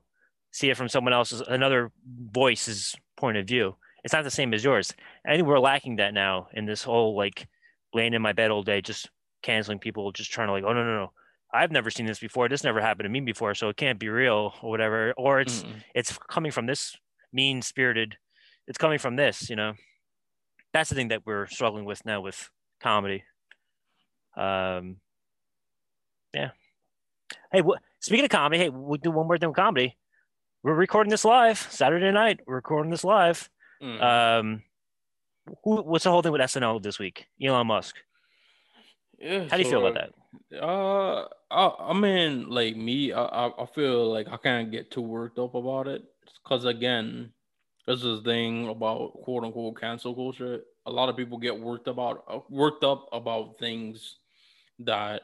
[0.51, 3.75] see it from someone else's, another voice's point of view.
[4.03, 4.93] It's not the same as yours.
[5.25, 7.47] I think we're lacking that now in this whole like
[7.93, 9.09] laying in my bed all day, just
[9.41, 11.11] canceling people, just trying to like, oh no no no,
[11.53, 12.49] I've never seen this before.
[12.49, 15.13] This never happened to me before, so it can't be real or whatever.
[15.15, 15.83] Or it's Mm-mm.
[15.95, 16.97] it's coming from this
[17.31, 18.17] mean spirited.
[18.67, 19.73] It's coming from this, you know.
[20.73, 22.49] That's the thing that we're struggling with now with
[22.81, 23.23] comedy.
[24.35, 24.97] Um,
[26.33, 26.51] yeah.
[27.51, 27.81] Hey, what?
[27.99, 29.97] Speaking of comedy, hey, we'll do one more thing with comedy.
[30.63, 32.39] We're recording this live Saturday night.
[32.45, 33.49] We're recording this live.
[33.81, 34.01] Mm.
[34.01, 34.63] Um,
[35.63, 37.27] who, what's the whole thing with SNL this week?
[37.41, 37.95] Elon Musk.
[39.19, 40.11] yeah, How do you feel about
[40.51, 40.61] that?
[40.63, 45.01] Uh, I, I mean, like me, I, I I feel like I can't get too
[45.01, 46.03] worked up about it
[46.43, 47.31] because again,
[47.85, 50.61] this is the thing about quote unquote cancel culture.
[50.85, 54.17] A lot of people get worked about uh, worked up about things
[54.85, 55.21] that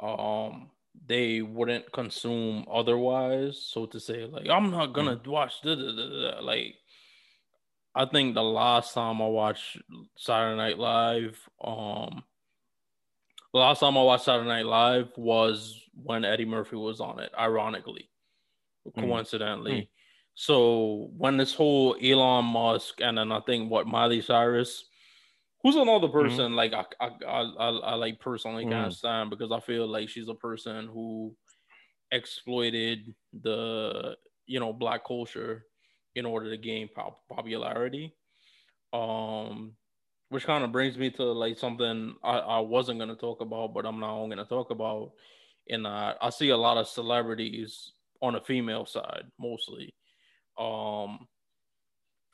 [0.00, 0.70] um
[1.06, 3.62] they wouldn't consume otherwise.
[3.62, 6.74] So to say, like, I'm not gonna watch da, da, da, like
[7.94, 9.78] I think the last time I watched
[10.16, 12.22] Saturday Night Live, um
[13.52, 17.32] the last time I watched Saturday Night Live was when Eddie Murphy was on it,
[17.38, 18.10] ironically,
[18.94, 19.72] coincidentally.
[19.72, 19.88] Mm.
[20.34, 24.84] So when this whole Elon Musk and then I think what Miley Cyrus,
[25.66, 28.94] who's another person like I I, I, I, I like personally can't Mhm.
[28.94, 31.36] stand because I feel like she's a person who
[32.12, 34.16] exploited the
[34.46, 35.66] you know black culture
[36.14, 38.16] in order to gain pop- popularity.
[38.92, 39.76] Um,
[40.30, 43.86] which kind of brings me to like something I, I wasn't gonna talk about, but
[43.86, 45.12] I'm now gonna talk about.
[45.68, 49.94] And that, I see a lot of celebrities on the female side mostly,
[50.58, 51.28] um,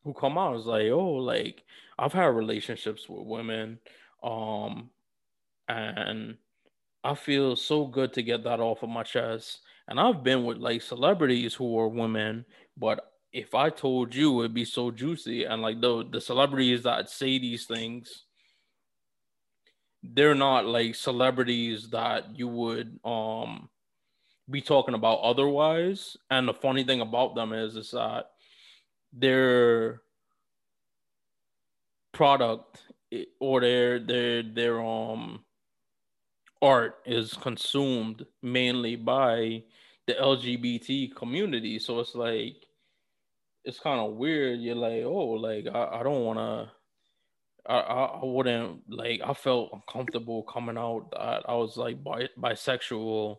[0.04, 1.62] who come out is like, oh, like
[1.98, 3.78] I've had relationships with women,
[4.22, 4.90] um,
[5.68, 6.36] and
[7.04, 9.60] I feel so good to get that off of my chest.
[9.88, 12.44] And I've been with like celebrities who are women,
[12.76, 15.44] but if I told you, it'd be so juicy.
[15.44, 18.24] And like the the celebrities that say these things,
[20.02, 23.68] they're not like celebrities that you would um
[24.50, 26.16] be talking about otherwise.
[26.30, 28.31] And the funny thing about them is is that
[29.12, 30.02] their
[32.12, 32.82] product
[33.40, 35.44] or their their their um
[36.62, 39.62] art is consumed mainly by
[40.06, 41.78] the LGBT community.
[41.78, 42.56] So it's like
[43.64, 44.60] it's kind of weird.
[44.60, 46.72] You're like, oh, like I, I don't wanna
[47.66, 52.30] I, I I wouldn't like I felt uncomfortable coming out that I was like bi-
[52.38, 53.38] bisexual,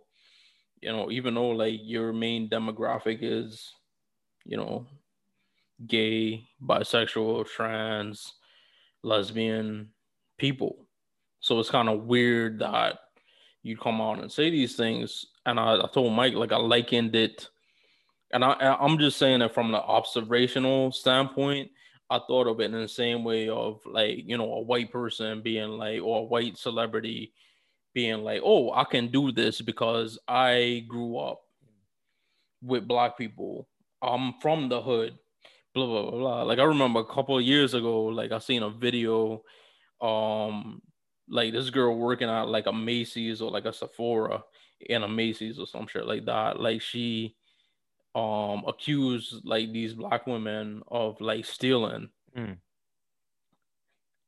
[0.82, 3.74] you know, even though like your main demographic is,
[4.46, 4.88] you know,
[5.88, 8.34] gay, bisexual, trans,
[9.04, 9.90] lesbian
[10.38, 10.88] people.
[11.40, 13.00] So it's kind of weird that
[13.64, 15.26] you come out and say these things.
[15.46, 17.48] And I, I told Mike like I likened it,
[18.32, 21.70] and I I'm just saying it from the observational standpoint.
[22.10, 25.42] I thought of it in the same way of like you know a white person
[25.42, 27.34] being like or a white celebrity
[27.94, 31.42] being like, oh, I can do this because I grew up
[32.62, 33.68] with black people.
[34.02, 35.18] I'm from the hood.
[35.74, 36.44] Blah blah blah blah.
[36.44, 39.44] Like I remember a couple of years ago, like I seen a video,
[40.02, 40.82] um,
[41.28, 44.44] like this girl working at like a Macy's or like a Sephora
[44.80, 46.60] in a Macy's or some shit like that.
[46.60, 47.36] Like she
[48.16, 52.10] um accused like these black women of like stealing.
[52.38, 52.58] Mm.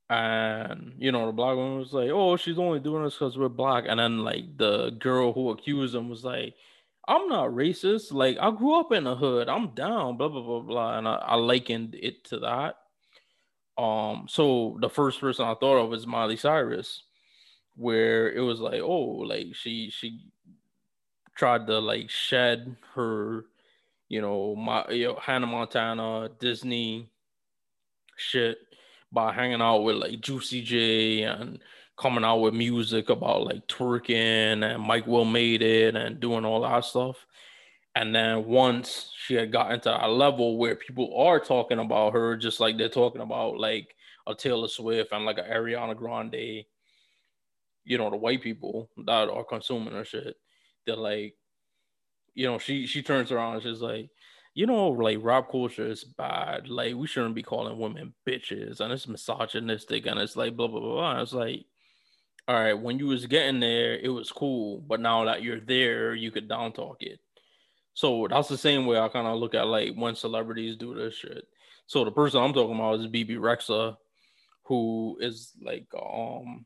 [0.10, 3.50] And you know, the black woman was like, Oh, she's only doing this because we're
[3.50, 3.86] black.
[3.88, 6.56] And then like the girl who accused them was like,
[7.08, 8.12] I'm not racist.
[8.12, 9.50] Like I grew up in the hood.
[9.50, 10.98] I'm down, blah blah blah blah.
[10.98, 12.76] And I, I likened it to that.
[13.82, 17.04] Um, so the first person I thought of was Miley Cyrus,
[17.76, 20.22] where it was like, oh, like she she
[21.36, 23.46] tried to like shed her,
[24.08, 27.10] you know, my you know, Hannah Montana, Disney
[28.18, 28.58] shit
[29.12, 31.60] by hanging out with like Juicy J and
[31.98, 36.62] coming out with music about like twerking and Mike Will made it and doing all
[36.62, 37.26] that stuff.
[37.96, 42.36] And then once she had gotten to a level where people are talking about her,
[42.36, 43.96] just like they're talking about like
[44.28, 46.66] a Taylor Swift and like a Ariana Grande,
[47.86, 50.36] you know, the white people that are consuming her shit,
[50.86, 51.36] they're like,
[52.34, 54.10] you know, she she turns around and she's like,
[54.54, 56.68] you know, like rap culture is bad.
[56.68, 60.82] Like we shouldn't be calling women bitches and it's misogynistic and it's like blah blah
[60.82, 60.94] blah.
[60.96, 61.12] blah.
[61.12, 61.66] And it's like,
[62.48, 66.14] all right, when you was getting there, it was cool, but now that you're there,
[66.14, 67.20] you could down talk it.
[67.94, 71.16] So that's the same way I kind of look at like when celebrities do this
[71.16, 71.48] shit.
[71.88, 73.96] So the person I'm talking about is Bebe Rexha,
[74.64, 76.66] who is like um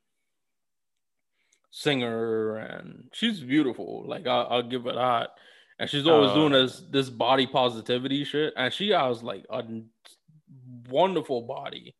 [1.71, 4.05] singer and she's beautiful.
[4.07, 5.31] Like I, I'll give her that.
[5.77, 6.35] And she's always Oh.
[6.35, 8.53] doing this this body positivity shit.
[8.57, 9.63] And she has like a
[10.89, 11.95] wonderful body.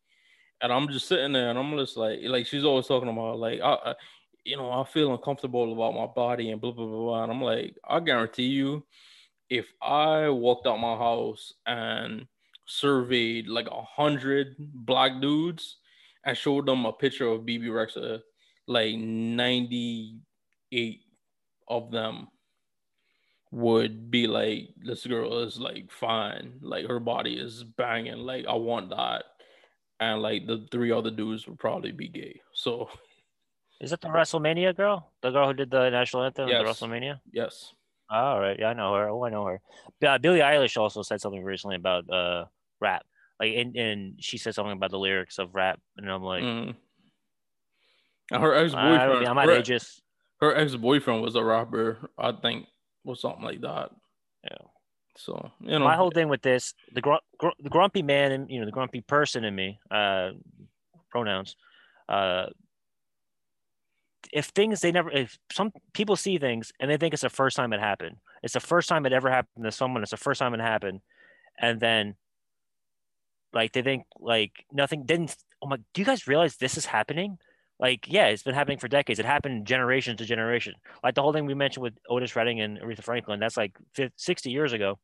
[0.62, 3.60] And I'm just sitting there and I'm just like like she's always talking about like
[3.60, 3.94] I, I
[4.44, 7.22] you know, I feel uncomfortable about my body and blah blah blah blah.
[7.24, 8.84] And I'm like, I guarantee you,
[9.48, 12.26] if I walked out my house and
[12.66, 15.78] surveyed like a hundred black dudes
[16.24, 18.20] and showed them a picture of Bebe Rexha,
[18.66, 21.00] like 98
[21.68, 22.28] of them
[23.50, 28.54] would be like, this girl is like fine, like her body is banging, like I
[28.54, 29.24] want that.
[30.00, 32.40] And like the three other dudes would probably be gay.
[32.54, 32.88] So
[33.80, 35.12] Is that the WrestleMania girl?
[35.22, 37.20] The girl who did the national anthem at the WrestleMania?
[37.32, 37.72] yes.
[38.12, 38.58] Oh, all right.
[38.58, 39.08] Yeah, I know her.
[39.08, 39.60] Oh, I know her.
[40.00, 42.46] Yeah, Billie Eilish also said something recently about uh
[42.80, 43.04] rap.
[43.38, 45.78] Like and, and she said something about the lyrics of rap.
[45.96, 46.74] And I'm like, Mm.
[48.32, 50.00] Her ex-boyfriend, I'm not her, ageist.
[50.40, 52.66] her ex boyfriend was a rapper, I think,
[53.04, 53.90] or something like that.
[54.44, 54.66] Yeah.
[55.16, 58.50] So you know, my whole thing with this, the, gr- gr- the grumpy man and
[58.50, 60.30] you know the grumpy person in me, uh,
[61.10, 61.56] pronouns.
[62.08, 62.46] Uh,
[64.32, 67.56] if things they never, if some people see things and they think it's the first
[67.56, 70.02] time it happened, it's the first time it ever happened to someone.
[70.02, 71.00] It's the first time it happened,
[71.58, 72.16] and then
[73.52, 75.36] like they think like nothing didn't.
[75.62, 75.76] Oh my!
[75.76, 77.38] Do you guys realize this is happening?
[77.80, 79.18] Like, yeah, it's been happening for decades.
[79.18, 80.74] It happened generation to generation.
[81.02, 84.12] Like the whole thing we mentioned with Otis Redding and Aretha Franklin, that's like 50,
[84.16, 84.98] 60 years ago,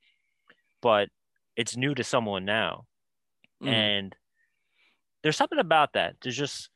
[0.82, 1.08] but
[1.56, 2.84] it's new to someone now.
[3.62, 3.68] Mm.
[3.68, 4.16] And
[5.22, 6.16] there's something about that.
[6.22, 6.68] There's just,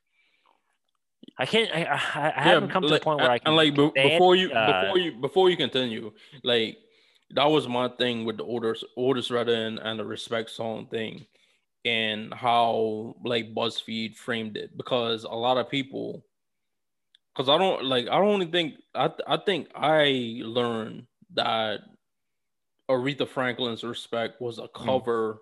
[1.38, 3.48] I can't, I, I, I haven't come to like, the point where I can.
[3.48, 6.12] and like before you uh, before you before you continue,
[6.42, 6.78] like
[7.30, 11.26] that was my thing with the Otis Otis Redding and the respect song thing,
[11.84, 16.24] and how like BuzzFeed framed it because a lot of people,
[17.34, 21.80] because I don't like I don't even think I I think I learned that
[22.90, 24.98] Aretha Franklin's respect was a Hmm.
[24.98, 25.40] cover,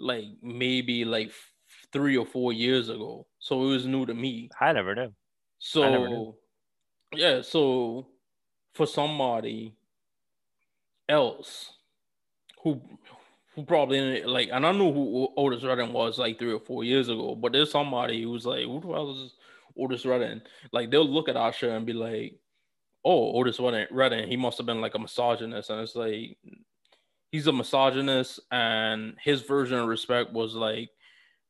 [0.00, 1.32] like maybe like
[1.92, 4.50] three or four years ago, so it was new to me.
[4.60, 5.14] I never knew.
[5.80, 6.24] I never knew.
[6.24, 6.38] So
[7.14, 8.08] yeah, so
[8.74, 9.76] for somebody
[11.08, 11.72] else
[12.62, 12.80] who
[13.54, 17.08] who probably like and I knew who Otis Redding was like three or four years
[17.08, 19.34] ago, but there's somebody who's like, who the hell is
[19.78, 20.40] Otis Redding?
[20.72, 22.38] Like they'll look at Usher and be like,
[23.04, 25.70] Oh, Otis Redding, he must have been like a misogynist.
[25.70, 26.38] And it's like
[27.30, 30.90] he's a misogynist and his version of respect was like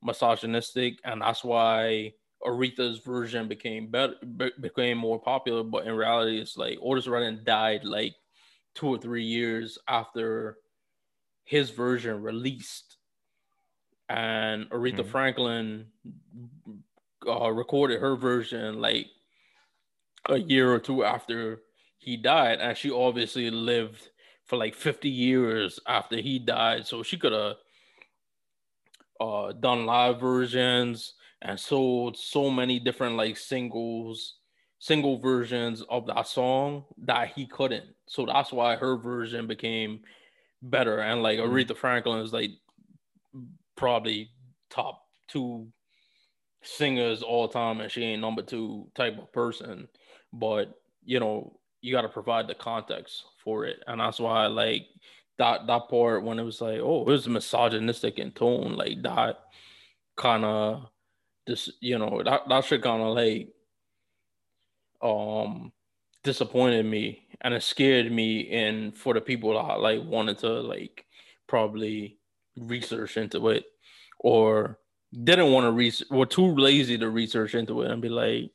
[0.02, 2.12] misogynistic, and that's why
[2.44, 4.14] Aretha's version became better,
[4.60, 5.62] became more popular.
[5.62, 8.14] But in reality, it's like Otis Redding died like
[8.74, 10.58] two or three years after
[11.44, 12.96] his version released,
[14.08, 15.10] and Aretha Mhm.
[15.10, 15.92] Franklin
[17.26, 19.06] uh, recorded her version like
[20.28, 21.62] a year or two after
[21.98, 24.10] he died, and she obviously lived
[24.44, 27.56] for like 50 years after he died, so she could have
[29.20, 34.36] uh, done live versions and sold so many different like singles,
[34.78, 37.94] single versions of that song that he couldn't.
[38.06, 40.00] So that's why her version became
[40.62, 40.98] better.
[40.98, 42.50] And like Aretha Franklin is like
[43.76, 44.30] probably
[44.70, 45.68] top two
[46.62, 49.88] singers all time, and she ain't number two type of person.
[50.32, 50.72] But
[51.04, 54.86] you know, you got to provide the context for it, and that's why like
[55.38, 59.40] that that part when it was like, oh, it was misogynistic in tone, like that
[60.16, 60.86] kind of
[61.46, 63.48] this, you know, that that shit kind of like
[65.02, 65.72] um
[66.22, 71.04] disappointed me and it scared me and for the people that like wanted to like
[71.46, 72.18] probably
[72.56, 73.64] research into it
[74.20, 74.78] or
[75.24, 78.50] didn't want to research were too lazy to research into it and be like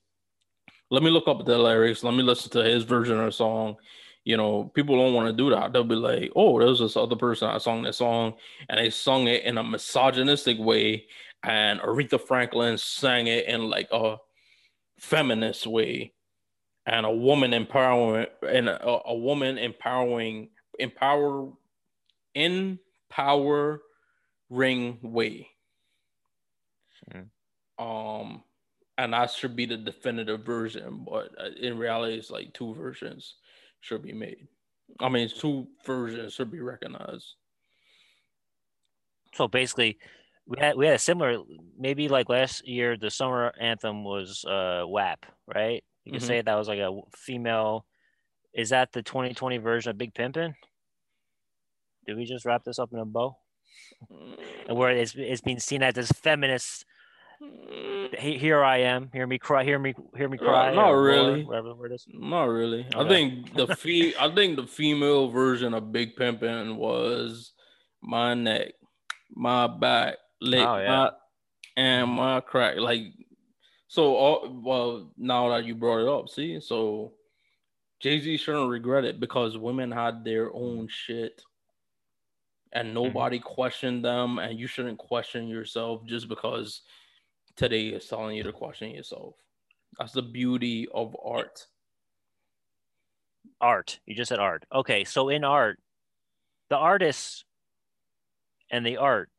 [0.90, 2.02] let me look up the lyrics.
[2.02, 3.76] Let me listen to his version of the song.
[4.24, 5.74] You know people don't want to do that.
[5.74, 8.34] They'll be like oh there's this other person that sung this song
[8.70, 11.06] and they sung it in a misogynistic way
[11.44, 14.18] and aretha franklin sang it in like a
[15.00, 16.14] feminist way
[16.88, 20.50] and a woman empowering and a, a woman empowering
[20.80, 21.54] empower
[22.36, 22.80] empowering
[25.04, 25.50] way
[27.08, 27.30] Mhm.
[27.80, 28.44] um
[28.98, 33.36] and that should be the definitive version but uh, in reality it's like two versions
[33.82, 34.48] should be made
[35.00, 37.36] i mean two versions should be recognized
[39.34, 40.00] So basically,
[40.46, 41.40] we had we had a similar
[41.78, 45.84] maybe like last year the summer anthem was uh WAP, right?
[46.08, 46.26] You can Mhm.
[46.28, 47.86] say that was like a female.
[48.54, 50.56] Is that the 2020 version of Big Pimpin'?
[52.06, 53.38] Did we just wrap this up in a bow?
[54.70, 56.86] And where it's it's being seen as this feminist.
[58.18, 59.12] Here I am.
[59.12, 59.66] Hear me cry.
[59.66, 59.94] Hear me.
[60.16, 60.74] Hear me Uh, cry.
[60.74, 61.44] not or roar," really.
[61.44, 62.06] Whatever the word is.
[62.08, 62.88] Not really.
[62.96, 67.52] I think the fe- I think the female version of Big Pimpin' was
[68.02, 68.74] my neck,
[69.30, 70.88] my back, lick Oh, yeah.
[70.88, 71.12] my
[71.76, 72.78] and my crack.
[72.78, 73.04] Like
[73.88, 77.14] so all well now that you brought it up, see, so
[78.00, 81.42] Jay-Z shouldn't regret it because women had their own shit
[82.74, 82.96] and mm-hmm.
[82.96, 86.82] nobody questioned them and you shouldn't question yourself just because
[87.56, 89.36] today is telling you to question yourself.
[89.98, 91.68] That's the beauty of art.
[93.60, 94.00] art.
[94.06, 94.66] You just said art.
[94.74, 95.80] Okay, so in art,
[96.70, 97.46] the artists
[98.70, 99.30] and the art,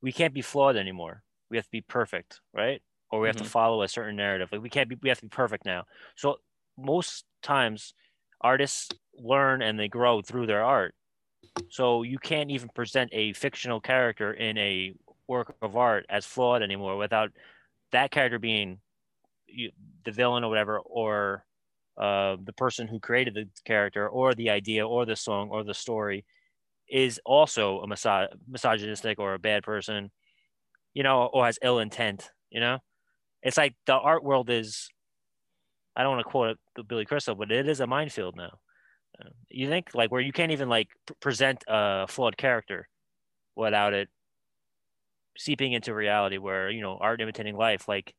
[0.00, 1.22] we can't be flawed anymore.
[1.50, 2.80] We have to be perfect, right?
[3.10, 3.44] Or we have Mhm.
[3.44, 4.50] to follow a certain narrative.
[4.52, 4.96] Like we can't be.
[5.02, 5.86] We have to be perfect now.
[6.16, 6.38] So
[6.78, 7.94] most times,
[8.40, 10.94] artists learn and they grow through their art.
[11.68, 14.94] So you can't even present a fictional character in a
[15.28, 17.32] work of art as flawed anymore without
[17.92, 18.80] that character being
[19.48, 21.44] the villain or whatever, or
[21.98, 25.74] uh, the person who created the character, or the idea, or the song, or the
[25.74, 26.24] story,
[26.88, 30.10] is also a misog- misogynistic or a bad person,
[30.94, 32.30] you know, or has ill intent.
[32.50, 32.78] You know,
[33.42, 34.88] it's like the art world is.
[35.96, 36.56] I don't want to quote
[36.86, 38.58] Billy Crystal, but it is a minefield now.
[39.50, 40.88] You think like where you can't even like
[41.20, 42.88] present a flawed character
[43.56, 44.08] without it
[45.36, 48.14] seeping into reality where you know art imitating life like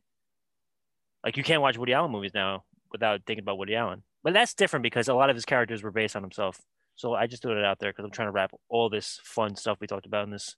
[1.24, 4.54] like you can't watch woody allen movies now without thinking about woody allen but that's
[4.54, 6.60] different because a lot of his characters were based on himself
[6.96, 9.56] so i just threw it out there because i'm trying to wrap all this fun
[9.56, 10.56] stuff we talked about in this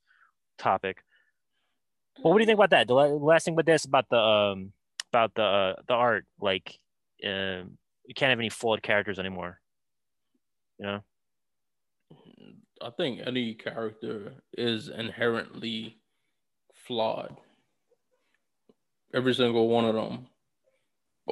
[0.57, 1.03] topic
[2.21, 4.71] well what do you think about that the last thing with this about the um
[5.11, 6.79] about the uh, the art like
[7.23, 9.59] um you can't have any flawed characters anymore
[10.79, 11.03] you know
[12.83, 15.97] I think any character is inherently
[16.73, 17.37] flawed.
[19.13, 20.27] Every single one of them.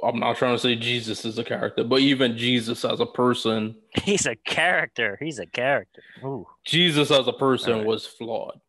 [0.02, 3.76] I'm not trying to say Jesus is a character, but even Jesus as a person,
[4.04, 5.18] he's a character.
[5.20, 6.02] He's a character.
[6.24, 6.48] Ooh.
[6.64, 7.86] Jesus as a person right.
[7.86, 8.62] was flawed.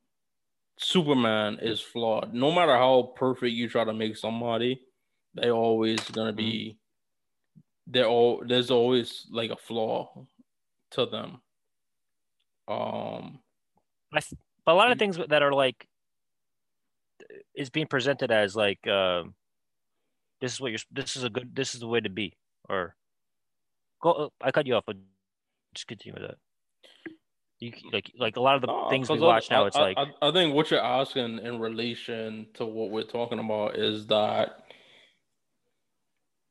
[0.83, 2.35] Superman is flawed.
[2.35, 4.83] No matter how perfect you try to make somebody,
[5.35, 6.79] they always gonna be.
[7.87, 10.27] They're all there's always like a flaw
[10.93, 11.41] to them.
[12.69, 13.41] Um,
[14.11, 14.25] but
[14.67, 15.87] a lot of things that are like
[17.55, 19.25] is being presented as like uh,
[20.41, 22.37] this is what you're this is a good this is the way to be
[22.69, 22.97] or
[24.03, 24.97] go I cut you off but
[25.75, 26.39] just continue with that
[27.63, 29.81] you like like a lot of the uh, things we watch I, now it's I,
[29.81, 34.07] like I, I think what you're asking in relation to what we're talking about is
[34.09, 34.65] that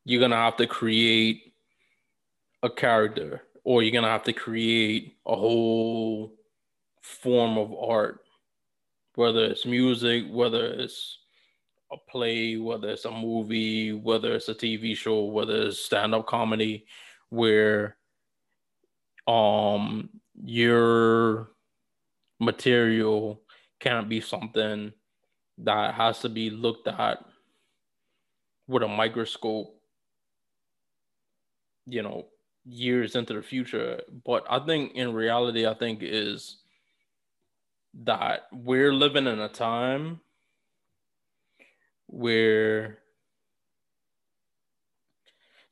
[0.05, 1.53] you're gonna have to create
[2.63, 6.35] a character or you're gonna have to create a whole
[7.01, 8.21] form of art
[9.15, 11.19] whether it's music, whether it's
[11.91, 16.85] a play, whether it's a movie, whether it's a TV show, whether it's stand-up comedy,
[17.29, 17.97] where
[19.27, 20.09] um
[20.43, 21.51] your
[22.39, 23.41] material
[23.79, 24.91] can't be something
[25.59, 27.23] that has to be looked at
[28.67, 29.75] with a microscope,
[31.85, 32.25] you know,
[32.65, 34.01] years into the future.
[34.25, 36.57] But I think in reality, I think is
[38.03, 40.21] that we're living in a time
[42.07, 42.99] where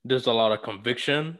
[0.03, 1.37] there's a lot of conviction,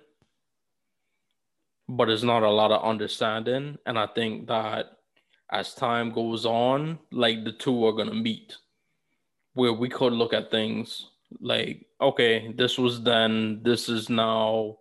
[1.90, 3.78] but there's not a lot of understanding.
[3.86, 4.92] And I think that
[5.52, 8.56] as time goes on, like the two are to meet
[9.54, 11.10] where we could look at things
[11.42, 14.78] like, okay, this was then, this is now.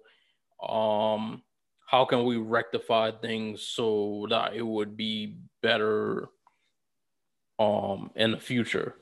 [0.62, 1.42] Um,
[1.86, 6.28] how can we rectify things so that it would be better
[7.58, 8.94] um in the future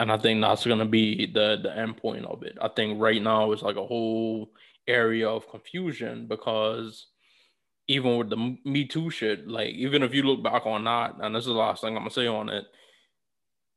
[0.00, 3.22] and i think that's to be the the end point of it i think right
[3.22, 4.50] now it's like a whole
[4.86, 7.06] area of confusion because
[7.88, 11.34] even with the me too shit like even if you look back on that and
[11.34, 12.64] this is the last thing i'm gonna say on it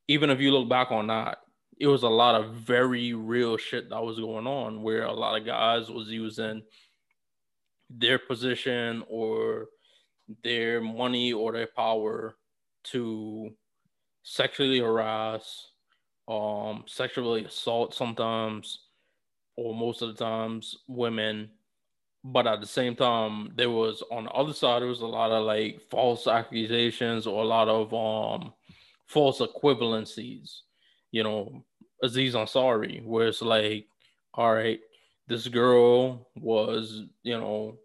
[0.08, 1.40] even if you look back on that
[1.80, 5.40] it was a lot of very real shit that was going on where a lot
[5.40, 6.62] of guys was using
[7.90, 9.68] their position or
[10.44, 12.36] their money or their power
[12.84, 13.50] to
[14.24, 15.68] sexually harass,
[16.28, 18.85] um, sexually assault sometimes,
[19.56, 21.50] or most of the times women.
[22.24, 25.32] But at the same time, there was on the other side, there was a lot
[25.32, 28.54] of like false accusations or a lot of um
[29.08, 30.62] false equivalencies.
[31.12, 31.66] You know,
[32.02, 33.88] Aziz Ansari, where it's like,
[34.34, 34.80] all right,
[35.28, 37.78] this girl was, you know,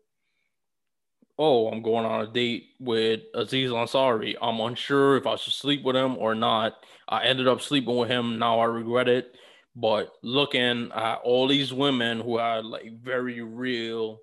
[1.39, 4.37] oh, I'm going on a date with Aziz Ansari.
[4.43, 6.75] I'm unsure if I should sleep with him or not.
[7.09, 8.39] I ended up sleeping with him.
[8.39, 9.35] Now I regret it.
[9.77, 14.19] But looking at all these women who had like very real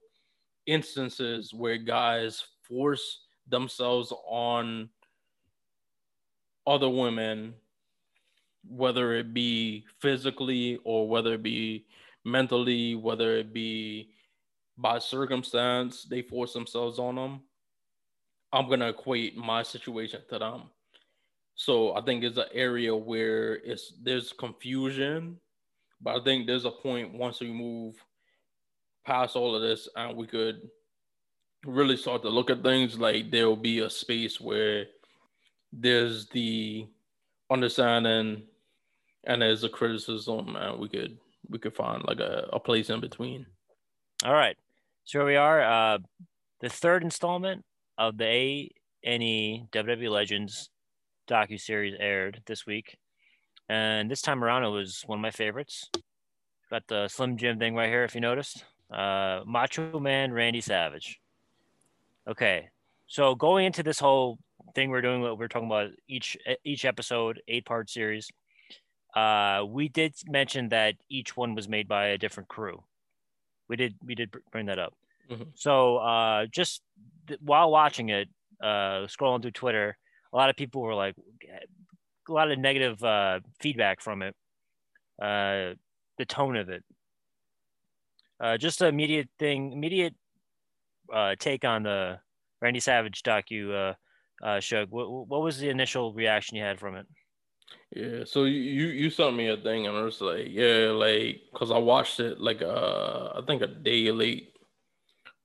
[0.66, 4.90] instances where guys force themselves on
[6.66, 7.54] other women,
[8.68, 11.86] whether it be physically or whether it be
[12.26, 14.10] mentally, whether it be
[14.78, 17.42] by circumstance they force themselves on them,
[18.52, 20.64] I'm gonna equate my situation to them.
[21.58, 25.38] So I think it's an area where it's there's confusion,
[26.00, 27.96] but I think there's a point once we move
[29.06, 30.70] past all of this and we could
[31.66, 34.86] really start to look at things like there'll be a space where
[35.74, 36.88] there's the
[37.50, 38.44] understanding
[39.24, 41.18] and there's a criticism and we could
[41.50, 43.48] we could find like a, a place in between.
[44.24, 44.58] All right.
[45.06, 45.98] So here we are, uh,
[46.62, 47.66] the third installment
[47.98, 48.72] of the A
[49.04, 50.70] and E WWE Legends
[51.28, 52.98] docu series aired this week.
[53.70, 55.90] and this time around it was one of my favorites.
[56.70, 58.64] Got the Slim Jim thing right here, if you noticed.
[58.92, 61.20] Uh, Macho Man Randy Savage.
[62.28, 62.70] Okay,
[63.08, 64.38] so going into this whole
[64.76, 68.30] thing we're doing, what we're talking about each each episode, eight part series.
[69.16, 72.84] Uh, we did mention that each one was made by a different crew.
[73.70, 74.94] We did we did bring that up.
[75.30, 75.48] Mhm.
[75.56, 76.82] So uh, just
[77.28, 78.30] th- while watching it,
[78.62, 79.98] uh, scrolling through Twitter,
[80.34, 81.16] a lot of people were like,
[82.28, 84.36] a lot of negative uh, feedback from it.
[85.22, 85.74] Uh,
[86.18, 86.84] the tone of it.
[88.40, 90.14] Uh, just an immediate thing, immediate
[91.14, 92.20] uh, take on the
[92.62, 93.92] Randy Savage docu.
[93.92, 97.08] Uh, uh, Shug, what, what was the initial reaction you had from it?
[97.96, 101.72] Yeah, so you you sent me a thing and I was like, yeah, like because
[101.72, 104.54] I watched it like uh I think a day late,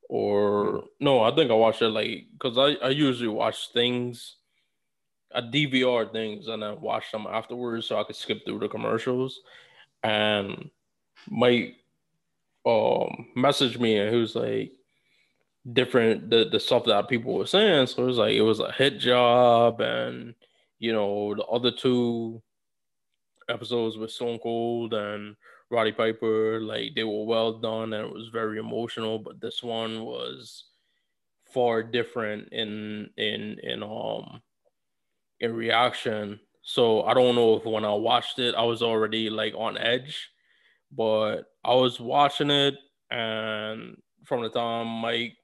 [0.08, 4.36] or no, I think I watched it like because I I usually watch things,
[5.34, 9.40] I DVR things and then watch them afterwards so I could skip through the commercials,
[10.02, 10.70] and
[11.28, 11.76] Mike
[12.64, 14.72] um messaged me and he was like
[15.72, 18.72] different the the stuff that people were saying, so it was like it was a
[18.72, 20.34] hit job and
[20.78, 22.42] you know, the other two
[23.48, 25.36] episodes with Stone Cold and
[25.70, 30.04] Roddy Piper, like they were well done and it was very emotional, but this one
[30.04, 30.64] was
[31.52, 34.42] far different in in in um
[35.42, 36.40] in reaction.
[36.62, 40.30] So I don't know if when I watched it I was already like on edge,
[40.90, 42.76] but I was watching it
[43.10, 45.36] and from the time Mike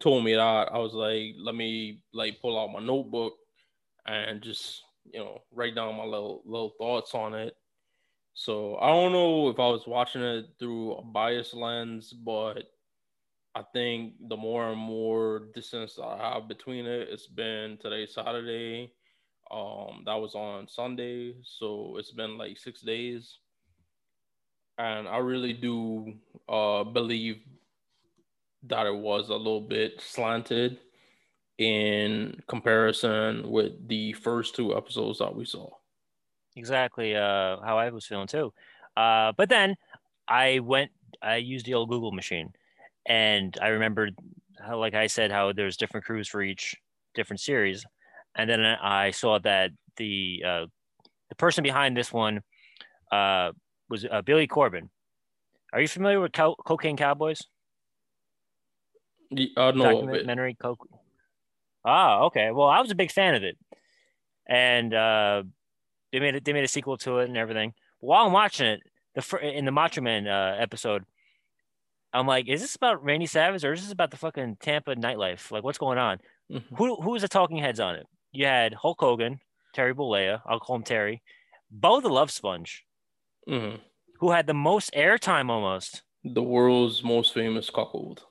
[0.00, 0.40] told me that
[0.72, 3.34] I was like, let me like pull out my notebook
[4.06, 4.82] and just
[5.12, 7.54] you know write down my little little thoughts on it.
[8.34, 12.64] So I don't know if I was watching it through a biased lens, but
[13.54, 18.92] I think the more and more distance I have between it, it's been today Saturday.
[19.54, 23.38] Um, that was on Sunday, so it's been like six days,
[24.78, 26.14] and I really do
[26.48, 27.42] uh believe
[28.64, 30.80] that it was a little bit slanted
[31.58, 35.70] in comparison with the first two episodes that we saw.
[36.56, 38.52] Exactly uh, how I was feeling too.
[38.96, 39.76] Uh, but then
[40.28, 42.52] I went, I used the old Google machine,
[43.06, 44.16] and I remembered
[44.64, 46.76] how, like I said, how there's different crews for each
[47.14, 47.84] different series,
[48.36, 50.66] and then I saw that the uh,
[51.28, 52.42] the person behind this one
[53.12, 53.52] uh,
[53.88, 54.90] was uh, Billy Corben.
[55.72, 57.42] Are you familiar with Co- Cocaine Cowboys?
[59.30, 60.12] The- I know of it.
[60.12, 60.88] documentary Coke.
[61.84, 62.50] Ah, okay.
[62.50, 63.58] Well, I was a big fan of it,
[64.46, 65.42] and uh,
[66.12, 66.44] they made it.
[66.44, 67.74] They made a sequel to it and everything.
[68.00, 68.80] While I'm watching it,
[69.14, 71.04] the in the Macho Man uh, episode,
[72.12, 75.50] I'm like, is this about Randy Savage or is this about the fucking Tampa nightlife?
[75.50, 76.18] Like, what's going on?
[76.50, 76.62] Mhm.
[76.76, 78.06] Who who was the talking heads on it?
[78.34, 79.40] You had Hulk Hogan,
[79.74, 80.42] Terry Bollea.
[80.46, 81.22] I'll call him Terry.
[81.70, 82.84] Bo the Love Sponge,
[83.48, 83.80] Mhm.
[84.18, 86.02] who had the most airtime almost.
[86.24, 88.26] The world's most famous cuckold.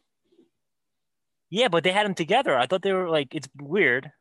[1.50, 2.58] Yeah, but they had them together.
[2.58, 4.12] I thought they were like it's weird.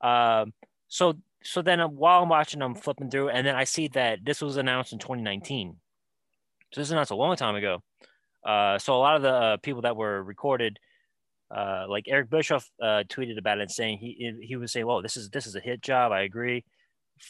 [0.00, 0.52] Um,
[0.88, 1.14] so
[1.44, 4.56] so then while I'm watching, I'm flipping through, and then I see that this was
[4.56, 5.80] announced in 2019.
[6.72, 7.82] So this was announced a long time ago.
[8.44, 10.78] Uh, so a lot of the uh, people that were recorded,
[11.54, 15.16] uh, like Eric Bischoff, uh, tweeted about it, saying he he was saying, "Whoa, this
[15.16, 16.64] is this is a hit job." I agree.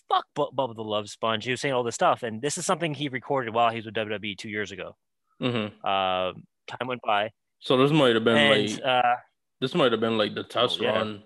[0.09, 1.44] Fuck Bu- Bubba the Love Sponge.
[1.44, 3.86] He was saying all this stuff, and this is something he recorded while he was
[3.86, 4.97] with WWE two years ago.
[5.40, 6.32] hmm Uh,
[6.69, 9.16] time went by, So this might have been and like uh,
[9.61, 10.90] this might have been like the test yeah.
[10.93, 11.23] run.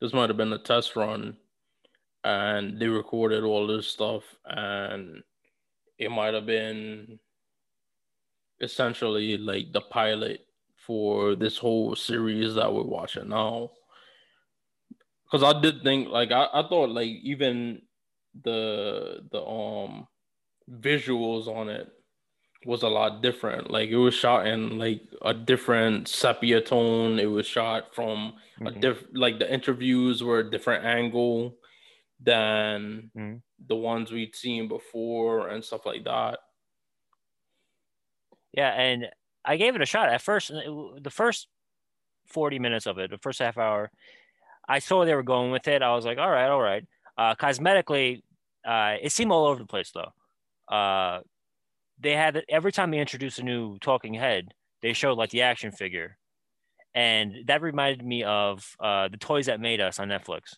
[0.00, 1.36] This might have been the test run,
[2.24, 5.22] and they recorded all this stuff, and
[5.98, 7.20] it might have been
[8.60, 10.46] essentially like the pilot
[10.86, 13.70] for this whole series that we're watching now.
[15.24, 17.82] Because I did think like I, I thought like even
[18.44, 20.06] the the um
[20.70, 21.90] visuals on it
[22.66, 23.70] was a lot different.
[23.70, 27.18] Like it was shot in like a different sepia tone.
[27.18, 28.34] It was shot from
[28.64, 28.80] a Mhm.
[28.80, 31.56] diff like the interviews were a different angle
[32.20, 33.42] than Mhm.
[33.66, 36.40] the ones we'd seen before and stuff like that.
[38.52, 39.06] Yeah, and
[39.44, 40.48] I gave it a shot at first.
[40.48, 41.48] The first
[42.26, 43.90] forty minutes of it, the first half hour,
[44.68, 45.82] I saw they were going with it.
[45.82, 46.84] I was like, all right, all right.
[47.18, 48.22] Uh, cosmetically,
[48.64, 50.12] uh, it seemed all over the place though.
[50.74, 51.20] Uh,
[51.98, 55.42] they had it every time they introduced a new talking head, they showed like the
[55.42, 56.16] action figure,
[56.94, 60.54] and that reminded me of uh, the toys that made us on Netflix.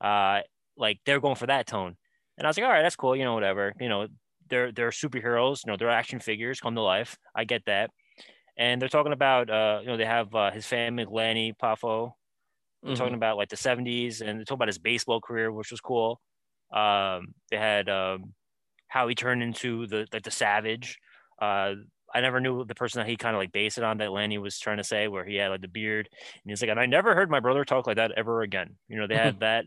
[0.00, 0.42] Uh,
[0.76, 1.96] like they're going for that tone,
[2.38, 3.16] and I was like, all right, that's cool.
[3.16, 3.74] You know, whatever.
[3.80, 4.06] You know,
[4.48, 5.64] they're they're superheroes.
[5.66, 7.18] You know, they're action figures come to life.
[7.34, 7.90] I get that.
[8.58, 12.12] And they're talking about, uh, you know, they have uh, his family, Lanny Poffo.
[12.84, 12.94] They're Mhm.
[12.94, 16.20] talking about like the '70s, and they're talking about his baseball career, which was cool.
[16.72, 18.34] Um, they had um,
[18.88, 20.98] how he turned into the like the savage.
[21.40, 21.74] Uh,
[22.14, 24.38] I never knew the person that he kind of like based it on that Lanny
[24.38, 26.86] was trying to say, where he had like the beard, and he's like, and I
[26.86, 28.78] never heard my brother talk like that ever again.
[28.88, 29.66] You know, they had that.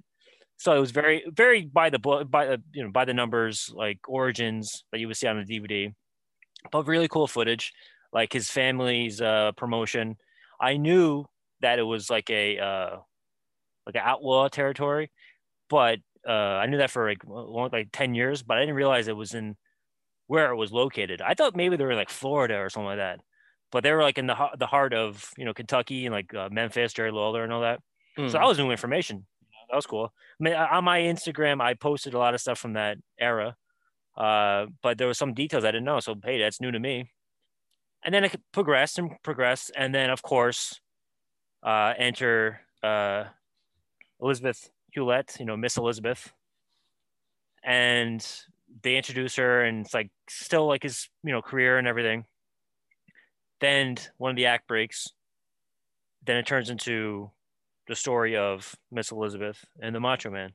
[0.59, 3.71] So it was very, very by the book, by the you know, by the numbers,
[3.73, 5.93] like origins that you would see on the DVD,
[6.69, 7.71] but really cool footage,
[8.11, 10.17] like his family's uh, promotion.
[10.59, 11.23] I knew
[11.61, 12.97] that it was like a uh,
[13.85, 15.11] like an outlaw territory,
[15.69, 19.07] but uh, I knew that for like long, like ten years, but I didn't realize
[19.07, 19.55] it was in
[20.27, 21.21] where it was located.
[21.21, 23.21] I thought maybe they were like Florida or something like that,
[23.71, 26.49] but they were like in the the heart of you know Kentucky and like uh,
[26.51, 27.79] Memphis, Jerry Lawler, and all that.
[28.17, 28.29] Mm.
[28.29, 29.25] So that was new information.
[29.69, 30.13] That was cool.
[30.39, 33.55] I mean, on my Instagram, I posted a lot of stuff from that era,
[34.17, 35.99] uh, but there was some details I didn't know.
[35.99, 37.11] So hey, that's new to me.
[38.03, 40.79] And then it progressed and progressed, and then of course,
[41.61, 43.25] uh, enter uh,
[44.21, 46.33] Elizabeth Hulette, you know, Miss Elizabeth,
[47.63, 48.25] and
[48.81, 52.25] they introduce her, and it's like still like his you know career and everything.
[53.59, 55.09] Then one of the act breaks.
[56.25, 57.31] Then it turns into
[57.89, 60.51] the story of Miss Elizabeth and the Macho Man.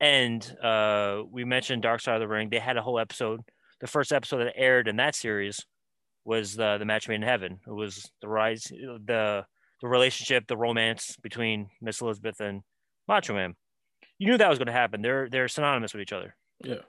[0.00, 2.48] And uh, we mentioned Dark Side of the Ring.
[2.48, 3.40] They had a whole episode.
[3.80, 5.66] The first episode that aired in that series
[6.24, 7.58] was the the match made in heaven.
[7.66, 9.44] It was the rise, the
[9.82, 12.62] the relationship, the romance between Miss Elizabeth and
[13.08, 13.54] Macho Man.
[14.18, 15.02] You knew that was going to happen.
[15.02, 16.36] They're they're synonymous with each other.
[16.64, 16.82] Yeah.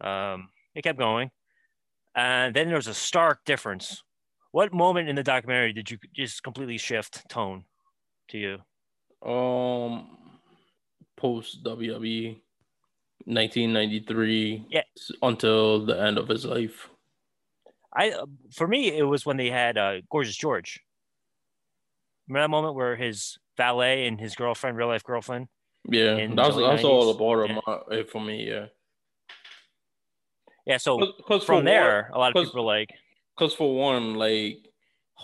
[0.00, 1.30] Um, it kept going,
[2.16, 4.02] and then there was a stark difference.
[4.52, 7.64] What moment in the documentary did you just completely shift tone
[8.28, 9.28] to you?
[9.28, 10.16] Um,
[11.16, 12.40] post WWE,
[13.24, 14.66] 1993.
[14.70, 14.82] Yeah.
[15.22, 16.88] Until the end of his life.
[17.96, 18.12] I
[18.52, 20.80] for me it was when they had uh, Gorgeous George.
[22.28, 25.48] Remember that moment where his valet and his girlfriend, real life girlfriend.
[25.88, 27.58] Yeah, that's that's all about yeah.
[27.66, 28.48] my, for me.
[28.48, 28.66] Yeah.
[30.66, 30.78] Yeah.
[30.78, 32.90] So Cause, cause from there, one, a lot of people are like,
[33.36, 34.66] because for one, like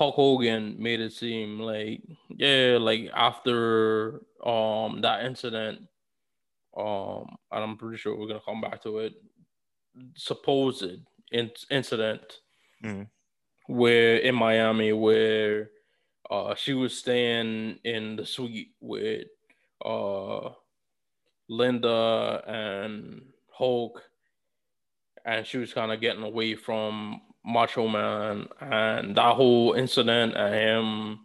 [0.01, 2.01] Hulk Hogan made it seem like
[2.31, 5.81] yeah, like after um that incident,
[6.75, 9.13] um, and I'm pretty sure we're gonna come back to it.
[10.17, 10.87] Supposed
[11.33, 12.23] in- incident
[12.83, 13.03] mm-hmm.
[13.67, 15.69] where in Miami where
[16.31, 19.27] uh, she was staying in the suite with
[19.85, 20.49] uh,
[21.47, 23.21] Linda and
[23.53, 24.03] Hulk,
[25.27, 30.55] and she was kind of getting away from Macho Man, and that whole incident and
[30.55, 31.21] him.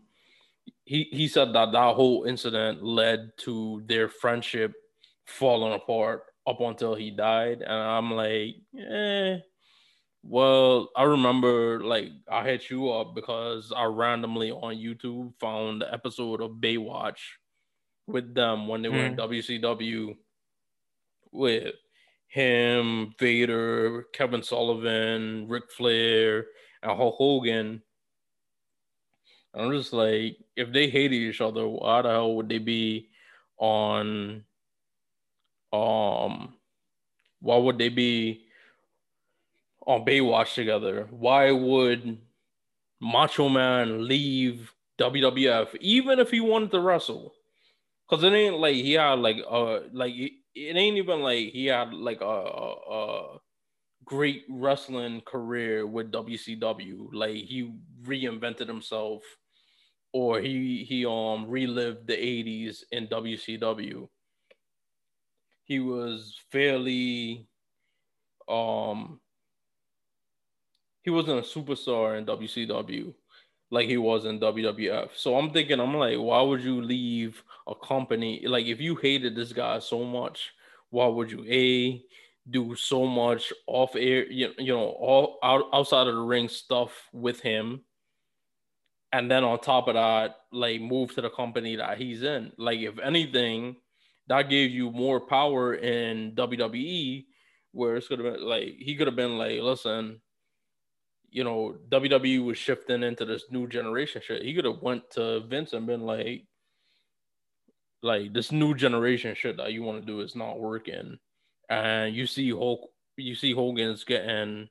[0.85, 4.73] He, he said that that whole incident led to their friendship
[5.25, 9.37] falling apart up until he died, and I'm like, eh,
[10.27, 15.93] well, I remember like I hit you up because I randomly on YouTube found the
[15.93, 17.19] episode of Baywatch
[18.07, 19.07] with them when they were mm.
[19.07, 20.15] in WCW
[21.31, 21.75] with
[22.35, 26.47] him, Vader, Kevin Sullivan, Ric Flair,
[26.83, 27.81] and Hulk Hogan.
[29.53, 33.07] I'm just like, if they hated each other, why the hell would they be
[33.57, 34.43] on
[35.71, 36.55] um
[37.39, 38.43] why would they be
[39.87, 41.07] on Baywatch together.
[41.11, 42.17] Why would
[42.99, 47.33] Macho Man leave WWF even if he wanted to wrestle?
[48.09, 50.13] Because it ain't like he had like uh like
[50.55, 53.37] it, ain't even like he had like a, a, a
[54.05, 57.09] great wrestling career with WCW.
[57.13, 57.73] Like he
[58.03, 59.23] reinvented himself
[60.13, 64.07] or he he um relived the 80s in WCW.
[65.65, 67.47] He was fairly
[68.47, 69.19] um
[71.03, 73.13] he wasn't a superstar in WCW
[73.71, 75.09] like he was in WWF.
[75.15, 78.43] So I'm thinking, I'm like, why would you leave a company?
[78.45, 80.53] Like, if you hated this guy so much,
[80.89, 82.03] why would you a
[82.49, 87.09] do so much off air, you, you know, all out, outside of the ring stuff
[87.11, 87.81] with him,
[89.11, 92.51] and then on top of that, like move to the company that he's in.
[92.57, 93.77] Like, if anything,
[94.27, 97.25] that gave you more power in WWE,
[97.71, 100.21] where it's gonna be like he could have been like, listen
[101.35, 104.41] you know, WWE was shifting into this new generation shit.
[104.41, 106.45] He could have went to Vince and been like,
[108.01, 111.19] like this new generation shit that you want to do is not working.
[111.69, 114.69] And you see Hulk, you see Hogan's getting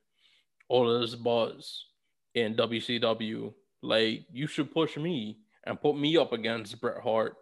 [0.67, 1.85] all of this buzz
[2.33, 3.53] in WCW.
[3.83, 7.35] Like you should push me and put me up against Bret Hart,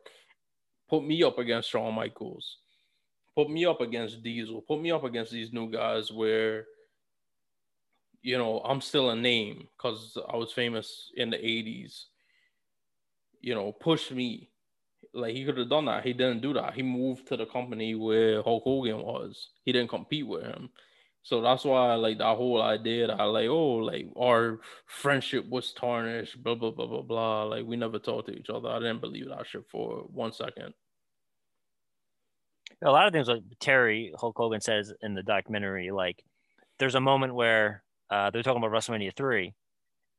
[0.90, 2.58] put me up against Shawn Michaels,
[3.38, 6.66] put me up against Diesel, put me up against these new guys where
[8.24, 12.06] you know, I'm still a name because I was famous in the 80s.
[13.42, 14.50] You know, push me.
[15.14, 16.06] Like he could have done that.
[16.06, 16.74] He didn't do that.
[16.74, 19.50] He moved to the company where Hulk Hogan was.
[19.64, 20.70] He didn't compete with him.
[21.22, 26.42] So that's why like that whole idea that like, oh, like our friendship was tarnished,
[26.42, 27.44] blah blah blah blah blah.
[27.44, 28.70] Like we never talked to each other.
[28.70, 30.74] I didn't believe that shit for one second.
[32.82, 36.24] A lot of things like Terry Hulk Hogan says in the documentary, like
[36.80, 39.54] there's a moment where uh, they're talking about WrestleMania three,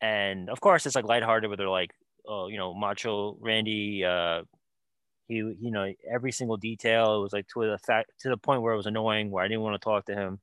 [0.01, 1.93] and of course it's like lighthearted where they're like,
[2.27, 4.43] oh, you know, Macho Randy, uh,
[5.29, 7.17] he, you know, every single detail.
[7.17, 9.49] It was like to the fact to the point where it was annoying, where I
[9.49, 10.41] didn't want to talk to him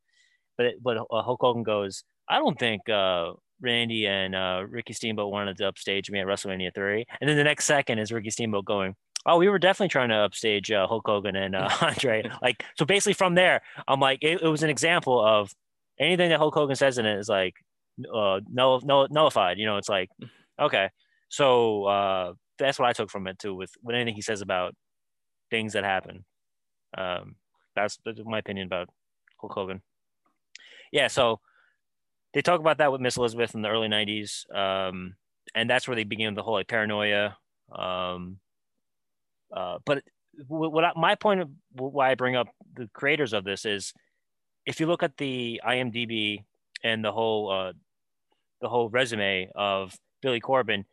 [0.61, 5.31] but but uh, Hulk Hogan goes, I don't think uh, Randy and uh, Ricky Steamboat
[5.31, 8.65] wanted to upstage me at WrestleMania three, and then the next second is Ricky Steamboat
[8.65, 8.95] going,
[9.25, 12.23] Oh, we were definitely trying to upstage uh, Hulk Hogan and uh, Andre.
[12.41, 15.53] like so, basically from there, I'm like, it, it, was an example of
[16.01, 17.55] anything that Hulk Hogan says in it is like
[18.13, 19.57] uh, no, no, nullified.
[19.59, 20.09] You know, it's like
[20.59, 20.89] okay,
[21.29, 23.55] so uh, that's what I took from it too.
[23.55, 24.75] With with anything he says about
[25.49, 26.25] things that happen,
[26.97, 27.35] um,
[27.75, 28.89] that's, that's my opinion about
[29.39, 29.81] Hulk Hogan
[30.91, 31.39] yeah, so
[32.33, 35.15] they talk about that with Miss Elizabeth in the early '90s, um,
[35.55, 37.37] and that's where they began the whole like paranoia.
[37.71, 38.37] Um,
[39.55, 40.03] uh, but
[40.47, 43.93] what I, my point of why I bring up the creators of this is,
[44.65, 46.43] if you look at the IMDb
[46.83, 47.73] and the whole uh,
[48.61, 50.85] the whole resume of Billy Corben,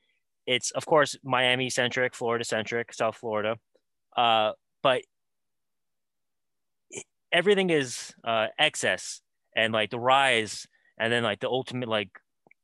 [0.47, 3.57] it's of course Miami centric, Florida centric, South Florida,
[4.17, 5.03] uh, but
[7.33, 9.21] everything is uh, excess
[9.55, 10.67] and like the rise
[10.99, 12.11] and then like the ultimate like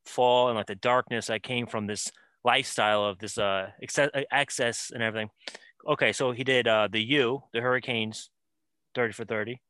[0.04, 2.10] fall and like the darkness that came from this
[2.44, 5.30] lifestyle of this uh excess, uh, access and everything.
[5.86, 8.30] Okay, so he did uh the U, the Hurricanes,
[8.94, 9.60] thirty for thirty.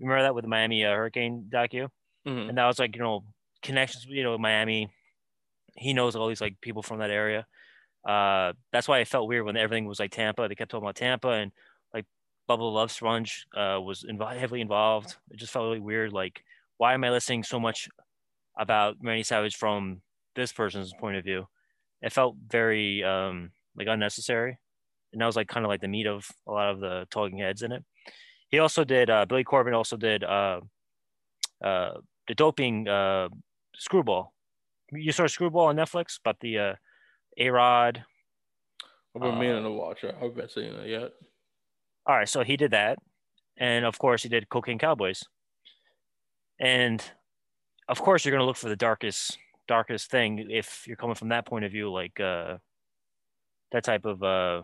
[0.00, 1.88] Remember that with the Miami uh, Hurricane docu,
[2.26, 2.48] mm-hmm.
[2.48, 3.24] and that was like you know
[3.62, 4.90] connections, you know, Miami.
[5.76, 7.46] He knows all these like people from that area.
[8.06, 10.48] Uh, that's why I felt weird when everything was like Tampa.
[10.48, 11.52] They kept talking about Tampa, and
[11.92, 12.06] like
[12.46, 15.16] Bubble Love Sponge uh, was inv- heavily involved.
[15.30, 16.12] It just felt really weird.
[16.12, 16.42] Like,
[16.78, 17.88] why am I listening so much
[18.58, 20.00] about Randy Savage from
[20.34, 21.46] this person's point of view?
[22.02, 24.58] It felt very um, like unnecessary,
[25.12, 27.38] and that was like kind of like the meat of a lot of the talking
[27.38, 27.84] heads in it.
[28.50, 29.10] He also did.
[29.10, 30.60] Uh, Billy Corben also did uh,
[31.62, 31.92] uh,
[32.26, 33.28] the doping uh,
[33.76, 34.32] Screwball.
[34.92, 36.74] You saw Screwball on Netflix, but the uh,
[37.38, 38.04] A Rod.
[39.14, 40.14] I've been meaning to watch it.
[40.20, 41.10] I haven't seen it yet.
[42.06, 42.98] All right, so he did that,
[43.56, 45.22] and of course he did Cocaine Cowboys,
[46.58, 47.02] and
[47.88, 51.46] of course you're gonna look for the darkest darkest thing if you're coming from that
[51.46, 52.56] point of view, like uh,
[53.70, 54.62] that type of uh,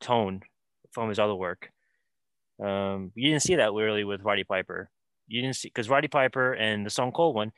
[0.00, 0.40] tone
[0.90, 1.70] from his other work.
[2.62, 4.90] Um, you didn't see that really with Roddy Piper.
[5.28, 7.52] You didn't see because Roddy Piper and the Stone Cold one.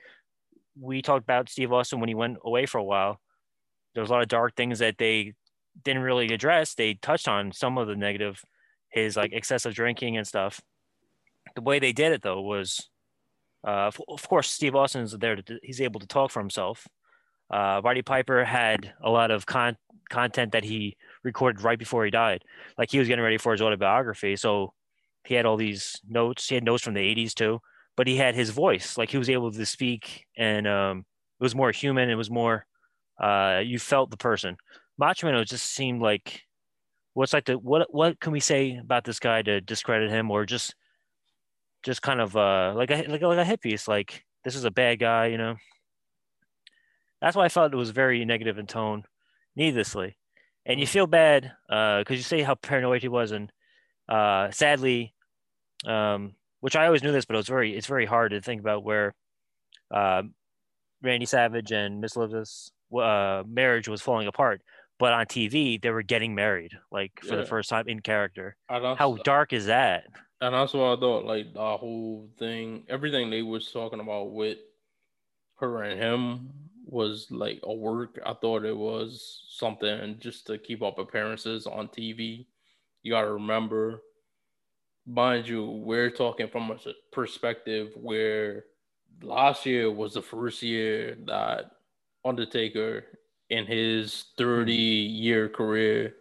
[0.81, 3.21] We talked about Steve Austin when he went away for a while.
[3.95, 5.35] There was a lot of dark things that they
[5.85, 6.75] didn't really address.
[6.75, 8.43] They touched on some of the negative
[8.91, 10.61] his like excessive drinking and stuff.
[11.55, 12.89] The way they did it though was,
[13.67, 16.87] uh, of course, Steve Austin's there to he's able to talk for himself.
[17.51, 19.79] Uh, Roddy Piper had a lot of con-
[20.11, 22.45] content that he recorded right before he died.
[22.77, 24.75] Like he was getting ready for his autobiography, so
[25.25, 26.49] he had all these notes.
[26.49, 27.61] He had notes from the '80s too,
[27.97, 28.97] but he had his voice.
[28.97, 30.99] Like he was able to speak, and um,
[31.41, 32.11] it was more human.
[32.11, 32.67] It was more
[33.21, 34.57] uh, you felt the person.
[34.99, 36.43] Macho Man just seemed like
[37.15, 40.47] what's like the what what can we say about this guy to discredit him or
[40.47, 40.77] just
[41.83, 44.71] just kind of uh like a like, like a hit piece like this is a
[44.71, 45.57] bad guy you know
[47.21, 49.03] that's why i felt it was very negative in tone
[49.57, 50.17] needlessly
[50.65, 53.51] and you feel bad uh because you say how paranoid he was and
[54.09, 55.15] uh sadly
[55.87, 58.61] um which i always knew this but it was very it's very hard to think
[58.61, 59.15] about where
[59.91, 60.23] uh,
[61.03, 64.63] randy savage and miss elizabeth's uh, marriage was falling apart
[64.99, 67.37] but on TV they were getting married like for yeah.
[67.37, 68.57] the first time in character.
[68.69, 70.05] How dark is that?
[70.41, 71.25] And that's what I thought.
[71.25, 74.59] Like the whole thing, everything they was talking about with
[75.57, 76.51] her and him
[76.85, 78.21] was like a work.
[78.25, 82.47] I thought it was something just to keep up appearances on TV.
[83.03, 84.03] You got to remember,
[85.07, 86.77] mind you, we're talking from a
[87.13, 88.65] perspective where
[89.23, 91.71] last year was the first year that
[92.25, 93.05] Undertaker
[93.51, 96.15] in his 30 year career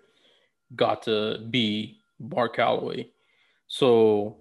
[0.76, 3.10] got to be Mark Calaway.
[3.68, 4.38] So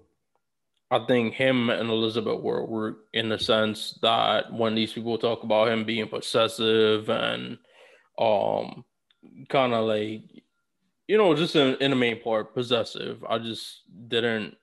[0.89, 5.43] I think him and Elizabeth were, were in the sense that when these people talk
[5.43, 7.57] about him being possessive and
[8.17, 8.83] um
[9.49, 10.21] kind of like
[11.07, 14.55] you know just in, in the main part possessive i just didn't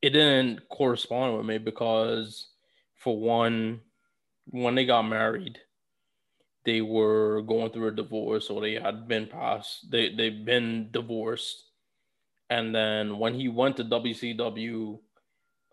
[0.00, 2.48] it didn't correspond with me because
[2.94, 3.80] for one
[4.46, 5.58] when they got married
[6.64, 11.64] they were going through a divorce or they had been passed they they've been divorced
[12.50, 14.98] and then when he went to WCW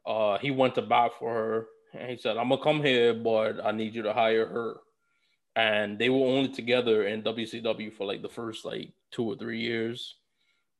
[0.05, 3.63] uh, he went to bat for her, and he said, "I'm gonna come here, but
[3.65, 4.75] I need you to hire her."
[5.55, 9.61] And they were only together in WCW for like the first like two or three
[9.61, 10.15] years.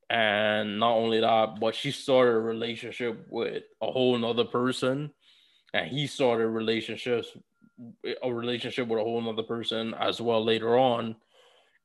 [0.10, 5.12] And not only that, but she started a relationship with a whole nother person,
[5.74, 7.36] and he started relationships
[8.24, 11.16] a relationship with a whole nother person as well later on.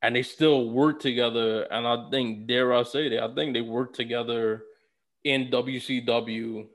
[0.03, 1.63] And they still work together.
[1.71, 4.63] And i think dare i say that i think they work together
[5.25, 6.67] in wcw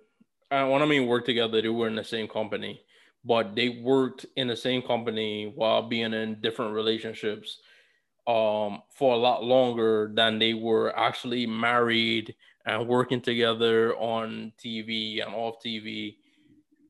[0.51, 2.81] and when i mean work together they were in the same company.
[3.23, 7.59] But they worked in the same company while being in different relationships
[8.27, 12.35] um, for a lot longer than they were actually married
[12.65, 16.15] and working together on tv and off tv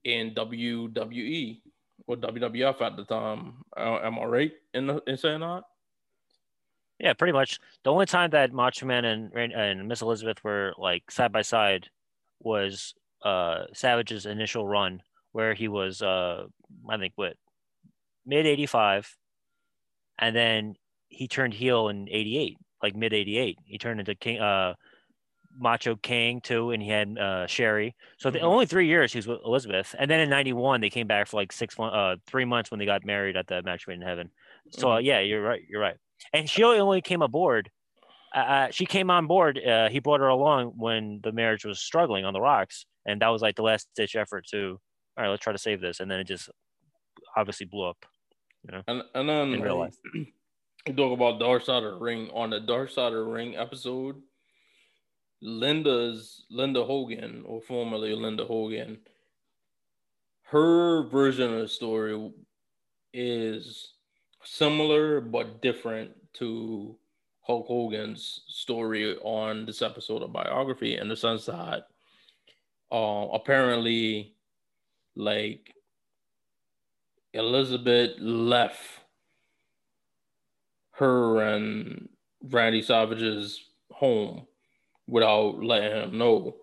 [0.05, 1.59] in wwe
[2.07, 3.53] or WWF at the time.
[3.75, 5.63] Uh, am I right in, in saying that?
[6.99, 7.59] Yeah, pretty much.
[7.83, 11.89] The only time that Macho Man and and Miss Elizabeth were like side by side
[12.39, 12.93] was
[13.23, 15.01] uh Savage's initial run,
[15.33, 16.45] where he was uh
[16.89, 17.35] I think what
[18.25, 19.17] mid '85,
[20.19, 20.75] and then
[21.15, 23.57] he turned heel in '88, like mid '88.
[23.65, 24.75] He turned into King uh
[25.57, 27.95] Macho King too, and he had uh, Sherri.
[28.17, 28.47] So the mm-hmm.
[28.47, 31.37] only three years he was with Elizabeth, and then in '91 they came back for
[31.37, 34.29] like six, uh, three months when they got married at the Match Made in Heaven.
[34.71, 35.05] So uh, mm-hmm.
[35.05, 35.95] yeah, you're right, you're right.
[36.33, 37.69] And she only came aboard.
[38.35, 39.59] Uh, uh, she came on board.
[39.59, 43.29] Uh, he brought her along when the marriage was struggling on the rocks, and that
[43.29, 44.79] was like the last ditch effort to,
[45.17, 46.49] all right, let's try to save this, and then it just
[47.37, 47.97] obviously blew up.
[48.63, 49.95] You know, and and then in real life.
[50.93, 52.29] Talk about Dark Side of the Ring.
[52.31, 54.21] On the Dark Side of the Ring episode
[55.41, 58.99] Linda's Linda Hogan, or formerly Linda Hogan,
[60.43, 62.31] her version of the story
[63.13, 63.93] is
[64.43, 66.95] similar but different to
[67.41, 71.87] Hulk Hogan's story on this episode of biography in the sense that
[72.91, 74.35] uh, apparently,
[75.15, 75.73] like
[77.33, 78.99] Elizabeth left
[80.97, 82.09] her and
[82.43, 83.59] Randy Savage's
[83.91, 84.45] home
[85.07, 86.55] without letting him know.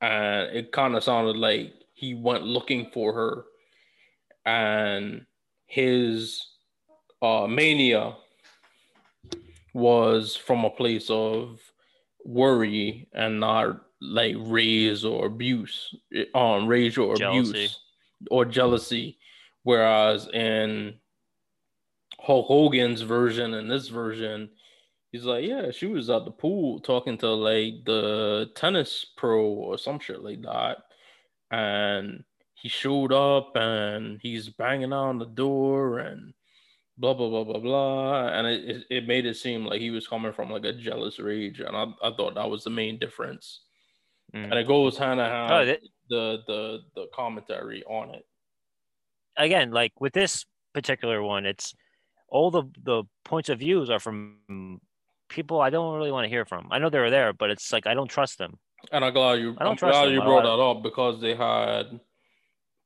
[0.00, 3.44] And it kind of sounded like he went looking for her.
[4.46, 5.26] And
[5.66, 6.46] his
[7.20, 8.14] uh, mania
[9.74, 11.60] was from a place of
[12.24, 15.94] worry and not like rage or abuse,
[16.34, 17.50] um, rage or jealousy.
[17.50, 17.80] abuse
[18.30, 19.18] or jealousy.
[19.64, 20.94] Whereas in
[22.20, 24.50] Hulk Hogan's version and this version,
[25.12, 29.78] He's like, yeah, she was at the pool talking to like the tennis pro or
[29.78, 30.78] some shit like that.
[31.50, 32.24] And
[32.54, 36.34] he showed up and he's banging on the door and
[36.98, 38.28] blah blah blah blah blah.
[38.28, 41.60] And it, it, made it seem like he was coming from like a jealous rage.
[41.60, 43.62] And I, I thought that was the main difference.
[44.34, 44.44] Mm.
[44.44, 45.80] And it goes hand in hand oh, that,
[46.10, 48.26] the the the commentary on it.
[49.38, 51.74] Again, like with this particular one, it's
[52.28, 54.80] all the the points of views are from
[55.28, 56.68] people I don't really want to hear from.
[56.70, 58.58] I know they were there, but it's like I don't trust them.
[58.92, 59.56] And I'm glad you.
[59.58, 60.14] I don't I'm trust glad them.
[60.14, 62.00] you brought that up because they had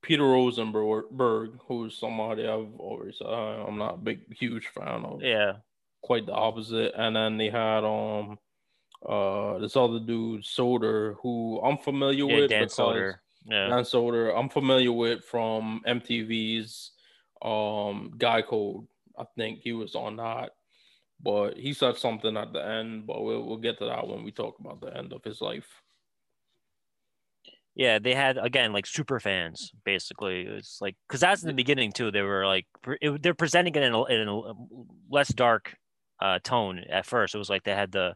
[0.01, 5.21] Peter Rosenberg, who's somebody I've always uh, I'm not a big huge fan of.
[5.21, 5.53] Yeah,
[6.01, 6.93] quite the opposite.
[6.95, 8.37] And then they had um
[9.07, 12.49] uh this other dude Soder, who I'm familiar yeah, with.
[12.49, 13.15] Dan Soder.
[13.45, 14.37] Yeah, Dan Soder.
[14.37, 16.91] I'm familiar with from MTV's
[17.41, 18.87] um Guy Code.
[19.17, 20.51] I think he was on that
[21.23, 24.31] but he said something at the end, but we'll we'll get to that when we
[24.31, 25.67] talk about the end of his life.
[27.75, 30.41] Yeah, they had again like super fans basically.
[30.41, 32.11] It's like because that's in the beginning too.
[32.11, 32.65] They were like
[33.01, 34.53] it, they're presenting it in a, in a
[35.09, 35.75] less dark
[36.19, 37.33] uh, tone at first.
[37.33, 38.15] It was like they had the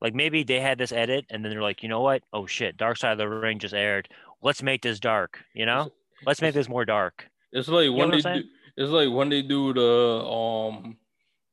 [0.00, 2.22] like maybe they had this edit and then they're like, you know what?
[2.32, 4.08] Oh shit, Dark Side of the Ring just aired.
[4.42, 5.44] Let's make this dark.
[5.54, 5.92] You know,
[6.24, 7.28] let's make this more dark.
[7.52, 8.44] It's like you when they do,
[8.76, 10.96] it's like when they do the um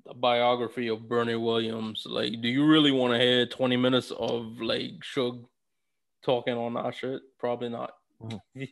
[0.08, 4.60] a biography of Bernie Williams, like, do you really want to hear 20 minutes of
[4.60, 5.46] like Shug
[6.24, 7.22] talking on that shit?
[7.40, 7.92] Probably not.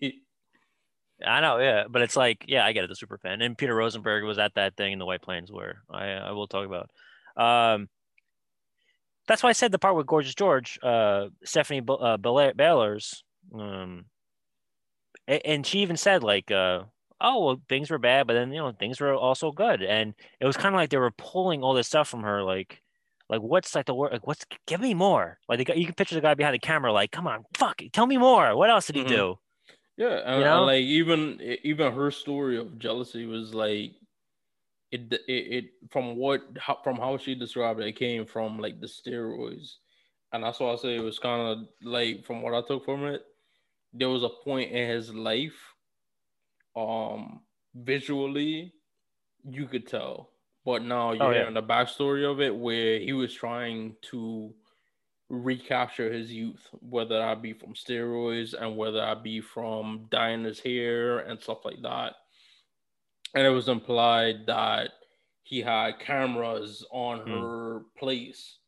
[1.26, 2.90] I know, yeah, but it's like, yeah, I get it.
[2.90, 5.82] The super fan and Peter Rosenberg was at that thing in the White Plains where
[5.90, 6.92] I I will talk about.
[7.36, 7.90] Um,
[9.28, 14.06] that's why I said the part with Gorgeous George, uh, Stephanie uh, Bellars, um,
[15.28, 16.84] and she even said like, uh,
[17.22, 19.82] oh well things were bad but then you know things were also good.
[19.82, 22.82] And it was kind of like they were pulling all this stuff from her like
[23.30, 25.40] like what's like the word like what's give me more.
[25.50, 27.94] Like the, you can picture the guy behind the camera like come on fuck it,
[27.94, 28.56] tell me more.
[28.56, 29.14] What else did he mm-hmm.
[29.14, 29.40] do?
[29.98, 30.64] Yeah and, you know?
[30.66, 33.94] like even even her story of jealousy was like
[34.92, 38.80] it, it it from what how, from how she described it, it came from like
[38.80, 39.76] the steroids.
[40.34, 43.06] And that's why i say it was kind of like from what i took from
[43.06, 43.24] it
[43.94, 45.74] there was a point in his life,
[46.78, 47.42] um,
[47.76, 48.74] visually,
[49.44, 50.32] you could tell.
[50.66, 51.40] But now you're Oh, yeah.
[51.40, 54.54] hearing the backstory of it where he was trying to
[55.30, 60.60] recapture his youth, whether that be from steroids and whether that be from dyeing his
[60.60, 62.16] hair and stuff like that.
[63.36, 64.92] And it was implied that
[65.44, 67.32] he had cameras on Hmm.
[67.32, 68.60] her place.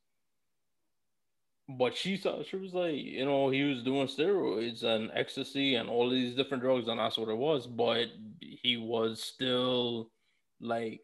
[1.78, 5.88] But she thought she was like, you know, he was doing steroids and ecstasy and
[5.88, 7.68] all these different drugs, and that's what it was.
[7.68, 8.08] But
[8.40, 10.10] he was still
[10.60, 11.02] like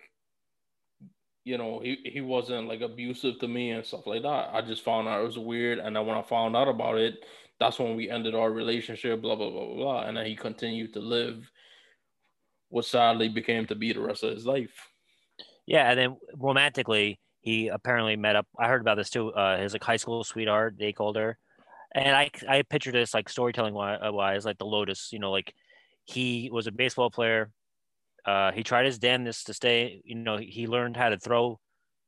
[1.46, 4.50] you know, he, he wasn't like abusive to me and stuff like that.
[4.52, 5.78] I just found out it was weird.
[5.78, 7.24] And then when I found out about it,
[7.60, 10.02] that's when we ended our relationship, blah, blah, blah, blah, blah.
[10.08, 11.50] And then he continued to live
[12.70, 14.74] what sadly became to be the rest of his life.
[15.68, 18.48] Yeah, and then romantically, he apparently met up.
[18.60, 19.34] I heard about this too.
[19.34, 21.40] Uh, his like high school sweetheart, they called her,
[21.96, 25.12] and I I picture this like storytelling uh, wise, like the Lotus.
[25.14, 25.56] You know, like
[26.06, 27.52] he was a baseball player.
[28.26, 30.02] Uh, he tried his damnedest to stay.
[30.06, 31.60] You know, he learned how to throw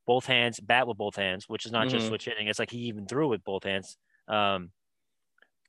[0.08, 2.08] both hands, bat with both hands, which is not just Mhm.
[2.08, 2.48] switch hitting.
[2.48, 3.98] It's like he even threw with both hands.
[4.30, 4.72] Um,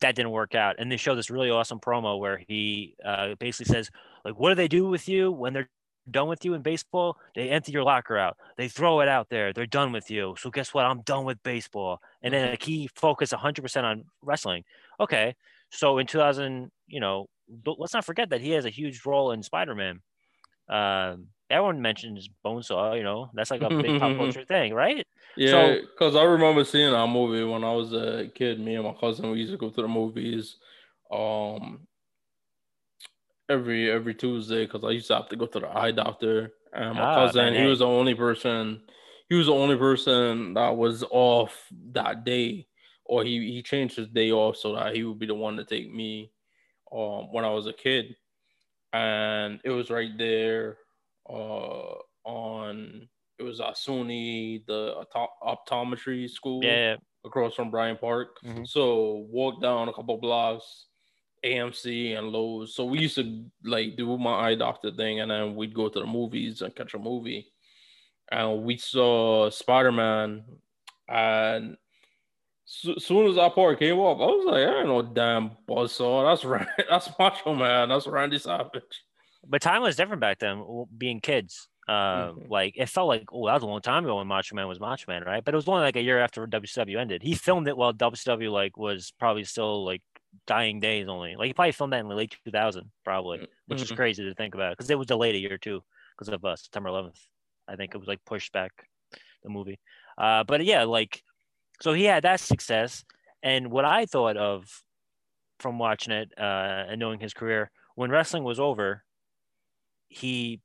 [0.00, 3.72] that didn't work out, and they show this really awesome promo where he uh, basically
[3.72, 3.90] says,
[4.24, 5.68] like, what do they do with you when they're
[6.10, 7.16] done with you in baseball?
[7.34, 8.36] They empty your locker out.
[8.56, 9.52] They throw it out there.
[9.52, 10.34] They're done with you.
[10.38, 10.84] So guess what?
[10.84, 12.00] I'm done with baseball.
[12.22, 14.64] And then like, he focused 100% on wrestling.
[15.00, 15.34] Okay,
[15.70, 19.32] so in 2000, you know, but let's not forget that he has a huge role
[19.32, 20.00] in Spider-Man.
[20.68, 22.96] Um, everyone mentions Bonesaw.
[22.96, 25.06] You know, that's like a big pop culture thing, right?
[25.36, 28.60] Yeah, because I remember seeing that movie when I was a kid.
[28.60, 30.56] Me and my cousin, we used to go to the movies
[31.10, 31.80] um,
[33.48, 36.52] every every Tuesday because I used to have to go to the eye doctor.
[36.72, 38.82] And my Ah, cousin, man, he was the only person.
[39.28, 42.68] He was the only person that was off that day,
[43.04, 45.64] or he he changed his day off so that he would be the one to
[45.64, 46.32] take me
[46.92, 48.16] um, when I was a kid.
[48.92, 50.78] And it was right there
[51.28, 51.94] uh,
[52.24, 53.08] on.
[53.38, 55.06] It was at SUNY, the
[55.44, 58.36] optometry school Yeah, across from Bryant Park.
[58.42, 58.64] Mhm.
[58.64, 60.88] So walk down a couple blocks,
[61.44, 62.68] AMC and Loews.
[62.70, 66.00] So we used to like do my eye doctor thing, and then we'd go to
[66.00, 67.52] the movies and catch a movie.
[68.30, 70.44] And we saw Spider Man,
[71.08, 71.76] and
[72.96, 76.30] as soon as that part came up, I was like, I ain't no damn buzzsaw.
[76.30, 76.66] That's right.
[76.90, 77.88] That's Macho Man.
[77.88, 78.82] That's Randy Savage.
[79.46, 80.62] but time was different back then.
[80.98, 82.50] Being kids, uh, Mhm.
[82.50, 84.78] like it felt like oh, that was a long time ago when Macho Man was
[84.78, 85.42] Macho Man, right?
[85.42, 87.22] But it was only like a year after WCW ended.
[87.22, 90.02] He filmed it while WCW like was probably still like
[90.46, 91.36] dying days only.
[91.36, 93.96] Like he probably filmed that in the late 2000, probably, which is Mhm.
[93.96, 95.82] crazy to think about because it was delayed a year too
[96.16, 97.20] because of uh, September 11th.
[97.66, 98.72] I think it was like pushed back
[99.42, 99.78] the movie.
[100.16, 101.22] Uh, but yeah, like
[101.80, 103.04] so he had that success,
[103.42, 104.82] and what I thought of
[105.60, 109.04] from watching it uh, and knowing his career when wrestling was over,
[110.08, 110.60] he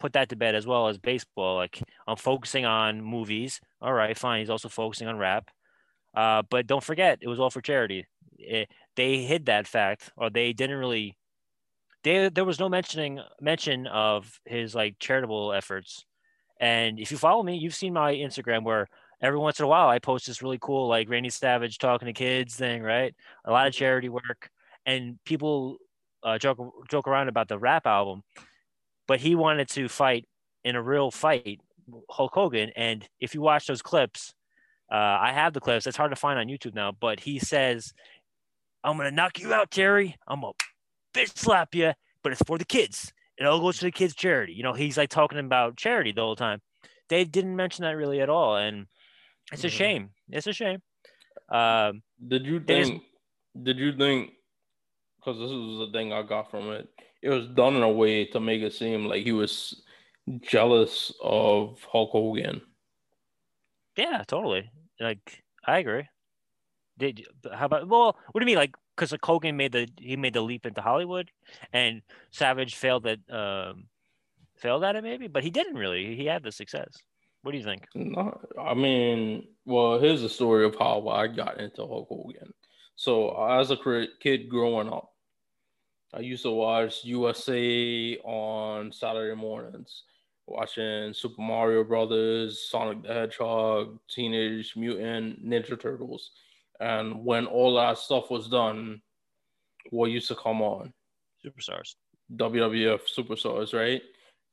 [0.00, 1.56] put that to bed as well as baseball.
[1.56, 3.60] Like I'm focusing on movies.
[3.80, 4.40] All right, fine.
[4.40, 5.50] He's also focusing on rap.
[6.14, 8.06] Uh, but don't forget, it was all for charity.
[8.38, 11.16] It, they hid that fact, or they didn't really.
[12.02, 16.04] They, there was no mentioning mention of his like charitable efforts.
[16.60, 18.88] And if you follow me, you've seen my Instagram where
[19.20, 22.12] every once in a while I post this really cool like Randy Savage talking to
[22.12, 23.14] kids thing, right?
[23.44, 24.50] A lot of charity work,
[24.84, 25.78] and people
[26.22, 26.58] uh, joke
[26.90, 28.22] joke around about the rap album,
[29.06, 30.26] but he wanted to fight
[30.64, 31.60] in a real fight,
[32.10, 32.70] Hulk Hogan.
[32.76, 34.34] And if you watch those clips,
[34.90, 35.86] uh, I have the clips.
[35.86, 37.92] It's hard to find on YouTube now, but he says,
[38.84, 40.16] "I'm gonna knock you out, Terry.
[40.28, 40.52] I'm gonna
[41.12, 41.92] bitch slap you,
[42.22, 43.12] but it's for the kids.
[43.36, 46.20] It all goes to the kids' charity." You know, he's like talking about charity the
[46.20, 46.62] whole time.
[47.08, 48.86] They didn't mention that really at all, and
[49.52, 49.70] it's a Mhm.
[49.70, 50.10] shame.
[50.30, 50.82] It's a shame.
[51.48, 53.02] Um, Did you think?
[53.60, 54.32] Did you think?
[55.16, 56.88] Because this was the thing I got from it.
[57.22, 59.82] It was done in a way to make it seem like he was
[60.40, 62.60] jealous of Hulk Hogan.
[63.96, 64.70] Yeah, totally.
[65.00, 66.08] Like I agree.
[66.96, 68.16] Did how about well?
[68.30, 68.56] What do you mean?
[68.56, 71.30] Like because like Hogan made the he made the leap into Hollywood,
[71.72, 73.86] and Savage failed at um
[74.56, 76.16] failed at it maybe, but he didn't really.
[76.16, 76.96] He had the success.
[77.42, 77.86] What do you think?
[77.94, 82.54] No, I mean, well, here's the story of how I got into Hulk Hogan.
[82.96, 83.76] So, as a
[84.20, 85.12] kid growing up,
[86.14, 90.04] I used to watch USA on Saturday mornings,
[90.46, 96.30] watching Super Mario Brothers, Sonic the Hedgehog, Teenage Mutant Ninja Turtles.
[96.80, 99.00] And when all that stuff was done,
[99.90, 100.92] what used to come on?
[101.44, 101.94] Superstars.
[102.36, 104.02] WWF Superstars, right?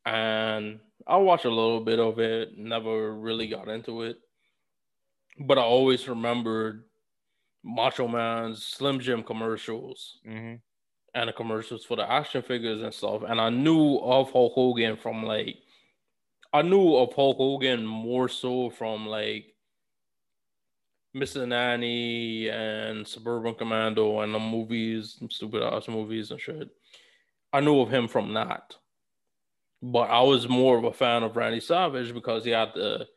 [0.06, 4.18] And I watched a little bit of it, never really got into it.
[5.39, 6.84] But I always remembered
[7.64, 10.56] Macho Man's Slim Jim commercials Mm-hmm.
[11.14, 13.22] and the commercials for the action figures and stuff.
[13.27, 15.57] And I knew of Hulk Hogan from like
[16.53, 19.53] I knew of Hulk Hogan more so from like
[21.15, 21.47] Mr.
[21.47, 26.69] Nanny and Suburban Commando and the movies, stupid ass movies and shit.
[27.51, 28.75] I knew of him from that.
[29.81, 33.07] But I was more of a fan of Randy Savage because he had the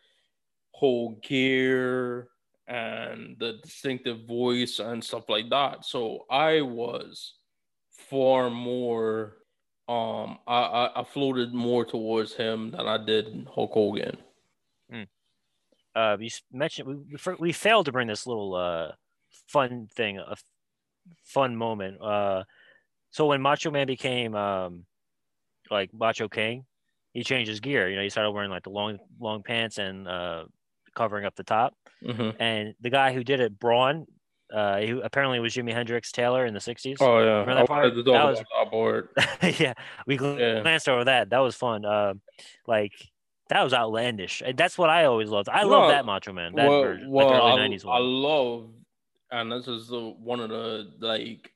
[0.72, 2.28] whole gear
[2.66, 5.84] and the distinctive voice and stuff like that.
[5.84, 7.34] So I was
[7.90, 9.36] far more
[9.86, 14.16] um I, I, I floated more towards him than I did Hulk Hogan.
[14.92, 15.06] Mm.
[15.94, 18.92] Uh, you mentioned we we failed to bring this little uh
[19.48, 20.34] fun thing, a
[21.24, 22.00] fun moment.
[22.02, 22.44] Uh,
[23.10, 24.84] so when Macho Man became um
[25.70, 26.64] like Macho King,
[27.12, 27.88] he changed his gear.
[27.88, 30.44] You know, he started wearing like the long long pants and uh
[30.96, 31.74] covering up the top.
[32.04, 32.40] Mm-hmm.
[32.42, 34.06] And the guy who did it, Braun,
[34.52, 36.96] uh, he apparently was Jimi Hendrix tailor in the '60s.
[37.00, 37.84] Oh yeah, Remember that part?
[37.84, 39.08] wanted to talk That was- about that board.
[39.60, 39.72] yeah,
[40.06, 40.60] we gl- Yeah.
[40.62, 41.30] glanced over that.
[41.30, 41.84] That was fun.
[41.84, 42.14] Uh,
[42.66, 42.92] like
[43.48, 44.42] that was outlandish.
[44.44, 45.48] Eh, that's what I always loved.
[45.48, 46.54] I No, love that Macho Man.
[46.54, 48.70] That well, version, well, like the early I, '90s I love,
[49.30, 51.50] and this is the one of the like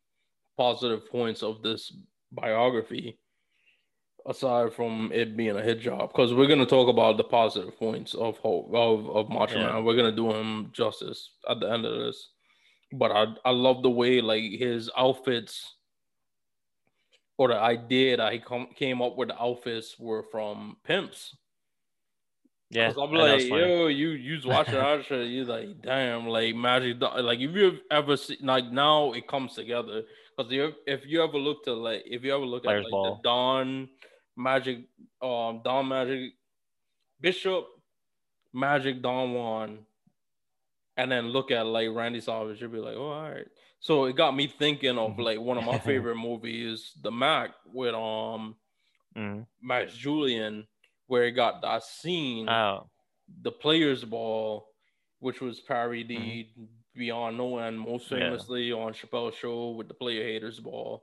[0.57, 1.93] positive points of this
[2.33, 3.19] biography,
[4.27, 8.15] aside from it being a hit job, because we're gonna talk about the positive points
[8.15, 9.73] of Hulk, of of Macho Yeah.
[9.73, 9.85] Man.
[9.85, 12.31] We're gonna do him justice at the end of this,
[12.93, 15.75] but I I love the way like his outfits.
[17.41, 21.37] Or the idea that he com- came up with the outfits were from pimps.
[22.71, 25.29] Yeah, I'm like, yo, you you watching that shit.
[25.29, 27.01] You like, damn, like Magic.
[27.01, 30.03] Like, if you ever see, like now it comes together.
[30.37, 32.91] Cause you, if you ever look to like, if you ever look Players at like
[32.93, 33.15] Ball.
[33.17, 33.89] the Don
[34.37, 34.79] Magic,
[35.23, 36.33] um, Don Magic,
[37.21, 37.67] Bishop,
[38.53, 39.79] Magic, Don Juan,
[40.97, 43.47] and then look at like Randy Savage, you'll be like, oh, all right.
[43.81, 47.95] So it got me thinking of like one of my favorite movies, The Mack, with
[47.95, 48.57] um
[49.17, 49.47] Mhm.
[49.63, 50.67] Max Julien,
[51.09, 52.89] where it got that scene Oh,
[53.43, 54.69] the players ball
[55.21, 56.49] which was parodied
[56.95, 58.15] beyond no end most Mm-hmm.
[58.17, 58.29] Yeah.
[58.31, 61.03] famously on chappelle's show with the player haters ball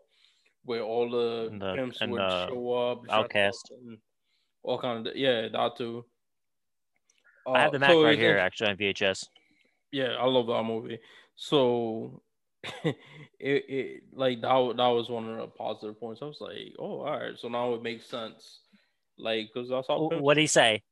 [0.64, 3.72] where all the, And the- pimps would the show up OutKast.
[3.72, 4.00] up,
[4.64, 6.06] all kind of yeah that too
[7.48, 9.28] I have Uh, the Mack so right here, actually on VHS.
[9.92, 11.00] yeah i love that movie
[11.36, 12.22] so
[12.84, 12.96] it,
[13.40, 17.20] it like that, that was one of the positive points i was like oh all
[17.20, 18.62] right so now it makes sense
[19.18, 20.84] like because that's how pimps What did he say?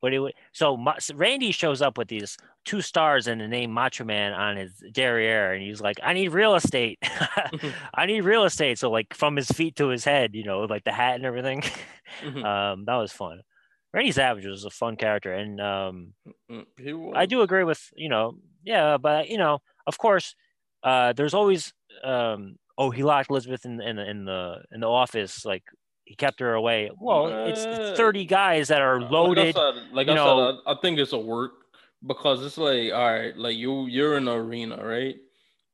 [0.00, 0.78] What do you, so
[1.14, 5.52] Randy shows up with these two stars and the name Macho Man on his derriere,
[5.52, 6.98] and he's like, "I need real estate.
[7.94, 10.84] I need real estate." So like from his feet to his head, you know, like
[10.84, 11.62] the hat and everything.
[12.24, 12.44] Mhm.
[12.44, 13.40] um, that was fun.
[13.94, 16.14] Randy Savage was a fun character, and um.
[17.14, 18.34] I do agree with you know,
[18.64, 20.34] yeah, but you know, of course,
[20.82, 25.44] uh, there's always um, oh, he locked Elizabeth in in in the in the office,
[25.44, 25.62] like
[26.10, 26.90] he kept her away.
[26.98, 29.54] Well, it's, Uh, it's 30 guys that are loaded.
[29.54, 31.52] Like I said, like I, said I, I think it's a work
[32.04, 35.14] because it's like, all right, like you you're in the arena, right?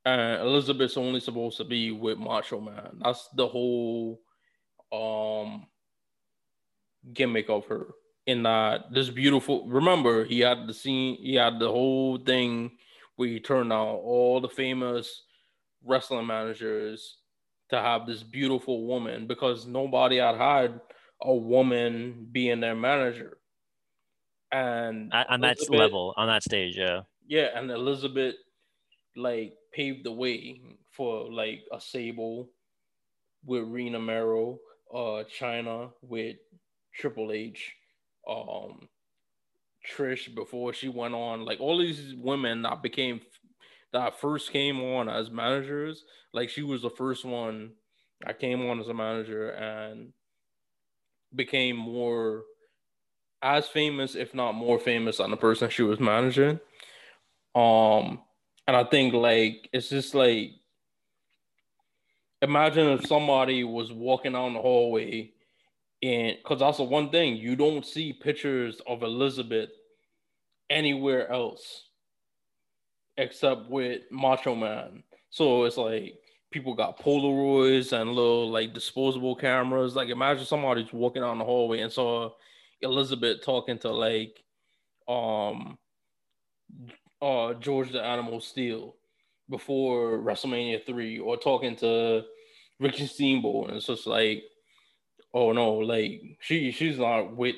[0.05, 3.01] And Elizabeth's only supposed to be with Macho Man.
[3.03, 4.21] That's the whole
[4.93, 5.69] um
[7.15, 7.95] gimmick of her.
[8.27, 12.73] In that this beautiful remember he had the scene, he had the whole thing
[13.15, 15.23] where he turned out all the famous
[15.83, 17.17] wrestling managers
[17.71, 20.81] to have this beautiful woman because nobody had had
[21.23, 23.39] a woman being their manager.
[24.53, 27.01] And on that level, on that stage, yeah.
[27.27, 28.37] yeah, and Elizabeth
[29.17, 30.61] like paved the way
[30.93, 32.49] for like a Sable
[33.45, 34.59] with Rena Mero,
[34.95, 36.37] uh Chyna with
[36.95, 37.75] Triple H,
[38.29, 38.89] um
[39.87, 43.21] Trish before she went on, like all these women that became
[43.93, 47.73] that first came on as managers, like she was the first one
[48.25, 50.13] that came on as a manager and
[51.35, 52.43] became more
[53.43, 56.59] as famous, if not more famous, than the person she was managing.
[57.55, 58.21] Um,
[58.67, 60.51] and I think like it's just like
[62.43, 65.31] imagine if somebody was walking down the hallway
[66.03, 69.71] and because the one thing you don't see pictures of Elizabeth
[70.69, 71.86] anywhere else
[73.17, 75.03] except with Macho Man.
[75.31, 76.19] So it's like
[76.51, 79.97] people got Polaroids and little like disposable cameras.
[79.97, 82.31] Like imagine somebody's walking down the hallway and saw
[82.81, 84.43] Elizabeth talking to like
[85.09, 85.79] um
[87.23, 88.97] uh George the Animal Steele
[89.49, 92.25] before WrestleMania 3 or talking to
[92.81, 94.43] Ricky Steamboat and it's just like
[95.33, 97.55] oh no like she she's not with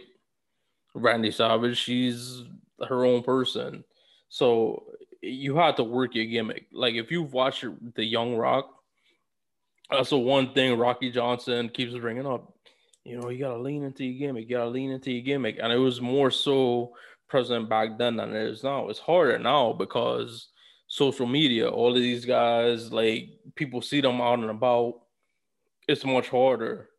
[0.95, 2.43] Randy Savage she's
[2.87, 3.85] her own person
[4.29, 4.85] so
[5.23, 7.65] you had to work your gimmick like if you've watched
[7.97, 8.71] the Young Rock
[9.91, 12.55] That's the one thing Rocky Johnson keeps bringing up.
[13.05, 14.49] You know, you gotta lean into your gimmick.
[14.49, 16.93] You gotta lean into your gimmick, and it was more so
[17.29, 18.89] present back then than it is now.
[18.89, 20.49] It's harder now because
[20.89, 25.01] social media, all of these guys, like people see them out and about.
[25.87, 26.91] It's much harder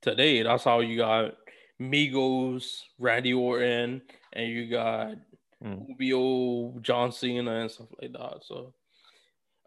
[0.00, 0.42] today.
[0.42, 1.34] That's how you got
[1.78, 4.00] Migos, Randy Orton,
[4.32, 5.16] and you got
[5.64, 5.88] Mm.
[5.88, 8.38] Rubio, John Cena, and stuff like that.
[8.42, 8.72] So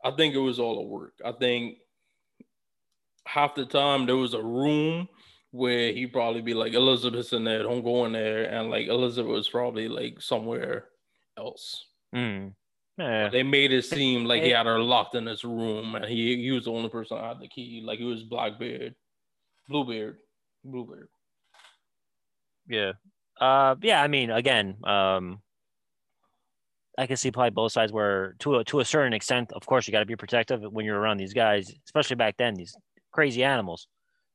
[0.04, 1.14] I think it was all a work.
[1.24, 1.78] I think
[3.26, 5.08] half the time there was a room
[5.52, 9.32] where he probably be like Elizabeth's in there, don't go in there, and like Elizabeth
[9.32, 10.86] was probably like somewhere
[11.38, 11.86] else.
[12.14, 12.54] Mm.
[12.98, 13.30] Yeah.
[13.30, 16.52] They made it seem like he had her locked in this room, and he he
[16.52, 17.84] was the only person that had the key.
[17.86, 18.96] Like he was Blackbeard,
[19.70, 20.18] Bluebeard,
[20.64, 21.08] Bluebeard.
[22.68, 22.94] Yeah.
[23.40, 25.42] Uh yeah, I mean, again, um
[26.98, 29.88] I can see probably both sides where to a to a certain extent, of course
[29.88, 32.76] you gotta be protective when you're around these guys, especially back then, these
[33.12, 33.88] crazy animals.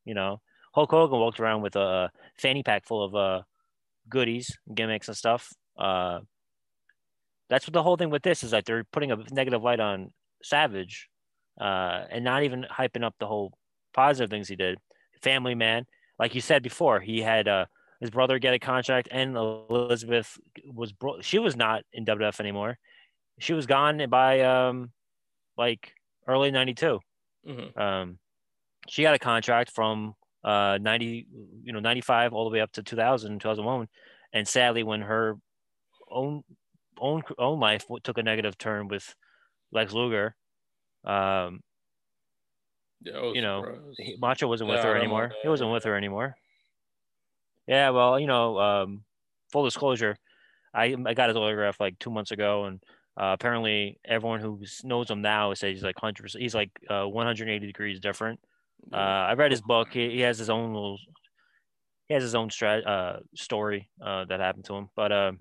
[0.05, 0.41] You know.
[0.75, 3.43] Hulk Hogan walked around with a fanny pack full of uh
[4.09, 5.53] goodies, gimmicks and stuff.
[5.79, 6.21] Uh
[7.49, 10.13] that's what the whole thing with this is that they're putting a negative light on
[10.43, 11.09] Savage,
[11.61, 13.53] uh, and not even hyping up the whole
[13.95, 14.79] positive things he did.
[15.23, 15.87] Family man,
[16.19, 17.65] like you said before, he had uh,
[18.01, 22.79] his brother get a contract, and Elizabeth was bro- she was not in WWF anymore.
[23.41, 24.93] She was gone by um,
[25.57, 25.95] like
[26.27, 27.01] early '92.
[27.47, 27.77] Mhm.
[27.77, 28.19] Um,
[28.89, 30.15] she got a contract from
[30.45, 31.27] uh 90,
[31.63, 33.89] you know, 95 all the way up to 2000, 2001,
[34.33, 35.37] and sadly, when her
[36.09, 36.43] own
[37.01, 39.15] own own life took a negative turn with
[39.73, 40.37] Lex Luger,
[41.05, 41.61] um,
[43.01, 44.21] Yeah, you know, surprised.
[44.21, 45.33] Macho wasn't with Yeah, I her anymore.
[45.43, 46.37] He wasn't with her anymore.
[47.69, 49.05] Yeah, well, you know, um,
[49.53, 50.17] full disclosure,
[50.75, 52.83] I I got his autograph like two months ago, and
[53.21, 56.43] uh, apparently everyone who knows him now says he's like hundred percent.
[56.43, 58.41] He's like uh, 180 degrees different.
[58.93, 59.89] Uh, I read his book.
[59.93, 60.99] He, he has his own little,
[62.09, 64.89] he has his own strat, uh, story uh, that happened to him.
[64.97, 65.41] But um,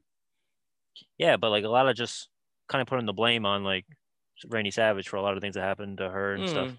[1.17, 2.29] yeah, but like a lot of just
[2.67, 3.85] kind of putting the blame on like
[4.47, 6.77] Randy Savage for a lot of things that happened to her and stuff, Mhm.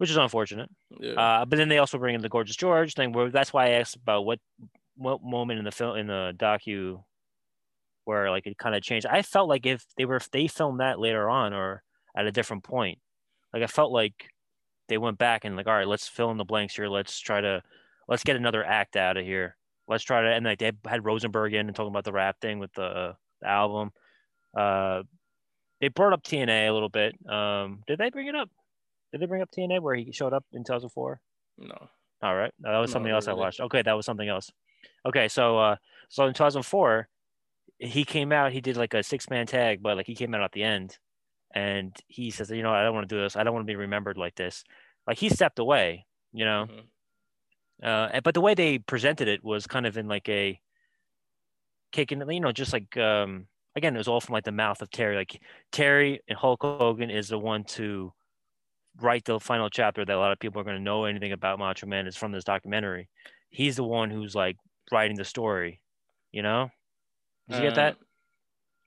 [0.00, 0.70] Which is unfortunate.
[0.98, 1.12] Yeah.
[1.12, 3.12] Uh, but then they also bring in the Gorgeous George thing.
[3.12, 4.38] Where that's why I asked about what
[4.96, 7.02] what moment in the film in the docu
[8.06, 9.06] where like it kind of changed.
[9.06, 11.82] I felt like if they were if they filmed that later on or
[12.16, 12.98] at a different point,
[13.52, 14.30] like I felt like
[14.88, 16.88] they went back and like all right, let's fill in the blanks here.
[16.88, 17.62] Let's try to
[18.08, 19.54] let's get another act out of here.
[19.86, 22.58] Let's try to and like they had Rosenberg in and talking about the rap thing
[22.58, 23.90] with the, the album.
[24.56, 25.02] Uh,
[25.82, 27.14] they brought up TNA a little bit.
[27.30, 28.48] Um, did they bring it up?
[29.12, 31.20] Did they bring up TNA where he showed up in 2004?
[31.58, 31.90] no.
[32.22, 32.52] All right.
[32.60, 33.60] That was No, something else I watched.
[33.60, 34.50] Okay, that was something else.
[35.06, 35.76] Okay, so uh
[36.08, 37.08] so in 2004,
[37.78, 40.52] he came out, he did like a six-man tag, but like he came out at
[40.52, 40.98] the end
[41.54, 43.36] and he says, "You know, I don't want to do this.
[43.36, 44.64] I don't want to be remembered like this."
[45.06, 46.68] Like he stepped away, you know.
[46.68, 46.90] Mhm.
[47.82, 50.60] Uh but the way they presented it was kind of in like a
[51.92, 54.90] kicking, you know, just like um again, it was all from like the mouth of
[54.90, 55.16] Terry.
[55.16, 55.40] Like
[55.72, 58.12] Terry and Hulk Hogan is the one to
[58.98, 61.58] write the final chapter that a lot of people are going to know anything about
[61.58, 63.08] Macho Man is from this documentary.
[63.50, 64.56] He's the one who's like
[64.92, 65.80] writing the story,
[66.32, 66.70] you know?
[67.48, 67.96] Did you get that?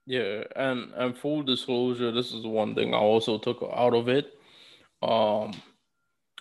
[0.05, 4.33] Yeah, and and full disclosure, this is one thing I also took out of it.
[5.01, 5.53] Um,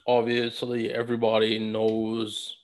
[0.06, 2.56] obviously, everybody knows,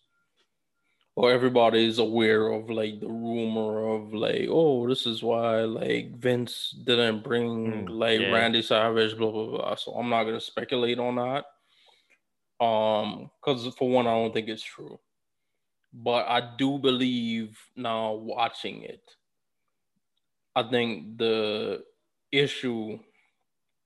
[1.18, 6.16] or everybody is aware of like the rumor of like, oh, this is why like
[6.16, 8.30] Vince didn't bring Mm, like yeah.
[8.30, 9.74] Randy Savage, blah blah blah.
[9.74, 12.64] So I'm not gonna speculate on that.
[12.64, 15.00] Um, because for one, I don't think it's true,
[15.92, 19.02] but I do believe now watching it.
[20.54, 21.82] I think the
[22.30, 23.00] issue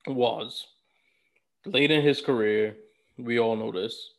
[0.05, 0.67] was
[1.65, 2.77] late in his career,
[3.17, 4.12] we all know this.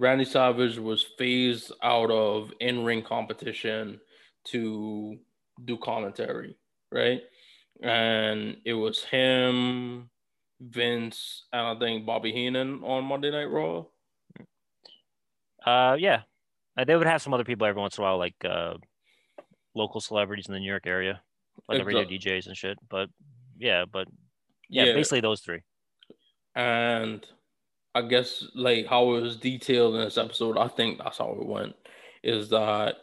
[0.00, 4.00] Randy Savage was phased out of in ring competition
[4.44, 5.18] to
[5.62, 6.56] do commentary,
[6.90, 7.20] right?
[7.82, 10.08] And it was him,
[10.58, 13.84] Vince, and I think Bobby Heenan on Monday Night Raw.
[15.66, 16.22] Uh, yeah.
[16.78, 18.74] Uh, they would have some other people every once in a while, like uh,
[19.74, 21.20] local celebrities in the New York area,
[21.68, 22.78] like the radio DJs and shit.
[22.88, 23.10] But
[23.58, 24.08] yeah, but
[24.70, 25.60] yeah, basically those three.
[26.54, 27.26] and
[27.94, 31.46] I guess like how it was detailed in this episode, I think that's how it
[31.46, 31.74] went.
[32.22, 32.96] Is that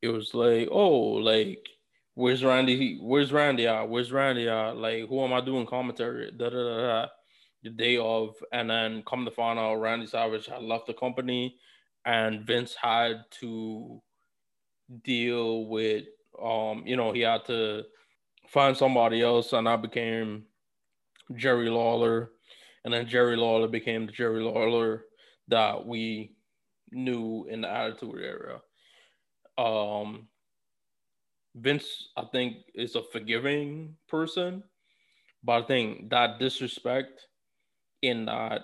[0.00, 1.66] it was like, oh, like
[2.14, 2.98] where's Randy?
[3.00, 3.88] Where's Randy at?
[3.88, 4.76] Where's Randy at?
[4.76, 6.30] Like who am I doing commentary?
[6.30, 7.08] Da da da da.
[7.62, 11.56] The day of, and then come find out, Randy Savage had left the company,
[12.04, 14.00] and Vince had to
[15.02, 16.04] deal with,
[16.40, 17.82] um, you know, he had to
[18.48, 20.44] find somebody else, and I became
[21.34, 22.30] Jerry Lawler
[22.84, 25.04] and then Jerry Lawler became the Jerry Lawler
[25.48, 26.36] that we
[26.90, 28.60] knew in the Attitude Era.
[29.58, 30.28] Um,
[31.54, 34.62] Vince, I think, is a forgiving person,
[35.42, 37.26] but I think that disrespect
[38.02, 38.62] in that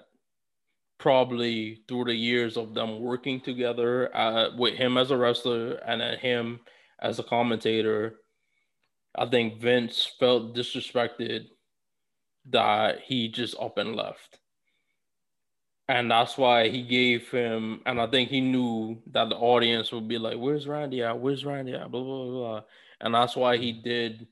[0.98, 6.00] probably through the years of them working together uh, with him as a wrestler and
[6.00, 6.60] then him
[7.00, 8.20] as a commentator,
[9.16, 11.46] I think Vince felt disrespected
[12.50, 14.38] that he just up and left.
[15.88, 20.08] And that's why he gave him, and I think he knew that the audience would
[20.08, 21.20] be like, Where's Randy at?
[21.20, 21.90] Where's Randy at?
[21.90, 22.60] Blah, blah, blah.
[23.00, 24.26] And that's why he did,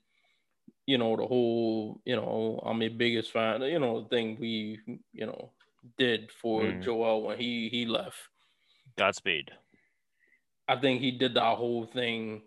[0.87, 4.79] you know, the whole, you know, I'm a biggest fan, you know, thing we,
[5.13, 5.53] you know,
[5.99, 6.83] did for mm.
[6.83, 8.17] Joel when he he left.
[8.97, 9.51] Godspeed.
[10.69, 12.43] I think he did that whole thing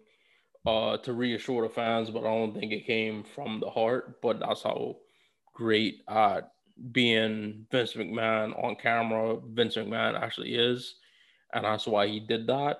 [0.66, 4.22] uh, to reassure the fans, but I don't think it came from the heart.
[4.22, 4.98] But that's how
[5.56, 6.52] great at
[6.92, 10.96] being Vince McMahon on camera Vince McMahon actually is,
[11.54, 12.78] and that's why he did that,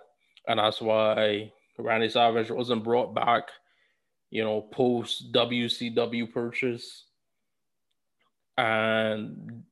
[0.48, 3.50] and that's why Randy Savage wasn't brought back,
[4.30, 7.06] you know, post WCW purchase,
[8.58, 9.64] and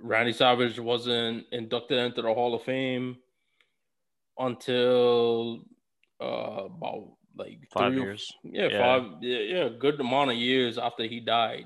[0.00, 3.16] Randy Savage wasn't inducted into the Hall of Fame
[4.38, 5.62] until
[6.20, 8.30] uh, about like five years.
[8.44, 9.10] Yeah, yeah, five.
[9.22, 11.64] Yeah, yeah, good amount of years after he died.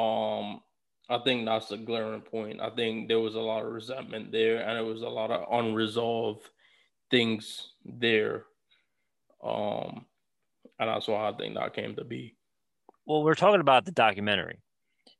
[0.00, 0.60] Um,
[1.08, 2.60] I think that's a glaring point.
[2.60, 5.46] I think there was a lot of resentment there, and it was a lot of
[5.52, 6.48] unresolved
[7.10, 8.44] things there.
[9.42, 10.06] Um,
[10.78, 12.36] and that's why I think that came to be.
[13.06, 14.60] Well, we're talking about the documentary,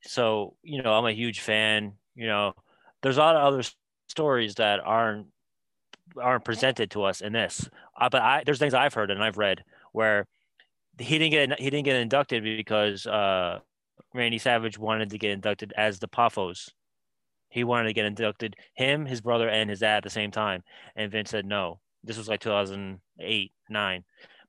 [0.03, 1.93] so you know I'm a huge fan.
[2.15, 2.53] You know,
[3.01, 3.63] there's a lot of other
[4.07, 5.27] stories that aren't
[6.17, 7.69] aren't presented to us in this.
[7.99, 10.27] Uh, but I there's things I've heard and I've read where
[10.99, 13.59] he didn't get he didn't get inducted because uh,
[14.13, 16.69] Randy Savage wanted to get inducted as the Poffos.
[17.49, 20.63] He wanted to get inducted, him, his brother, and his dad at the same time.
[20.95, 21.79] And Vince said no.
[22.03, 24.03] This was like 2008, nine.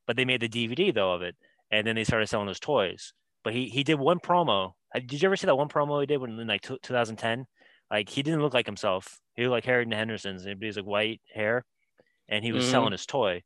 [0.06, 1.36] But they made the DVD though of it,
[1.70, 3.12] and then they started selling those toys.
[3.44, 4.72] But he he did one promo.
[4.94, 7.46] Did you ever see that one promo he did when in like 2010?
[7.90, 9.20] Like he didn't look like himself.
[9.34, 11.64] He looked like Harry Henderson's, and he was like white hair,
[12.28, 12.72] and he was mm-hmm.
[12.72, 13.42] selling his toy.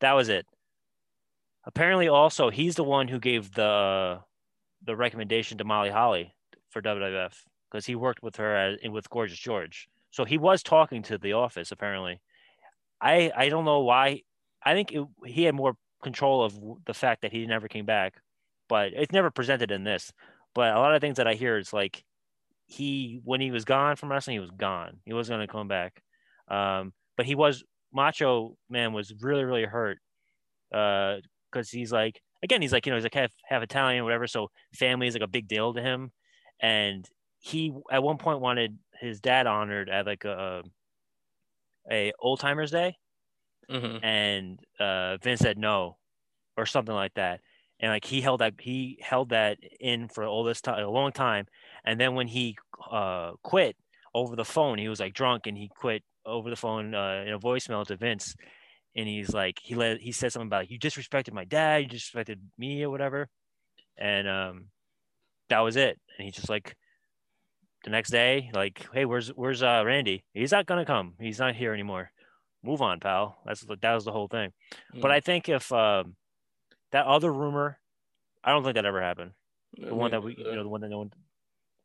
[0.00, 0.46] That was it.
[1.64, 4.20] Apparently, also he's the one who gave the
[4.84, 6.34] the recommendation to Molly Holly
[6.70, 7.34] for WWF
[7.70, 9.88] because he worked with her as, with Gorgeous George.
[10.10, 12.20] So he was talking to the office apparently.
[13.00, 14.22] I I don't know why.
[14.62, 18.14] I think it, he had more control of the fact that he never came back,
[18.68, 20.12] but it's never presented in this.
[20.54, 22.04] But a lot of things that I hear is like
[22.66, 24.98] he when he was gone from wrestling, he was gone.
[25.04, 26.02] He wasn't going to come back.
[26.48, 29.98] Um, but he was Macho Man was really really hurt
[30.70, 31.22] because
[31.54, 34.50] uh, he's like again he's like you know he's like half half Italian whatever, so
[34.74, 36.12] family is like a big deal to him,
[36.60, 40.62] and he at one point wanted his dad honored at like a
[41.90, 42.96] a old timers day,
[43.70, 44.04] mm-hmm.
[44.04, 45.96] and uh, Vince said no,
[46.56, 47.40] or something like that.
[47.80, 51.12] And like he held that he held that in for all this time a long
[51.12, 51.46] time.
[51.84, 52.56] And then when he
[52.90, 53.76] uh, quit
[54.14, 57.32] over the phone he was like drunk and he quit over the phone uh, in
[57.32, 58.34] a voicemail to vince
[58.96, 62.38] and he's like he let he said something about you disrespected my dad you disrespected
[62.58, 63.28] me or whatever
[63.96, 64.66] and um
[65.48, 66.76] that was it and he's just like
[67.84, 71.54] the next day like hey where's where's uh randy he's not gonna come he's not
[71.54, 72.10] here anymore
[72.62, 74.52] move on pal that's that was the whole thing
[74.94, 75.00] mm.
[75.00, 76.14] but i think if um
[76.92, 77.78] that other rumor,
[78.42, 79.32] I don't think that ever happened.
[79.76, 81.12] The one that we, you know, the one that no one,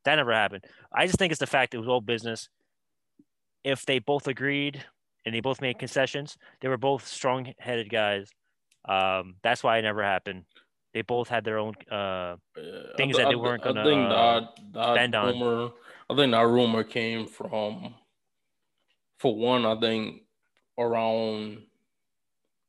[0.03, 0.65] that never happened.
[0.91, 2.49] I just think it's the fact it was all business.
[3.63, 4.83] If they both agreed
[5.25, 8.29] and they both made concessions, they were both strong-headed guys.
[8.87, 10.45] Um, that's why it never happened.
[10.93, 12.35] They both had their own uh,
[12.95, 13.81] things that they weren't gonna.
[13.81, 15.63] I think that, that bend rumor.
[15.63, 15.71] On.
[16.09, 17.95] I think that rumor came from,
[19.17, 20.21] for one, I think
[20.77, 21.63] around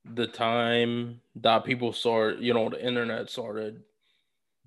[0.05, 3.83] the time that people started, you know, the internet started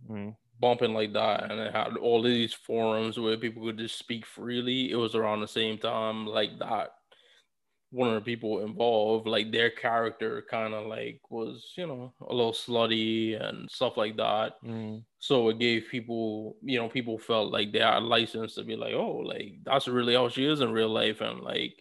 [0.09, 0.29] mm-hmm.
[0.59, 4.91] bumping like that, and it had all these forums where people could just speak freely.
[4.91, 6.93] It was around the same time like that.
[7.91, 12.33] One of the people involved, like their character, kind of like was, you know, a
[12.33, 14.53] little slutty and stuff like that.
[14.63, 14.99] Mm-hmm.
[15.17, 18.93] So it gave people, you know, people felt like they had license to be like,
[18.93, 21.73] oh, like that's really how she is in real life, and like,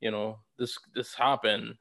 [0.00, 1.76] you know, this this happened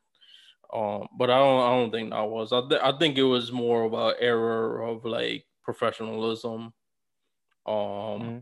[0.73, 2.51] um, but I don't I don't think that was.
[2.51, 6.73] I th- I think it was more of an error of like professionalism,
[7.65, 8.37] um, mm-hmm.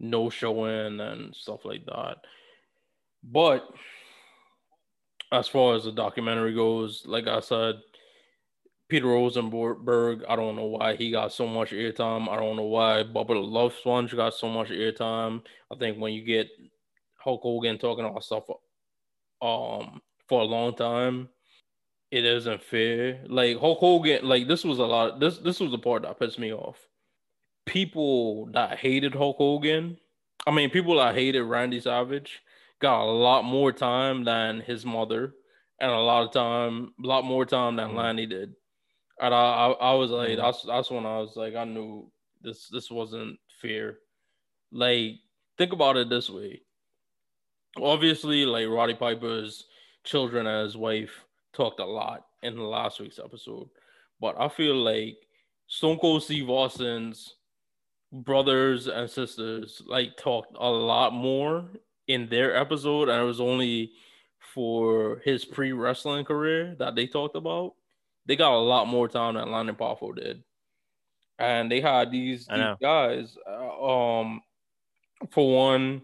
[0.00, 2.16] no showing and stuff like that.
[3.22, 3.68] But
[5.32, 7.80] as far as the documentary goes, like I said,
[8.88, 12.28] Peter Rosenberg, I don't know why he got so much airtime.
[12.28, 15.42] I don't know why Bubba the Love Sponge got so much airtime.
[15.72, 16.50] I think when you get
[17.16, 18.44] Hulk Hogan talking about stuff
[19.40, 21.30] um for a long time,
[22.10, 23.24] it isn't fair.
[23.26, 25.18] Like Hulk Hogan, like this was a lot.
[25.18, 26.76] This this was the part that pissed me off.
[27.64, 29.96] People that hated Hulk Hogan,
[30.46, 32.42] I mean, people that hated Randy Savage,
[32.82, 35.32] got a lot more time than his mother,
[35.80, 37.94] and a lot of time, a lot more time than mm.
[37.94, 38.54] Lanny did.
[39.20, 40.36] And I, I, I was like, mm.
[40.36, 42.10] that's that's when I was like, I knew
[42.42, 43.98] this this wasn't fair.
[44.72, 45.14] Like,
[45.56, 46.62] think about it this way.
[47.80, 49.64] Obviously, like Roddy Piper's
[50.04, 53.68] children and his wife talked a lot in the last week's episode,
[54.20, 55.16] but I feel like
[55.68, 57.36] Stone Cold Steve Austin's
[58.12, 61.64] brothers and sisters like talked a lot more
[62.08, 63.92] in their episode, and it was only
[64.54, 67.74] for his pre wrestling career that they talked about.
[68.26, 70.42] They got a lot more time than Lanny Poffo did,
[71.38, 73.36] and they had these, these guys.
[73.48, 74.40] Uh, um,
[75.30, 76.02] for one,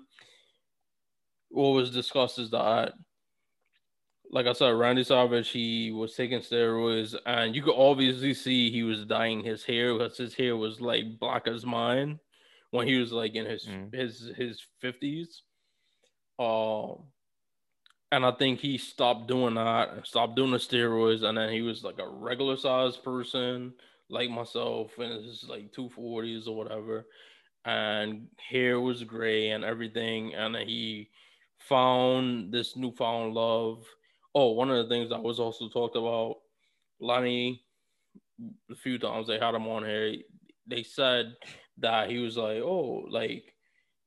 [1.51, 2.93] what was discussed is that
[4.31, 8.83] like I said, Randy Savage, he was taking steroids, and you could obviously see he
[8.83, 12.19] was dyeing his hair because his hair was like black as mine
[12.71, 13.93] when he was like in his mm.
[13.95, 15.43] his his fifties.
[16.39, 17.05] Um,
[18.11, 21.85] and I think he stopped doing that stopped doing the steroids, and then he was
[21.85, 23.75] like a regular sized person
[24.09, 27.07] like myself, and it's like two forties or whatever,
[27.65, 31.11] and hair was gray and everything, and he
[31.59, 33.85] found this newfound love
[34.35, 36.37] Oh, one of the things I was also talked about,
[37.01, 37.65] Lonnie,
[38.71, 40.15] a few times they had him on here.
[40.67, 41.35] They said
[41.79, 43.55] that he was like, oh, like,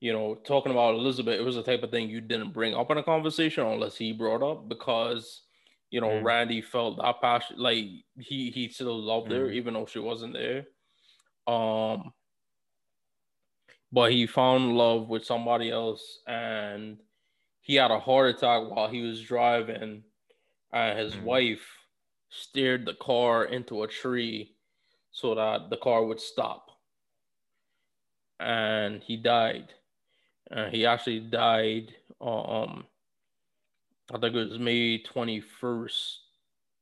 [0.01, 2.89] you know, talking about Elizabeth, it was the type of thing you didn't bring up
[2.89, 5.43] in a conversation unless he brought up because,
[5.91, 6.23] you know, mm.
[6.23, 7.85] Randy felt that passion, like
[8.17, 9.37] he he still loved mm.
[9.37, 10.65] her even though she wasn't there.
[11.47, 12.13] Um,
[13.91, 16.97] but he found love with somebody else and
[17.61, 20.03] he had a heart attack while he was driving
[20.73, 21.23] and his mm.
[21.23, 21.67] wife
[22.31, 24.55] steered the car into a tree
[25.11, 26.69] so that the car would stop.
[28.39, 29.73] And he died.
[30.51, 32.85] And he actually died um
[34.13, 36.15] I think it was May 21st,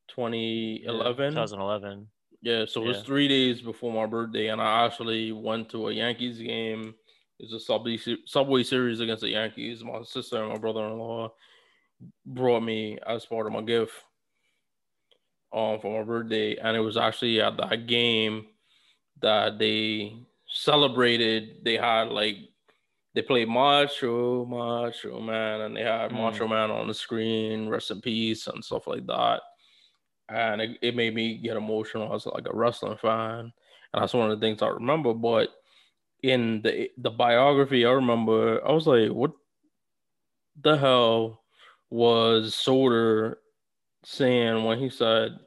[0.08, 1.32] 2011.
[1.34, 2.08] 2011.
[2.42, 2.86] Yeah, so yeah.
[2.86, 6.96] it was three days before my birthday, and I actually went to a Yankees game.
[7.38, 9.84] It's a subway subway series against the Yankees.
[9.84, 11.34] My sister and my brother in law
[12.26, 13.94] brought me as part of my gift
[15.54, 18.48] um for my birthday, and it was actually at that game
[19.22, 20.16] that they
[20.48, 21.64] celebrated.
[21.64, 22.38] They had like
[23.20, 26.14] they played Macho, Macho Man, and they had mm.
[26.14, 29.42] Macho Man on the screen, rest in peace, and stuff like that.
[30.30, 33.52] And it, it made me get emotional as like a wrestling fan,
[33.94, 35.14] and that's one of the things I remember.
[35.14, 35.50] But
[36.24, 39.32] in the the biography, I remember I was like, "What
[40.62, 41.42] the hell
[41.90, 43.36] was Soder
[44.06, 45.38] saying when he said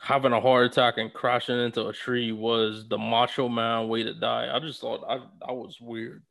[0.00, 4.14] having a heart attack and crashing into a tree was the macho man way to
[4.14, 4.54] die.
[4.54, 6.22] I just thought I that was weird.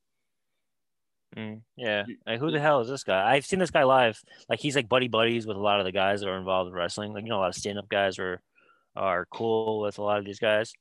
[1.38, 3.32] Mm, yeah, like who the hell is this guy?
[3.33, 4.19] I've seen this guy live.
[4.49, 6.74] Like he's like buddy buddies with a lot of the guys that are involved in
[6.74, 7.14] wrestling.
[7.14, 8.41] Like you know, a lot of stand up guys are
[8.95, 10.74] are cool with a lot of these guys.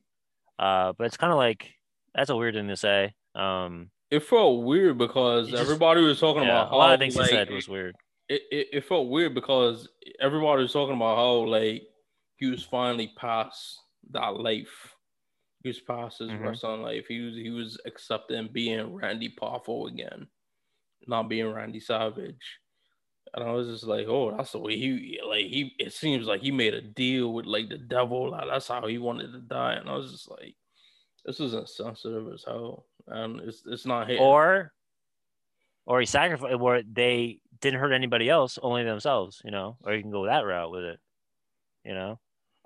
[0.59, 1.75] Uh, but it's kind of like
[2.15, 3.13] that's a weird thing to say.
[3.35, 7.17] Um, it felt weird because just, everybody was talking yeah, about a lot of things
[7.17, 7.95] like, he said was weird
[8.29, 9.89] it, it, it felt weird because
[10.21, 11.83] everybody was talking about how like
[12.37, 14.95] he was finally past that life.
[15.63, 16.45] He was past his mm-hmm.
[16.45, 17.07] wrestling life.
[17.09, 20.27] He was he was accepting being Randy Poffo again,
[21.09, 22.59] not being Randy Savage.
[23.35, 25.75] And I was just like, oh, that's the way he like he.
[25.79, 28.31] It seems like he made a deal with like the devil.
[28.31, 29.75] Like that's how he wanted to die.
[29.75, 30.55] And I was just like,
[31.25, 34.23] this is insensitive as hell, and it's it's not hitting.
[34.23, 34.73] Or,
[35.85, 40.03] or he sacrificed, where they didn't hurt anybody else, only themselves, you know, or you
[40.03, 41.01] can go that route with it,
[41.85, 42.19] you know.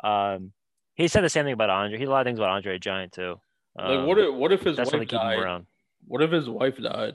[0.04, 0.52] Um,
[0.94, 1.96] he said the same thing about Andre.
[1.96, 3.40] He had a lot of things about Andre Giant too.
[3.78, 5.64] Um, like what if what if his wife died?
[6.06, 7.14] What if his wife died?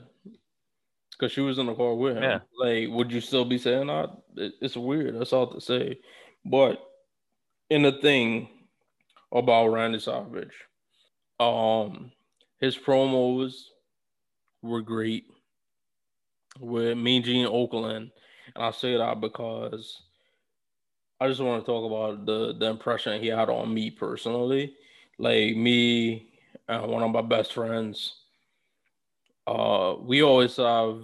[1.12, 2.22] Because she was in the car with him.
[2.22, 2.38] Yeah.
[2.58, 4.10] Like, would you still be saying that?
[4.36, 5.18] It, it's weird.
[5.18, 5.98] That's all to say.
[6.44, 6.78] But
[7.70, 8.48] in the thing
[9.32, 10.54] about Randy Savage,
[11.40, 12.12] um,
[12.60, 13.62] his promos
[14.62, 15.24] were great
[16.60, 18.10] with Mean Gene Okerlund,
[18.54, 20.02] and I say that because
[21.20, 24.74] I just want to talk about the the impression he had on me personally.
[25.18, 26.28] Like me
[26.68, 28.14] and one of my best friends,
[29.46, 31.00] uh, we always have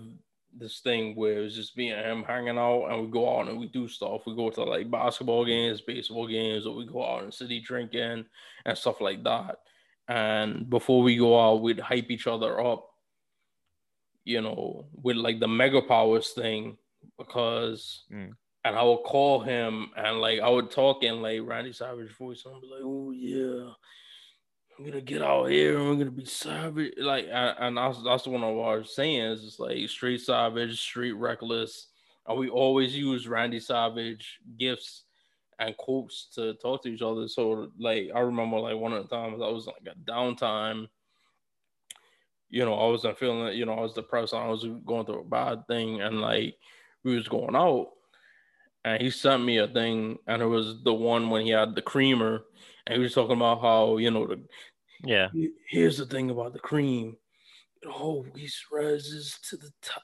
[0.54, 3.58] this thing where it's just me and him hanging out, and we go out and
[3.58, 4.22] we do stuff.
[4.26, 7.60] We go to like basketball games, baseball games, or we go out in the city
[7.60, 8.26] drinking
[8.66, 9.58] and stuff like that.
[10.08, 12.86] And before we go out, we'd hype each other up,
[14.24, 16.76] you know, with like the mega powers thing,
[17.18, 18.36] because Mm.
[18.64, 22.44] and I would call him and like I would talk in like Randy Savage voice,
[22.44, 23.72] and I'd be like, "Oh yeah,
[24.82, 28.26] I'm gonna get out here and we're gonna be savage." Like, and, and that's that's
[28.26, 29.44] one of our sayings.
[29.44, 31.86] It's like street savage, street reckless,
[32.26, 35.04] and we always use Randy Savage gifts
[35.60, 37.28] and quotes to talk to each other.
[37.28, 40.88] So like, I remember like one of the times I was like a downtime.
[42.50, 43.56] You know, I wasn't feeling.
[43.56, 44.34] You know, I was depressed.
[44.34, 46.56] I was going through a bad thing, and like
[47.04, 47.90] we was going out
[48.84, 51.82] and he sent me a thing, and it was the one when he had the
[51.82, 52.42] creamer,
[52.86, 54.42] and he was talking about how you know the
[55.04, 55.28] Yeah.
[55.68, 57.16] here's the thing about the cream,
[57.82, 60.02] it always rises to the top.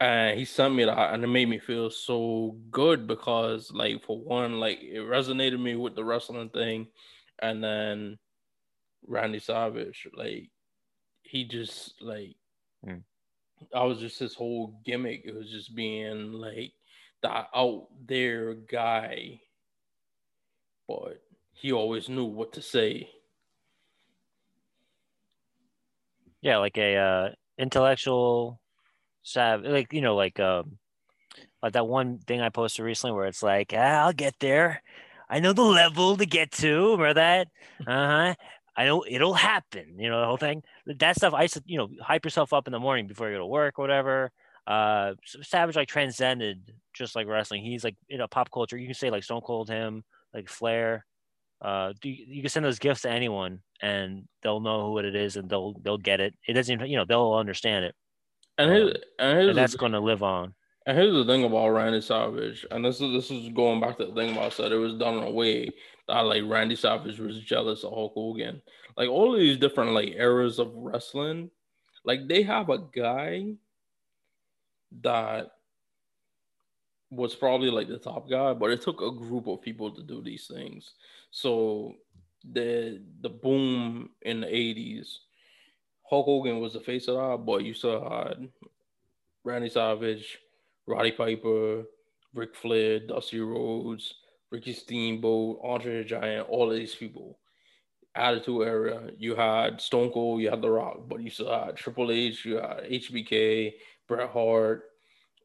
[0.00, 4.18] And he sent me that, and it made me feel so good because, like, for
[4.18, 6.88] one, like it resonated me with the wrestling thing,
[7.40, 8.18] and then
[9.06, 10.50] Randy Savage, like,
[11.22, 12.36] he just like,
[12.86, 13.02] Mm.
[13.74, 15.22] I was just his whole gimmick.
[15.24, 16.72] It was just being like
[17.22, 19.40] the out there guy,
[20.86, 23.08] but he always knew what to say.
[26.44, 28.60] Yeah, like a uh, intellectual
[29.22, 30.78] sav like you know, like um
[31.62, 34.82] like that one thing I posted recently where it's like, ah, I'll get there.
[35.30, 36.92] I know the level to get to.
[36.92, 37.48] Remember that?
[37.86, 38.34] Uh-huh.
[38.76, 40.62] I know it'll happen, you know, the whole thing.
[40.86, 43.46] That stuff I you know, hype yourself up in the morning before you go to
[43.46, 44.32] work or whatever.
[44.66, 47.64] Uh Savage like transcended just like wrestling.
[47.64, 48.76] He's like you know pop culture.
[48.78, 51.06] You can say like Stone Cold him, like Flair.
[51.64, 55.16] Uh, do you, you can send those gifts to anyone and they'll know what it
[55.16, 56.34] is and they'll they'll get it.
[56.46, 57.94] It doesn't even you know they'll understand it
[58.58, 60.54] And his, and his and that's going to live on.
[60.86, 64.06] And here's the thing about Randy Savage, and this is this is going back to
[64.06, 65.70] the thing about I said it was done in a way
[66.08, 68.60] that like Randy Savage was jealous of Hulk Hogan.
[68.96, 71.50] Like all of these different like eras of wrestling,
[72.04, 73.54] like they have a guy
[75.00, 75.52] that
[77.10, 80.22] was probably like the top guy, but it took a group of people to do
[80.22, 80.92] these things.
[81.34, 81.96] So
[82.48, 85.16] the the boom in the 80s,
[86.08, 88.48] Hulk Hogan was the face of that, but you still had
[89.42, 90.38] Randy Savage,
[90.86, 91.82] Roddy Piper,
[92.34, 94.14] Ric Flair, Dusty Rhodes,
[94.52, 97.40] Ricky Steamboat, Andre the Giant, all of these people.
[98.14, 102.12] Attitude era, you had Stone Cold, you had The Rock, but you still had Triple
[102.12, 103.72] H, you had HBK,
[104.06, 104.84] Bret Hart,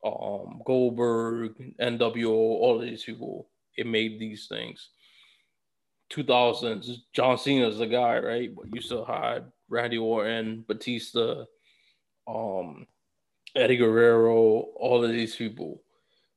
[0.06, 3.50] um, Goldberg, NWO, all of these people.
[3.76, 4.90] It made these things.
[6.12, 8.54] 2000s, John Cena's the guy, right?
[8.54, 11.46] But you still had Randy Orton, Batista,
[12.28, 12.88] um,
[13.56, 14.32] Eddie Guerrero,
[14.76, 15.82] all of these people.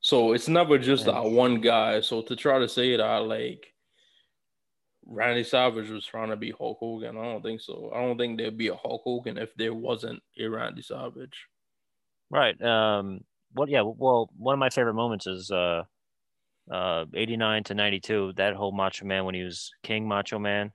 [0.00, 2.00] So it's never just that one guy.
[2.00, 3.72] So to try to say that like
[5.06, 7.90] Randy Savage was trying to be Hulk Hogan, I don't think so.
[7.94, 11.46] I don't think there'd be a Hulk Hogan if there wasn't a Randy Savage.
[12.30, 12.60] Right.
[12.62, 13.24] Um.
[13.52, 13.68] What?
[13.68, 13.82] Yeah.
[13.82, 15.82] Well, one of my favorite moments is uh,
[16.70, 18.32] uh, eighty nine to ninety two.
[18.36, 20.72] That whole Macho Man when he was King Macho Man,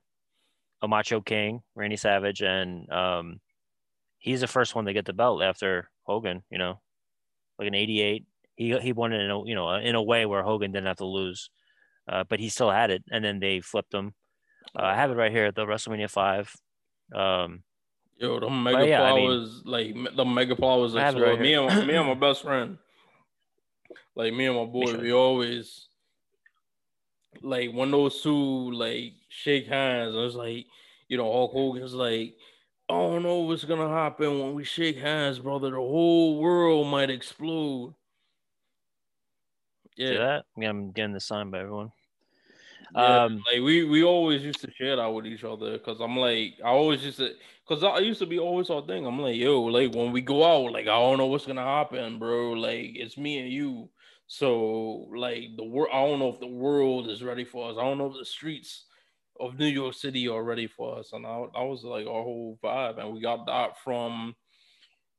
[0.82, 3.40] a Macho King, Randy Savage, and um,
[4.20, 6.44] he's the first one to get the belt after Hogan.
[6.50, 6.80] You know,
[7.58, 8.26] like in eighty eight,
[8.56, 10.98] he he won it in a you know in a way where Hogan didn't have
[10.98, 11.50] to lose,
[12.08, 14.14] uh, but he still had it, and then they flipped him.
[14.78, 16.54] Uh, I have it right here, at the WrestleMania five.
[17.16, 17.64] Um,
[18.20, 21.22] Yo, the mega yeah, I mean- like the mega powers it explode.
[21.22, 22.78] right me and me and my best friend,
[24.16, 25.02] like me and my boy, sure.
[25.02, 25.88] we always
[27.42, 30.16] like when those two like shake hands.
[30.16, 30.66] I was like,
[31.08, 32.36] you know, Hulk Hogan's like,
[32.90, 35.72] I don't know what's gonna happen when we shake hands, brother.
[35.72, 37.94] The whole world might explode.
[39.98, 40.46] see Yeah, that?
[40.58, 41.92] Yeah, I'm getting the sign by everyone.
[42.90, 46.18] Yeah, Um, like we we always used to share that with each other because I'm
[46.18, 47.34] like I always used to
[47.68, 49.06] because I used to be always our thing.
[49.06, 52.20] I'm like yo, like when we go out, like I don't know what's gonna happen,
[52.20, 52.54] bro.
[52.54, 53.90] Like it's me and you.
[54.28, 57.78] So like the world, I don't know if the world is ready for us.
[57.78, 58.86] I don't know if the streets
[59.40, 61.14] of New York City are ready for us.
[61.14, 64.36] And I, I was like our whole vibe, and we got that from.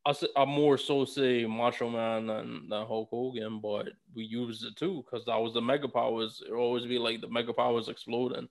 [0.08, 4.64] I s- I more so say Macho Man than, than Hulk Hogan, but we used
[4.64, 6.42] it too because that was the mega powers.
[6.48, 8.48] It always be like the mega powers exploding.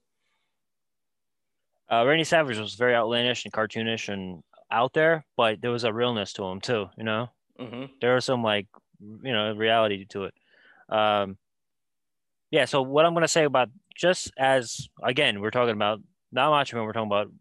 [1.92, 5.94] uh, Randy Savage was very outlandish and cartoonish and out there, but there was a
[5.94, 6.88] realness to him too.
[6.98, 7.30] You know,
[7.60, 8.68] hmm there was some like
[9.00, 10.34] you know reality to it.
[10.90, 11.38] Um,
[12.52, 12.66] yeah.
[12.66, 16.86] So what I'm gonna say about just as again we're talking about not Macho Man,
[16.86, 17.32] we're talking about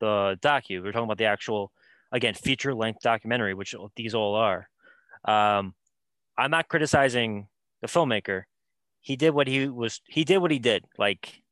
[0.00, 0.82] the docu.
[0.82, 1.72] We're talking about the actual
[2.16, 4.68] again feature length documentary, which these all are.
[5.24, 5.74] Um,
[6.36, 7.48] I'm not criticizing
[7.82, 8.44] the filmmaker.
[9.00, 10.00] He did what he was.
[10.06, 10.84] He did what he did.
[10.98, 11.42] Like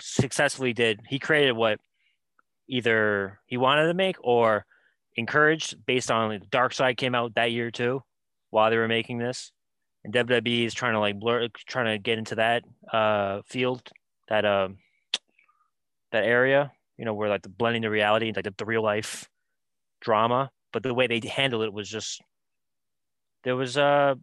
[0.00, 1.00] successfully did.
[1.08, 1.80] He created what
[2.68, 4.66] either he wanted to make or
[5.14, 8.02] encouraged based on like, Dark Side came out that year too,
[8.50, 9.52] while they were making this.
[10.04, 13.82] And WWE is trying to like blur, trying to get into that uh, field,
[14.28, 14.68] that uh,
[16.12, 19.28] that area, you know, where like the blending the reality, like the, the real life
[20.00, 20.50] drama.
[20.72, 22.20] But the way they handled it was just
[23.44, 24.14] there was uh,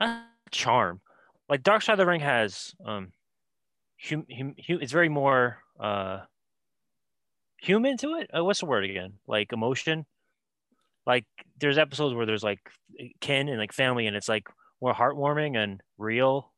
[0.00, 0.20] a
[0.50, 1.00] charm.
[1.48, 3.12] Like Dark Side of the Ring has um,
[4.02, 6.20] hum, hum, hum, it's very more uh
[7.60, 8.30] human to it.
[8.36, 9.14] Uh, what's the word again?
[9.26, 10.06] Like emotion.
[11.06, 11.26] Like
[11.58, 12.60] there's episodes where there's like
[13.20, 14.48] kin and like family, and it's like
[14.80, 16.52] more heartwarming and real.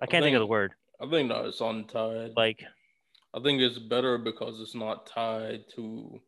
[0.00, 0.72] I can't I think, think, of the word.
[1.00, 2.32] I think that it's untied.
[2.36, 2.64] Like,
[3.34, 6.20] I think it's better because it's not tied to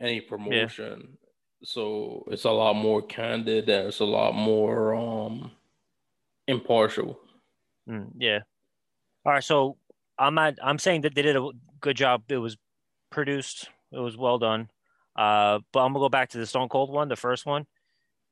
[0.00, 1.00] any promotion.
[1.00, 1.28] Yeah.
[1.64, 5.50] So it's a lot more candid and it's a lot more um
[6.46, 7.18] impartial.
[7.88, 8.40] Mm, yeah.
[9.24, 9.44] All right.
[9.44, 9.76] So
[10.18, 10.54] I'm not.
[10.62, 11.50] I'm saying that they did a
[11.80, 12.22] good job.
[12.28, 12.56] It was
[13.10, 13.68] produced.
[13.92, 14.68] It was well done.
[15.16, 17.66] Uh, but I'm gonna go back to the Stone Cold one, the first one.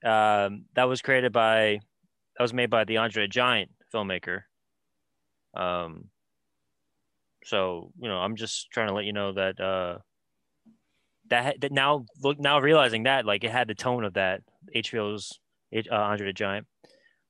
[0.04, 1.80] Um, that was created by,
[2.36, 4.42] that was made by the Andre Giant filmmaker.
[5.56, 6.10] Um,
[7.44, 9.98] so you know, I'm just trying to let you know that uh,
[11.34, 14.42] that that now look now realizing that like it had the tone of that
[14.74, 15.38] HBO's
[15.74, 16.66] uh, Andre the Giant.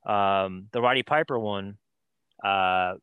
[0.07, 1.79] Um, the Roddy Piper one,
[2.45, 2.95] uh,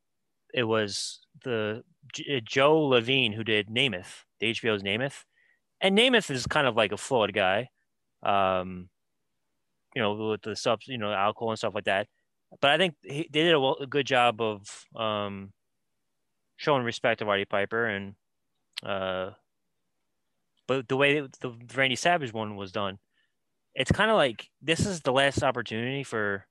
[0.53, 5.23] it was the J- Joe Lavine who did Namath, the HBO's Namath,
[5.81, 7.69] and Namath is kind of like a flawed guy,
[8.21, 8.89] um,
[9.95, 12.07] you know, with the stuff, you know, alcohol and stuff like that.
[12.61, 15.53] But I think he, they did a, a, good job of um,
[16.57, 18.13] showing respect to Roddy Piper, and
[18.85, 19.31] uh,
[20.67, 22.99] but the way the Randy Savage one was done,
[23.73, 26.45] it's kind of like this is the last opportunity for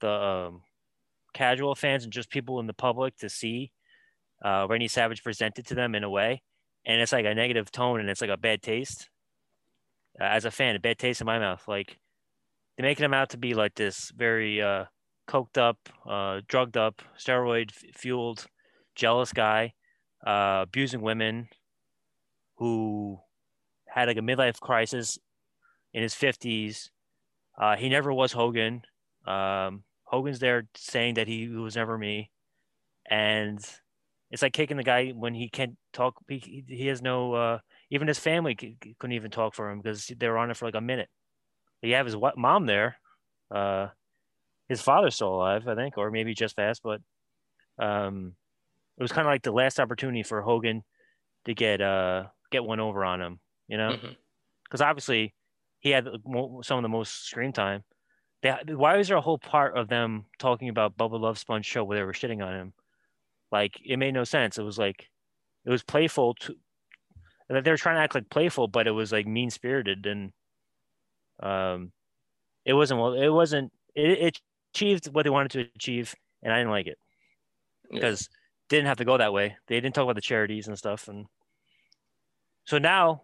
[0.00, 0.62] the um,
[1.32, 3.72] casual fans and just people in the public to see
[4.44, 6.42] uh, Randy Savage presented to them in a way,
[6.86, 9.08] and it's like a negative tone and it's like a bad taste.
[10.20, 11.62] Uh, as a fan, a bad taste in my mouth.
[11.68, 11.98] Like
[12.76, 14.86] they're making him out to be like this very uh,
[15.28, 15.78] coked up,
[16.08, 18.46] uh, drugged up, steroid fueled,
[18.94, 19.74] jealous guy,
[20.26, 21.48] uh, abusing women,
[22.56, 23.18] who
[23.88, 25.18] had like a midlife crisis
[25.92, 26.90] in his fifties.
[27.60, 28.82] Uh, he never was Hogan.
[29.26, 32.30] Um, Hogan's there saying that he was never me,
[33.10, 33.58] and
[34.30, 36.14] it's like kicking the guy when he can't talk.
[36.28, 37.34] He, he has no.
[37.34, 37.58] Uh,
[37.90, 40.74] even his family couldn't even talk for him because they were on it for like
[40.74, 41.08] a minute.
[41.82, 42.98] You have his mom there.
[43.54, 43.88] Uh,
[44.68, 46.82] his father's still alive, I think, or maybe just fast.
[46.82, 47.00] But
[47.78, 48.34] um,
[48.98, 50.82] it was kind of like the last opportunity for Hogan
[51.46, 53.40] to get uh get one over on him.
[53.68, 54.82] You know, because mm-hmm.
[54.82, 55.34] obviously
[55.80, 56.08] he had
[56.62, 57.84] some of the most screen time
[58.42, 61.84] they, why was there a whole part of them talking about Bubba Love Sponge show
[61.84, 62.72] where they were shitting on him?
[63.50, 64.58] Like it made no sense.
[64.58, 65.08] It was like
[65.64, 66.54] it was playful to
[67.48, 70.32] that they were trying to act like playful, but it was like mean spirited and
[71.42, 71.92] um
[72.64, 74.40] it wasn't well it wasn't it, it,
[74.74, 76.98] achieved what they wanted to achieve and I didn't like it
[77.90, 78.36] because yeah.
[78.68, 79.56] didn't have to go that way.
[79.66, 81.26] They didn't talk about the charities and stuff and
[82.66, 83.22] so now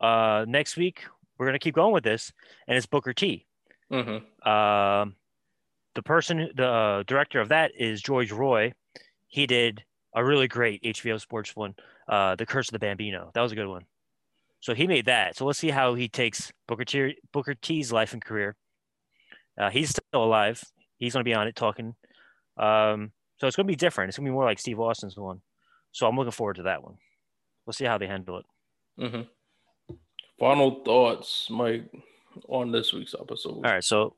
[0.00, 1.04] uh next week
[1.38, 2.32] we're gonna keep going with this
[2.66, 3.46] and it's Booker T.
[3.92, 4.48] Mm-hmm.
[4.48, 5.06] Uh,
[5.94, 8.72] the person, the uh, director of that is George Roy.
[9.26, 11.74] He did a really great HBO Sports one,
[12.08, 13.30] uh, The Curse of the Bambino.
[13.34, 13.84] That was a good one.
[14.60, 15.36] So he made that.
[15.36, 18.56] So let's see how he takes Booker, T, Booker T's life and career.
[19.58, 20.62] Uh, he's still alive.
[20.98, 21.94] He's going to be on it talking.
[22.58, 24.10] Um, so it's going to be different.
[24.10, 25.40] It's going to be more like Steve Austin's one.
[25.92, 26.96] So I'm looking forward to that one.
[27.64, 28.44] We'll see how they handle it.
[29.00, 29.22] Mm-hmm.
[30.40, 31.84] Final thoughts, Mike
[32.48, 33.56] on this week's episode.
[33.56, 34.16] All right, so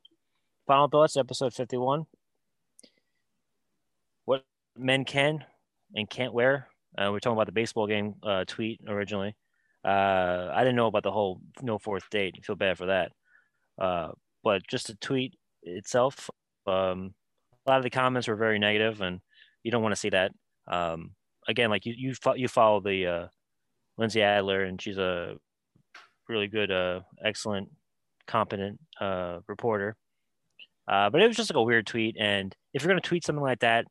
[0.69, 2.07] final thoughts, episode 51.
[4.27, 4.45] What
[4.79, 5.45] men can
[5.97, 6.69] and can't wear.
[6.97, 9.35] Uh, we're talking about the baseball game uh, tweet originally.
[9.85, 12.37] Uh, I didn't know about the whole no fourth date.
[12.39, 13.11] I feel bad for that.
[13.77, 14.13] Uh,
[14.45, 15.35] but just the tweet
[15.65, 16.31] itself,
[16.69, 17.15] um,
[17.67, 19.21] a lot of the comments were very negative, and
[19.65, 20.31] you don't want to see that.
[20.69, 21.17] Um,
[21.49, 23.27] again, like you you, fo- you follow the uh,
[23.99, 25.37] Lindsey Adler, and she's a
[26.33, 27.69] really good, uh, excellent
[28.27, 29.97] competent uh, reporter.
[30.89, 32.17] Uh, but it was just like a weird tweet.
[32.19, 33.85] And if you're going to tweet something like that,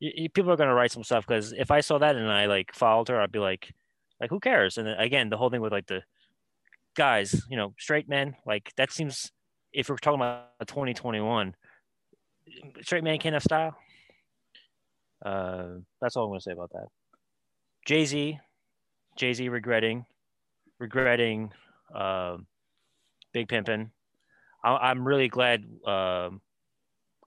[0.00, 1.26] y- y- people are going to write some stuff.
[1.26, 3.72] Because if I saw that and I like followed her, I'd be like,
[4.20, 4.78] like who cares?
[4.78, 6.02] And then, again, the whole thing with like the
[6.96, 9.32] guys, you know, straight men, like that seems.
[9.72, 11.54] If we're talking about 2021,
[12.82, 13.76] straight man can't have style.
[15.24, 16.86] Uh, that's all I'm going to say about that.
[17.86, 18.38] Jay Z,
[19.16, 20.06] Jay Z regretting,
[20.80, 21.52] regretting.
[21.94, 22.46] Um,
[23.32, 23.90] Big Pimpin.
[24.62, 26.40] I, am really glad because um,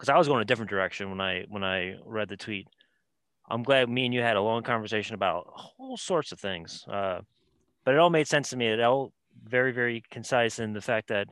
[0.07, 2.67] I was going a different direction when I when I read the tweet.
[3.49, 7.21] I'm glad me and you had a long conversation about all sorts of things, uh,
[7.83, 8.67] but it all made sense to me.
[8.67, 11.27] It all very very concise in the fact that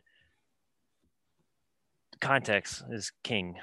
[2.20, 3.56] context is king.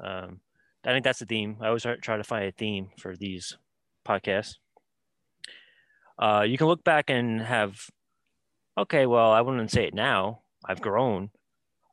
[0.00, 0.40] Um,
[0.84, 1.56] I think that's the theme.
[1.60, 3.58] I always try to find a theme for these
[4.06, 4.54] podcasts.
[6.18, 7.90] Uh, you can look back and have,
[8.78, 10.40] okay, well, I wouldn't say it now.
[10.64, 11.30] I've grown.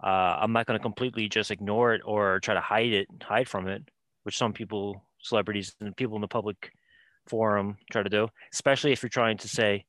[0.04, 3.48] Uh, I'm not going to completely just ignore it or try to hide it, hide
[3.48, 3.84] from it,
[4.24, 6.72] which some people, celebrities, and people in the public
[7.28, 8.28] forum try to do.
[8.52, 9.86] Especially if you're trying to say,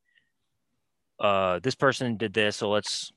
[1.19, 3.13] uh, this person did this, so let's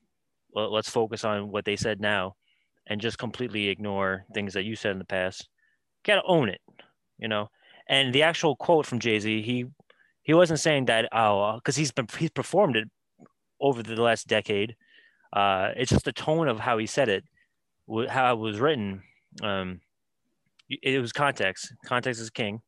[0.54, 2.34] let's focus on what they said now,
[2.86, 5.48] and just completely ignore things that you said in the past
[6.08, 6.60] gotta own it,
[7.18, 7.50] you know.
[7.88, 9.66] And the actual quote from Jay Z, he
[10.22, 12.88] he wasn't saying that oh, because he's been he's performed it
[13.60, 14.76] over the last decade.
[15.32, 17.24] Uh, it's just the tone of how he said it,
[18.08, 19.02] how it was written.
[19.42, 19.80] Um,
[20.68, 21.72] it was context.
[21.84, 22.60] Context is king.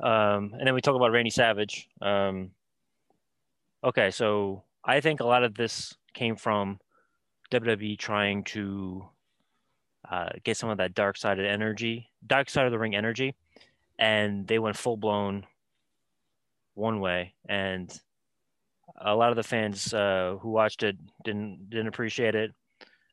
[0.00, 1.88] Um, and then we talk about Randy Savage.
[2.00, 2.50] Um,
[3.82, 6.78] okay, so I think a lot of this came from
[7.50, 9.08] WWE trying to
[10.10, 13.34] uh, get some of that dark side of energy, dark side of the ring energy,
[13.98, 15.46] and they went full blown
[16.74, 17.34] one way.
[17.48, 17.98] And
[19.00, 22.52] a lot of the fans uh, who watched it didn't didn't appreciate it.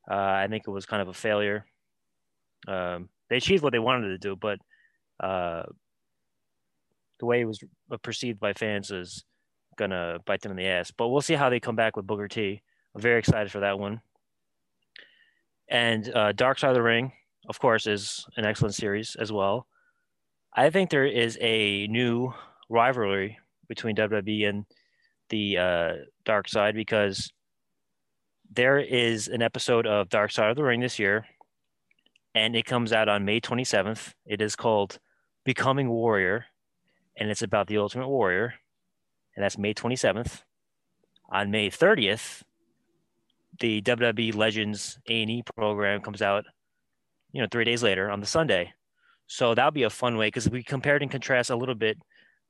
[0.10, 1.66] Uh, I think it was kind of a failure.
[2.68, 4.60] Um, they achieved what they wanted to do, but
[5.20, 5.64] uh,
[7.20, 7.60] the way it was
[8.02, 9.24] perceived by fans is
[9.78, 10.92] gonna bite them in the ass.
[10.92, 12.62] But we'll see how they come back with Booker T.
[12.96, 14.02] I'm very excited for that one.
[15.70, 17.12] And uh, Dark Side of the Ring,
[17.50, 19.68] of course, is an excellent series as well.
[20.56, 22.34] I think there is a new
[22.70, 24.66] rivalry between WWE and
[25.34, 25.94] the uh,
[26.26, 27.34] Dark Side because
[28.54, 31.26] there is an episode of Dark Side of the Ring this year,
[32.36, 34.14] and it comes out on May 27th.
[34.28, 35.00] It is called
[35.44, 36.46] Becoming Warrior,
[37.18, 38.54] and it's about the Ultimate Warrior,
[39.36, 40.44] and that's May 27th.
[41.32, 42.44] On May 30th,
[43.60, 46.46] the WWE Legends A&E program comes out,
[47.32, 48.72] you know, three days later on the Sunday.
[49.26, 51.98] So that'll be a fun way because we compared and contrast a little bit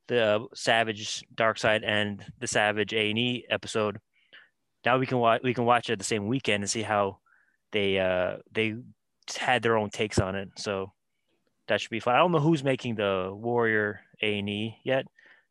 [0.08, 4.00] the Savage Dark Side and the Savage A&E episode.
[4.86, 7.20] Now we can watch we can watch it at the same weekend and see how
[7.72, 8.76] they uh they
[9.38, 10.50] had their own takes on it.
[10.58, 10.92] So
[11.68, 12.16] that should be fun.
[12.16, 15.06] I don't know who's making the Warrior A&E yet.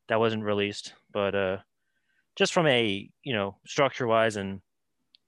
[0.09, 1.57] That wasn't released, but uh
[2.35, 4.61] just from a, you know, structure wise and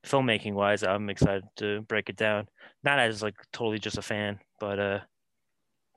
[0.06, 2.48] filmmaking wise, I'm excited to break it down.
[2.84, 5.00] Not as like totally just a fan, but uh,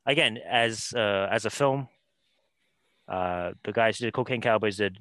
[0.07, 1.89] again, as uh, as a film,
[3.09, 4.97] uh, the guys did Cocaine Cowboys did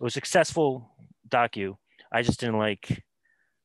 [0.00, 0.90] it was successful
[1.28, 1.76] docu.
[2.12, 3.02] I just didn't like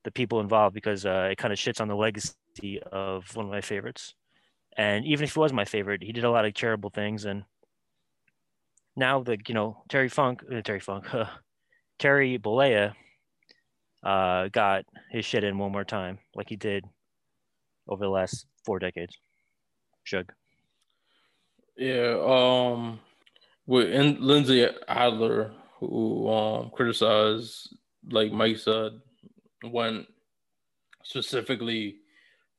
[0.03, 3.51] the people involved because uh, it kind of shits on the legacy of one of
[3.51, 4.15] my favorites.
[4.75, 7.25] And even if he was my favorite, he did a lot of charitable things.
[7.25, 7.43] And
[8.95, 11.25] now the you know Terry Funk, uh, Terry Funk, uh,
[11.99, 12.93] Terry Bollea
[14.03, 16.83] uh, got his shit in one more time, like he did
[17.87, 19.15] over the last four decades.
[20.03, 20.33] Shug.
[21.77, 22.17] Yeah.
[22.25, 22.99] Um.
[23.65, 27.75] With Lindsey Adler, who um criticized,
[28.09, 28.99] like Mike said,
[29.63, 30.07] went
[31.03, 31.97] specifically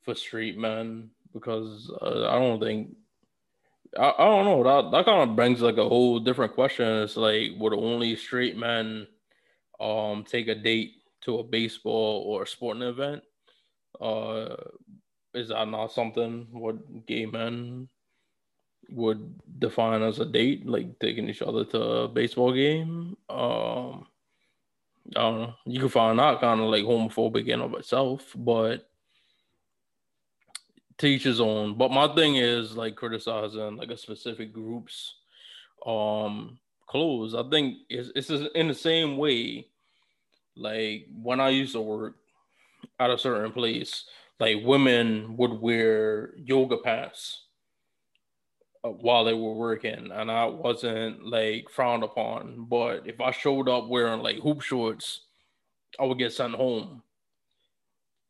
[0.03, 2.97] for street men because uh, I don't think
[3.99, 6.87] I, I don't know that that kind of brings like a whole different question.
[7.03, 9.07] It's like would only straight men
[9.81, 10.93] um take a date
[11.23, 13.23] to a baseball or a sporting event.
[14.01, 14.57] Uh,
[15.35, 17.89] is that not something what gay men
[18.91, 23.17] would define as a date, like taking each other to a baseball game?
[23.29, 24.07] Um,
[25.17, 25.55] I don't know.
[25.67, 28.89] You can find that kind of like homophobic in of itself, but
[30.99, 31.77] teach his own.
[31.77, 35.15] But my thing is like criticizing like a specific group's
[35.87, 37.35] um clothes.
[37.35, 39.69] I think it's it's in the same way
[40.57, 42.17] like when I used to work
[43.01, 44.05] at a certain place,
[44.39, 47.44] like women would wear yoga pants
[48.85, 52.67] Uh, while they were working, and I wasn't like frowned upon.
[52.69, 55.23] But if I showed up wearing like hoop shorts,
[55.99, 57.03] I would get sent home.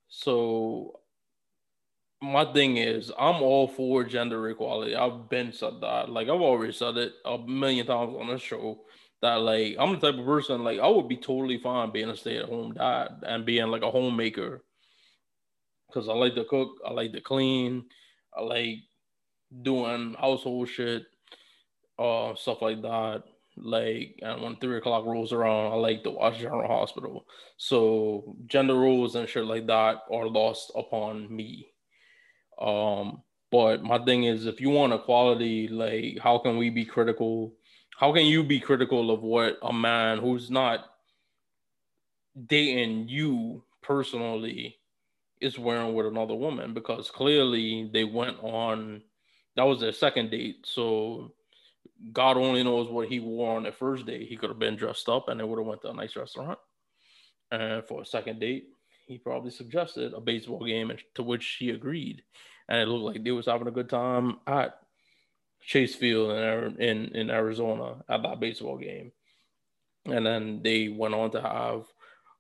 [0.09, 1.01] So
[2.23, 4.95] my thing is, I'm all for gender equality.
[4.95, 6.11] I've been said that.
[6.11, 8.81] Like I've already said it a million times on this show
[9.23, 12.17] that like I'm the type of person like I would be totally fine being a
[12.17, 14.63] stay-at-home dad and being like a homemaker
[15.89, 17.85] because I like to cook, I like to clean,
[18.37, 18.79] I like
[19.63, 21.05] doing household shit,
[21.99, 23.23] uh, stuff like that.
[23.57, 27.25] Like, and when three o'clock rolls around, I like to watch General Hospital.
[27.57, 31.69] So gender roles and shit like that are lost upon me.
[32.61, 37.55] Um, but my thing is, if you want equality, like, how can we be critical?
[37.97, 40.87] How can you be critical of what a man who's not
[42.47, 44.79] dating you personally
[45.41, 46.75] is wearing with another woman?
[46.75, 49.03] Because clearly they went on,
[49.57, 50.65] that was their second date.
[50.65, 51.33] So
[52.13, 54.29] God only knows what he wore on the first date.
[54.29, 56.59] He could have been dressed up and they would have went to a nice restaurant.
[57.51, 58.69] And for a second date,
[59.07, 62.23] he probably suggested a baseball game, to which she agreed.
[62.69, 64.81] And it looked like they was having a good time at
[65.61, 69.13] Chase Field in in, in Arizona at that baseball game.
[70.07, 71.85] And then they went on to have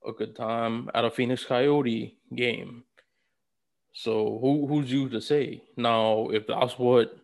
[0.06, 2.84] a good time at a Phoenix Coyote game.
[3.94, 5.62] So who who's you to say?
[5.76, 7.16] Now, if that's what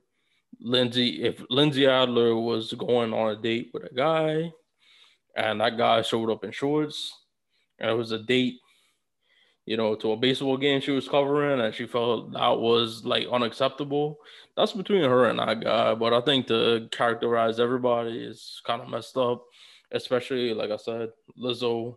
[0.61, 4.53] Lindsey, if Lindsey Adler was going on a date with a guy
[5.37, 7.13] and that guy showed up in shorts
[7.81, 8.61] and it was a date,
[9.67, 13.27] you know, to a baseball game she was covering and she felt that was like
[13.33, 14.19] unacceptable,
[14.57, 15.93] that's between her and that guy.
[15.97, 19.45] But I think to characterize everybody is kind of messed up,
[19.91, 21.97] especially like I said, Lizzo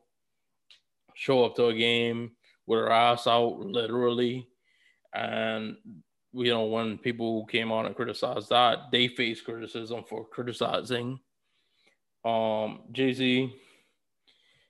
[1.13, 2.31] show up to a game
[2.65, 4.47] with her ass out literally
[5.13, 5.77] and
[6.33, 11.19] you know, when people came on and criticized that, they faced criticism for criticizing
[12.25, 13.53] um Jay Z,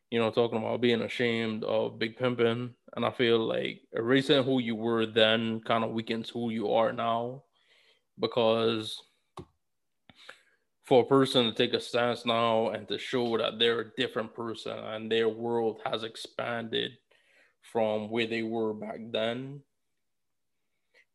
[0.10, 2.74] you know, talking about being ashamed of Big Pimpin'.
[2.96, 6.92] And I feel like erasing who you were then kind of weakens who you are
[6.92, 7.44] now
[8.20, 9.02] because
[10.86, 14.34] for a person to take a stance now and to show that they're a different
[14.34, 16.92] person and their world has expanded
[17.62, 19.62] from where they were back then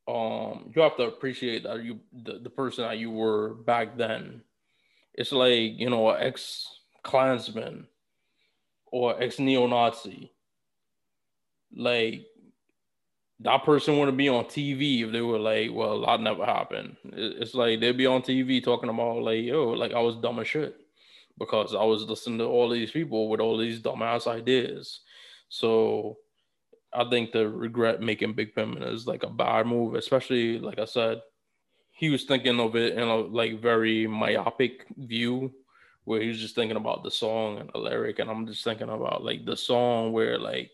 [0.08, 4.42] um you have to appreciate that you the, the person that you were back then.
[5.14, 6.66] It's like you know ex
[7.02, 7.86] klansman
[8.86, 10.32] or ex neo-nazi
[11.76, 12.24] like
[13.40, 16.96] that person wouldn't be on tv if they were like well that never happened.
[17.04, 20.48] It's like they'd be on tv talking about like yo like i was dumb as
[20.48, 20.74] shit
[21.38, 25.00] because i was listening to all these people with all these dumbass ideas.
[25.50, 26.16] So
[26.92, 30.86] I think the regret making Big Pimpin' is like a bad move, especially like I
[30.86, 31.20] said,
[31.92, 35.52] he was thinking of it in a like very myopic view
[36.04, 38.88] where he was just thinking about the song and the lyric, and I'm just thinking
[38.88, 40.70] about like the song where like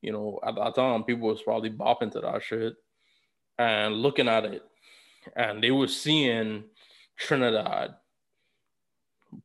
[0.00, 2.76] you know at that time people was probably bopping to that shit
[3.58, 4.62] and looking at it,
[5.36, 6.64] and they were seeing
[7.18, 7.96] Trinidad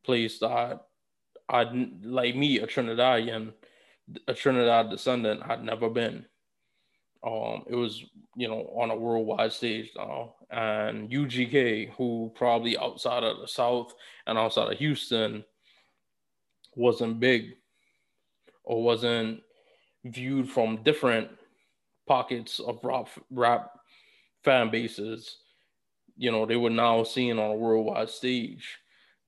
[0.03, 0.85] place that
[1.49, 1.63] I
[2.03, 3.53] like me a Trinidadian
[4.27, 6.25] a Trinidad descendant had never been.
[7.25, 8.03] Um, it was,
[8.35, 10.35] you know, on a worldwide stage now.
[10.51, 13.93] And UGK, who probably outside of the South
[14.27, 15.43] and outside of Houston
[16.75, 17.53] wasn't big
[18.63, 19.41] or wasn't
[20.03, 21.29] viewed from different
[22.07, 23.71] pockets of rap, rap
[24.43, 25.37] fan bases,
[26.15, 28.77] you know, they were now seen on a worldwide stage.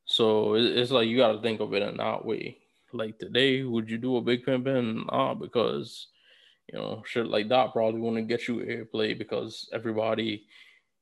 [0.06, 2.60] So it's like you got to think of it in that way
[2.94, 5.06] like today, would you do a big pimpin'?
[5.08, 6.08] Nah, because
[6.72, 10.46] you know, shit like that probably wouldn't get you airplay because everybody,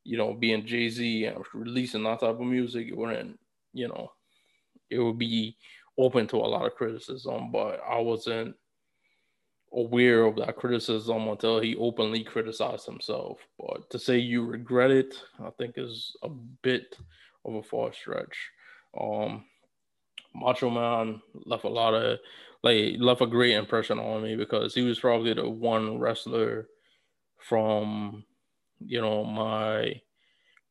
[0.03, 3.39] you know, being Jay Z and releasing that type of music, it wouldn't,
[3.73, 4.11] you know,
[4.89, 5.57] it would be
[5.97, 7.51] open to a lot of criticism.
[7.51, 8.55] But I wasn't
[9.73, 13.39] aware of that criticism until he openly criticized himself.
[13.57, 16.95] But to say you regret it, I think is a bit
[17.43, 18.37] of a far stretch.
[18.99, 19.45] Um,
[20.35, 22.19] Macho Man left a lot of
[22.63, 26.67] like left a great impression on me because he was probably the one wrestler
[27.37, 28.23] from
[28.79, 30.01] you know my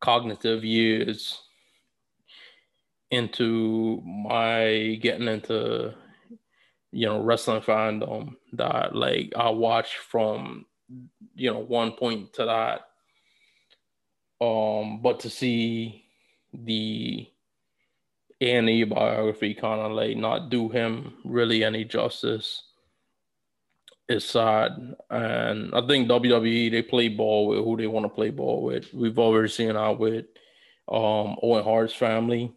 [0.01, 1.41] cognitive years
[3.10, 5.94] into my getting into
[6.93, 10.67] you know wrestling fandom that like I watched from
[11.34, 12.81] you know one point to that.
[14.44, 16.05] Um but to see
[16.52, 17.28] the
[18.44, 22.62] a&E biography kind of like not do him really any justice.
[24.08, 24.73] It's sad.
[25.10, 28.92] And I think WWE, they play ball with who they want to play ball with.
[28.92, 30.26] We've already seen that with
[30.89, 32.52] um, Owen Hart's family,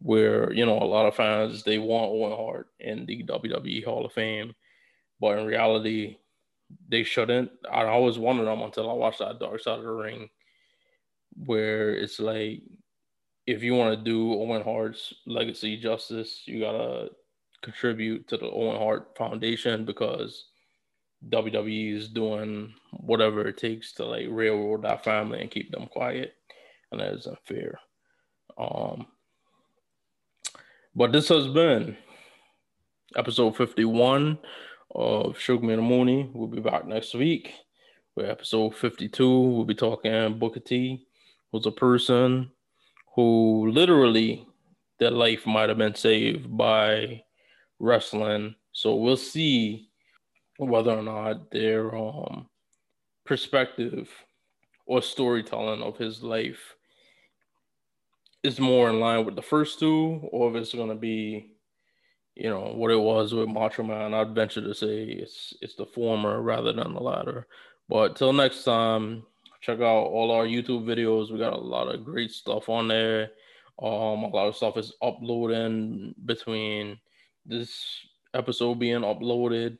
[0.00, 4.04] where, you know, a lot of fans, they want Owen Hart in the WWE Hall
[4.04, 4.54] of Fame.
[5.20, 6.18] But in reality,
[6.88, 7.50] they shouldn't.
[7.70, 10.28] I always wanted them until I watched that Dark Side of the Ring,
[11.34, 12.62] where it's like
[13.52, 17.10] if you want to do Owen Hart's legacy justice, you gotta
[17.62, 20.46] contribute to the Owen Hart Foundation because
[21.28, 26.34] WWE is doing whatever it takes to like railroad that family and keep them quiet,
[26.90, 27.78] and that is unfair.
[28.58, 29.06] Um,
[30.94, 31.96] But this has been
[33.16, 34.38] episode 51
[34.94, 36.30] of Me the Mooney.
[36.32, 37.52] We'll be back next week
[38.16, 39.40] with episode 52.
[39.40, 41.06] We'll be talking Booker T,
[41.50, 42.50] who's a person
[43.14, 44.46] who literally
[44.98, 47.22] their life might have been saved by
[47.78, 48.54] wrestling.
[48.72, 49.90] So we'll see
[50.58, 52.46] whether or not their um,
[53.24, 54.08] perspective
[54.86, 56.76] or storytelling of his life
[58.42, 61.54] is more in line with the first two, or if it's going to be,
[62.34, 64.14] you know, what it was with Macho Man.
[64.14, 67.46] I'd venture to say it's it's the former rather than the latter.
[67.88, 69.24] But till next time,
[69.62, 71.30] check out all our YouTube videos.
[71.30, 73.30] We got a lot of great stuff on there.
[73.80, 76.98] Um, a lot of stuff is uploading between
[77.46, 77.84] this
[78.34, 79.78] episode being uploaded.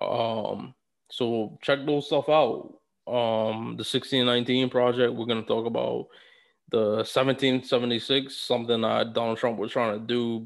[0.00, 0.74] Um,
[1.10, 2.74] so check those stuff out.
[3.06, 6.08] Um, the 1619 project, we're gonna talk about
[6.70, 10.40] the 1776, something that Donald Trump was trying to do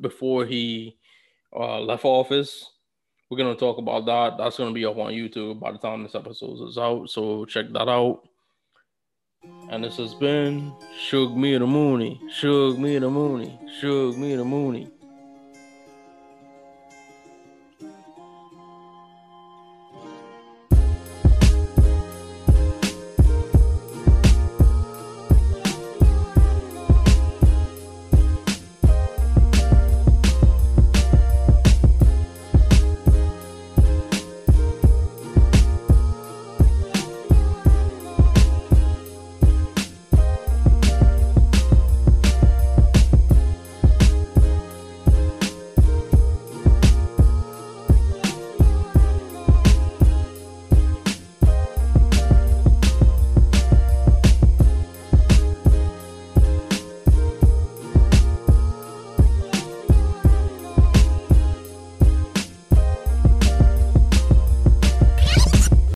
[0.00, 0.96] before he
[1.54, 2.70] uh, left office.
[3.32, 4.36] We're gonna talk about that.
[4.36, 7.08] That's gonna be up on YouTube by the time this episode is out.
[7.08, 8.20] So check that out.
[9.70, 12.20] And this has been Shug Me the Mooney.
[12.30, 13.58] Shug Me the Mooney.
[13.80, 14.91] Shug Me the Mooney.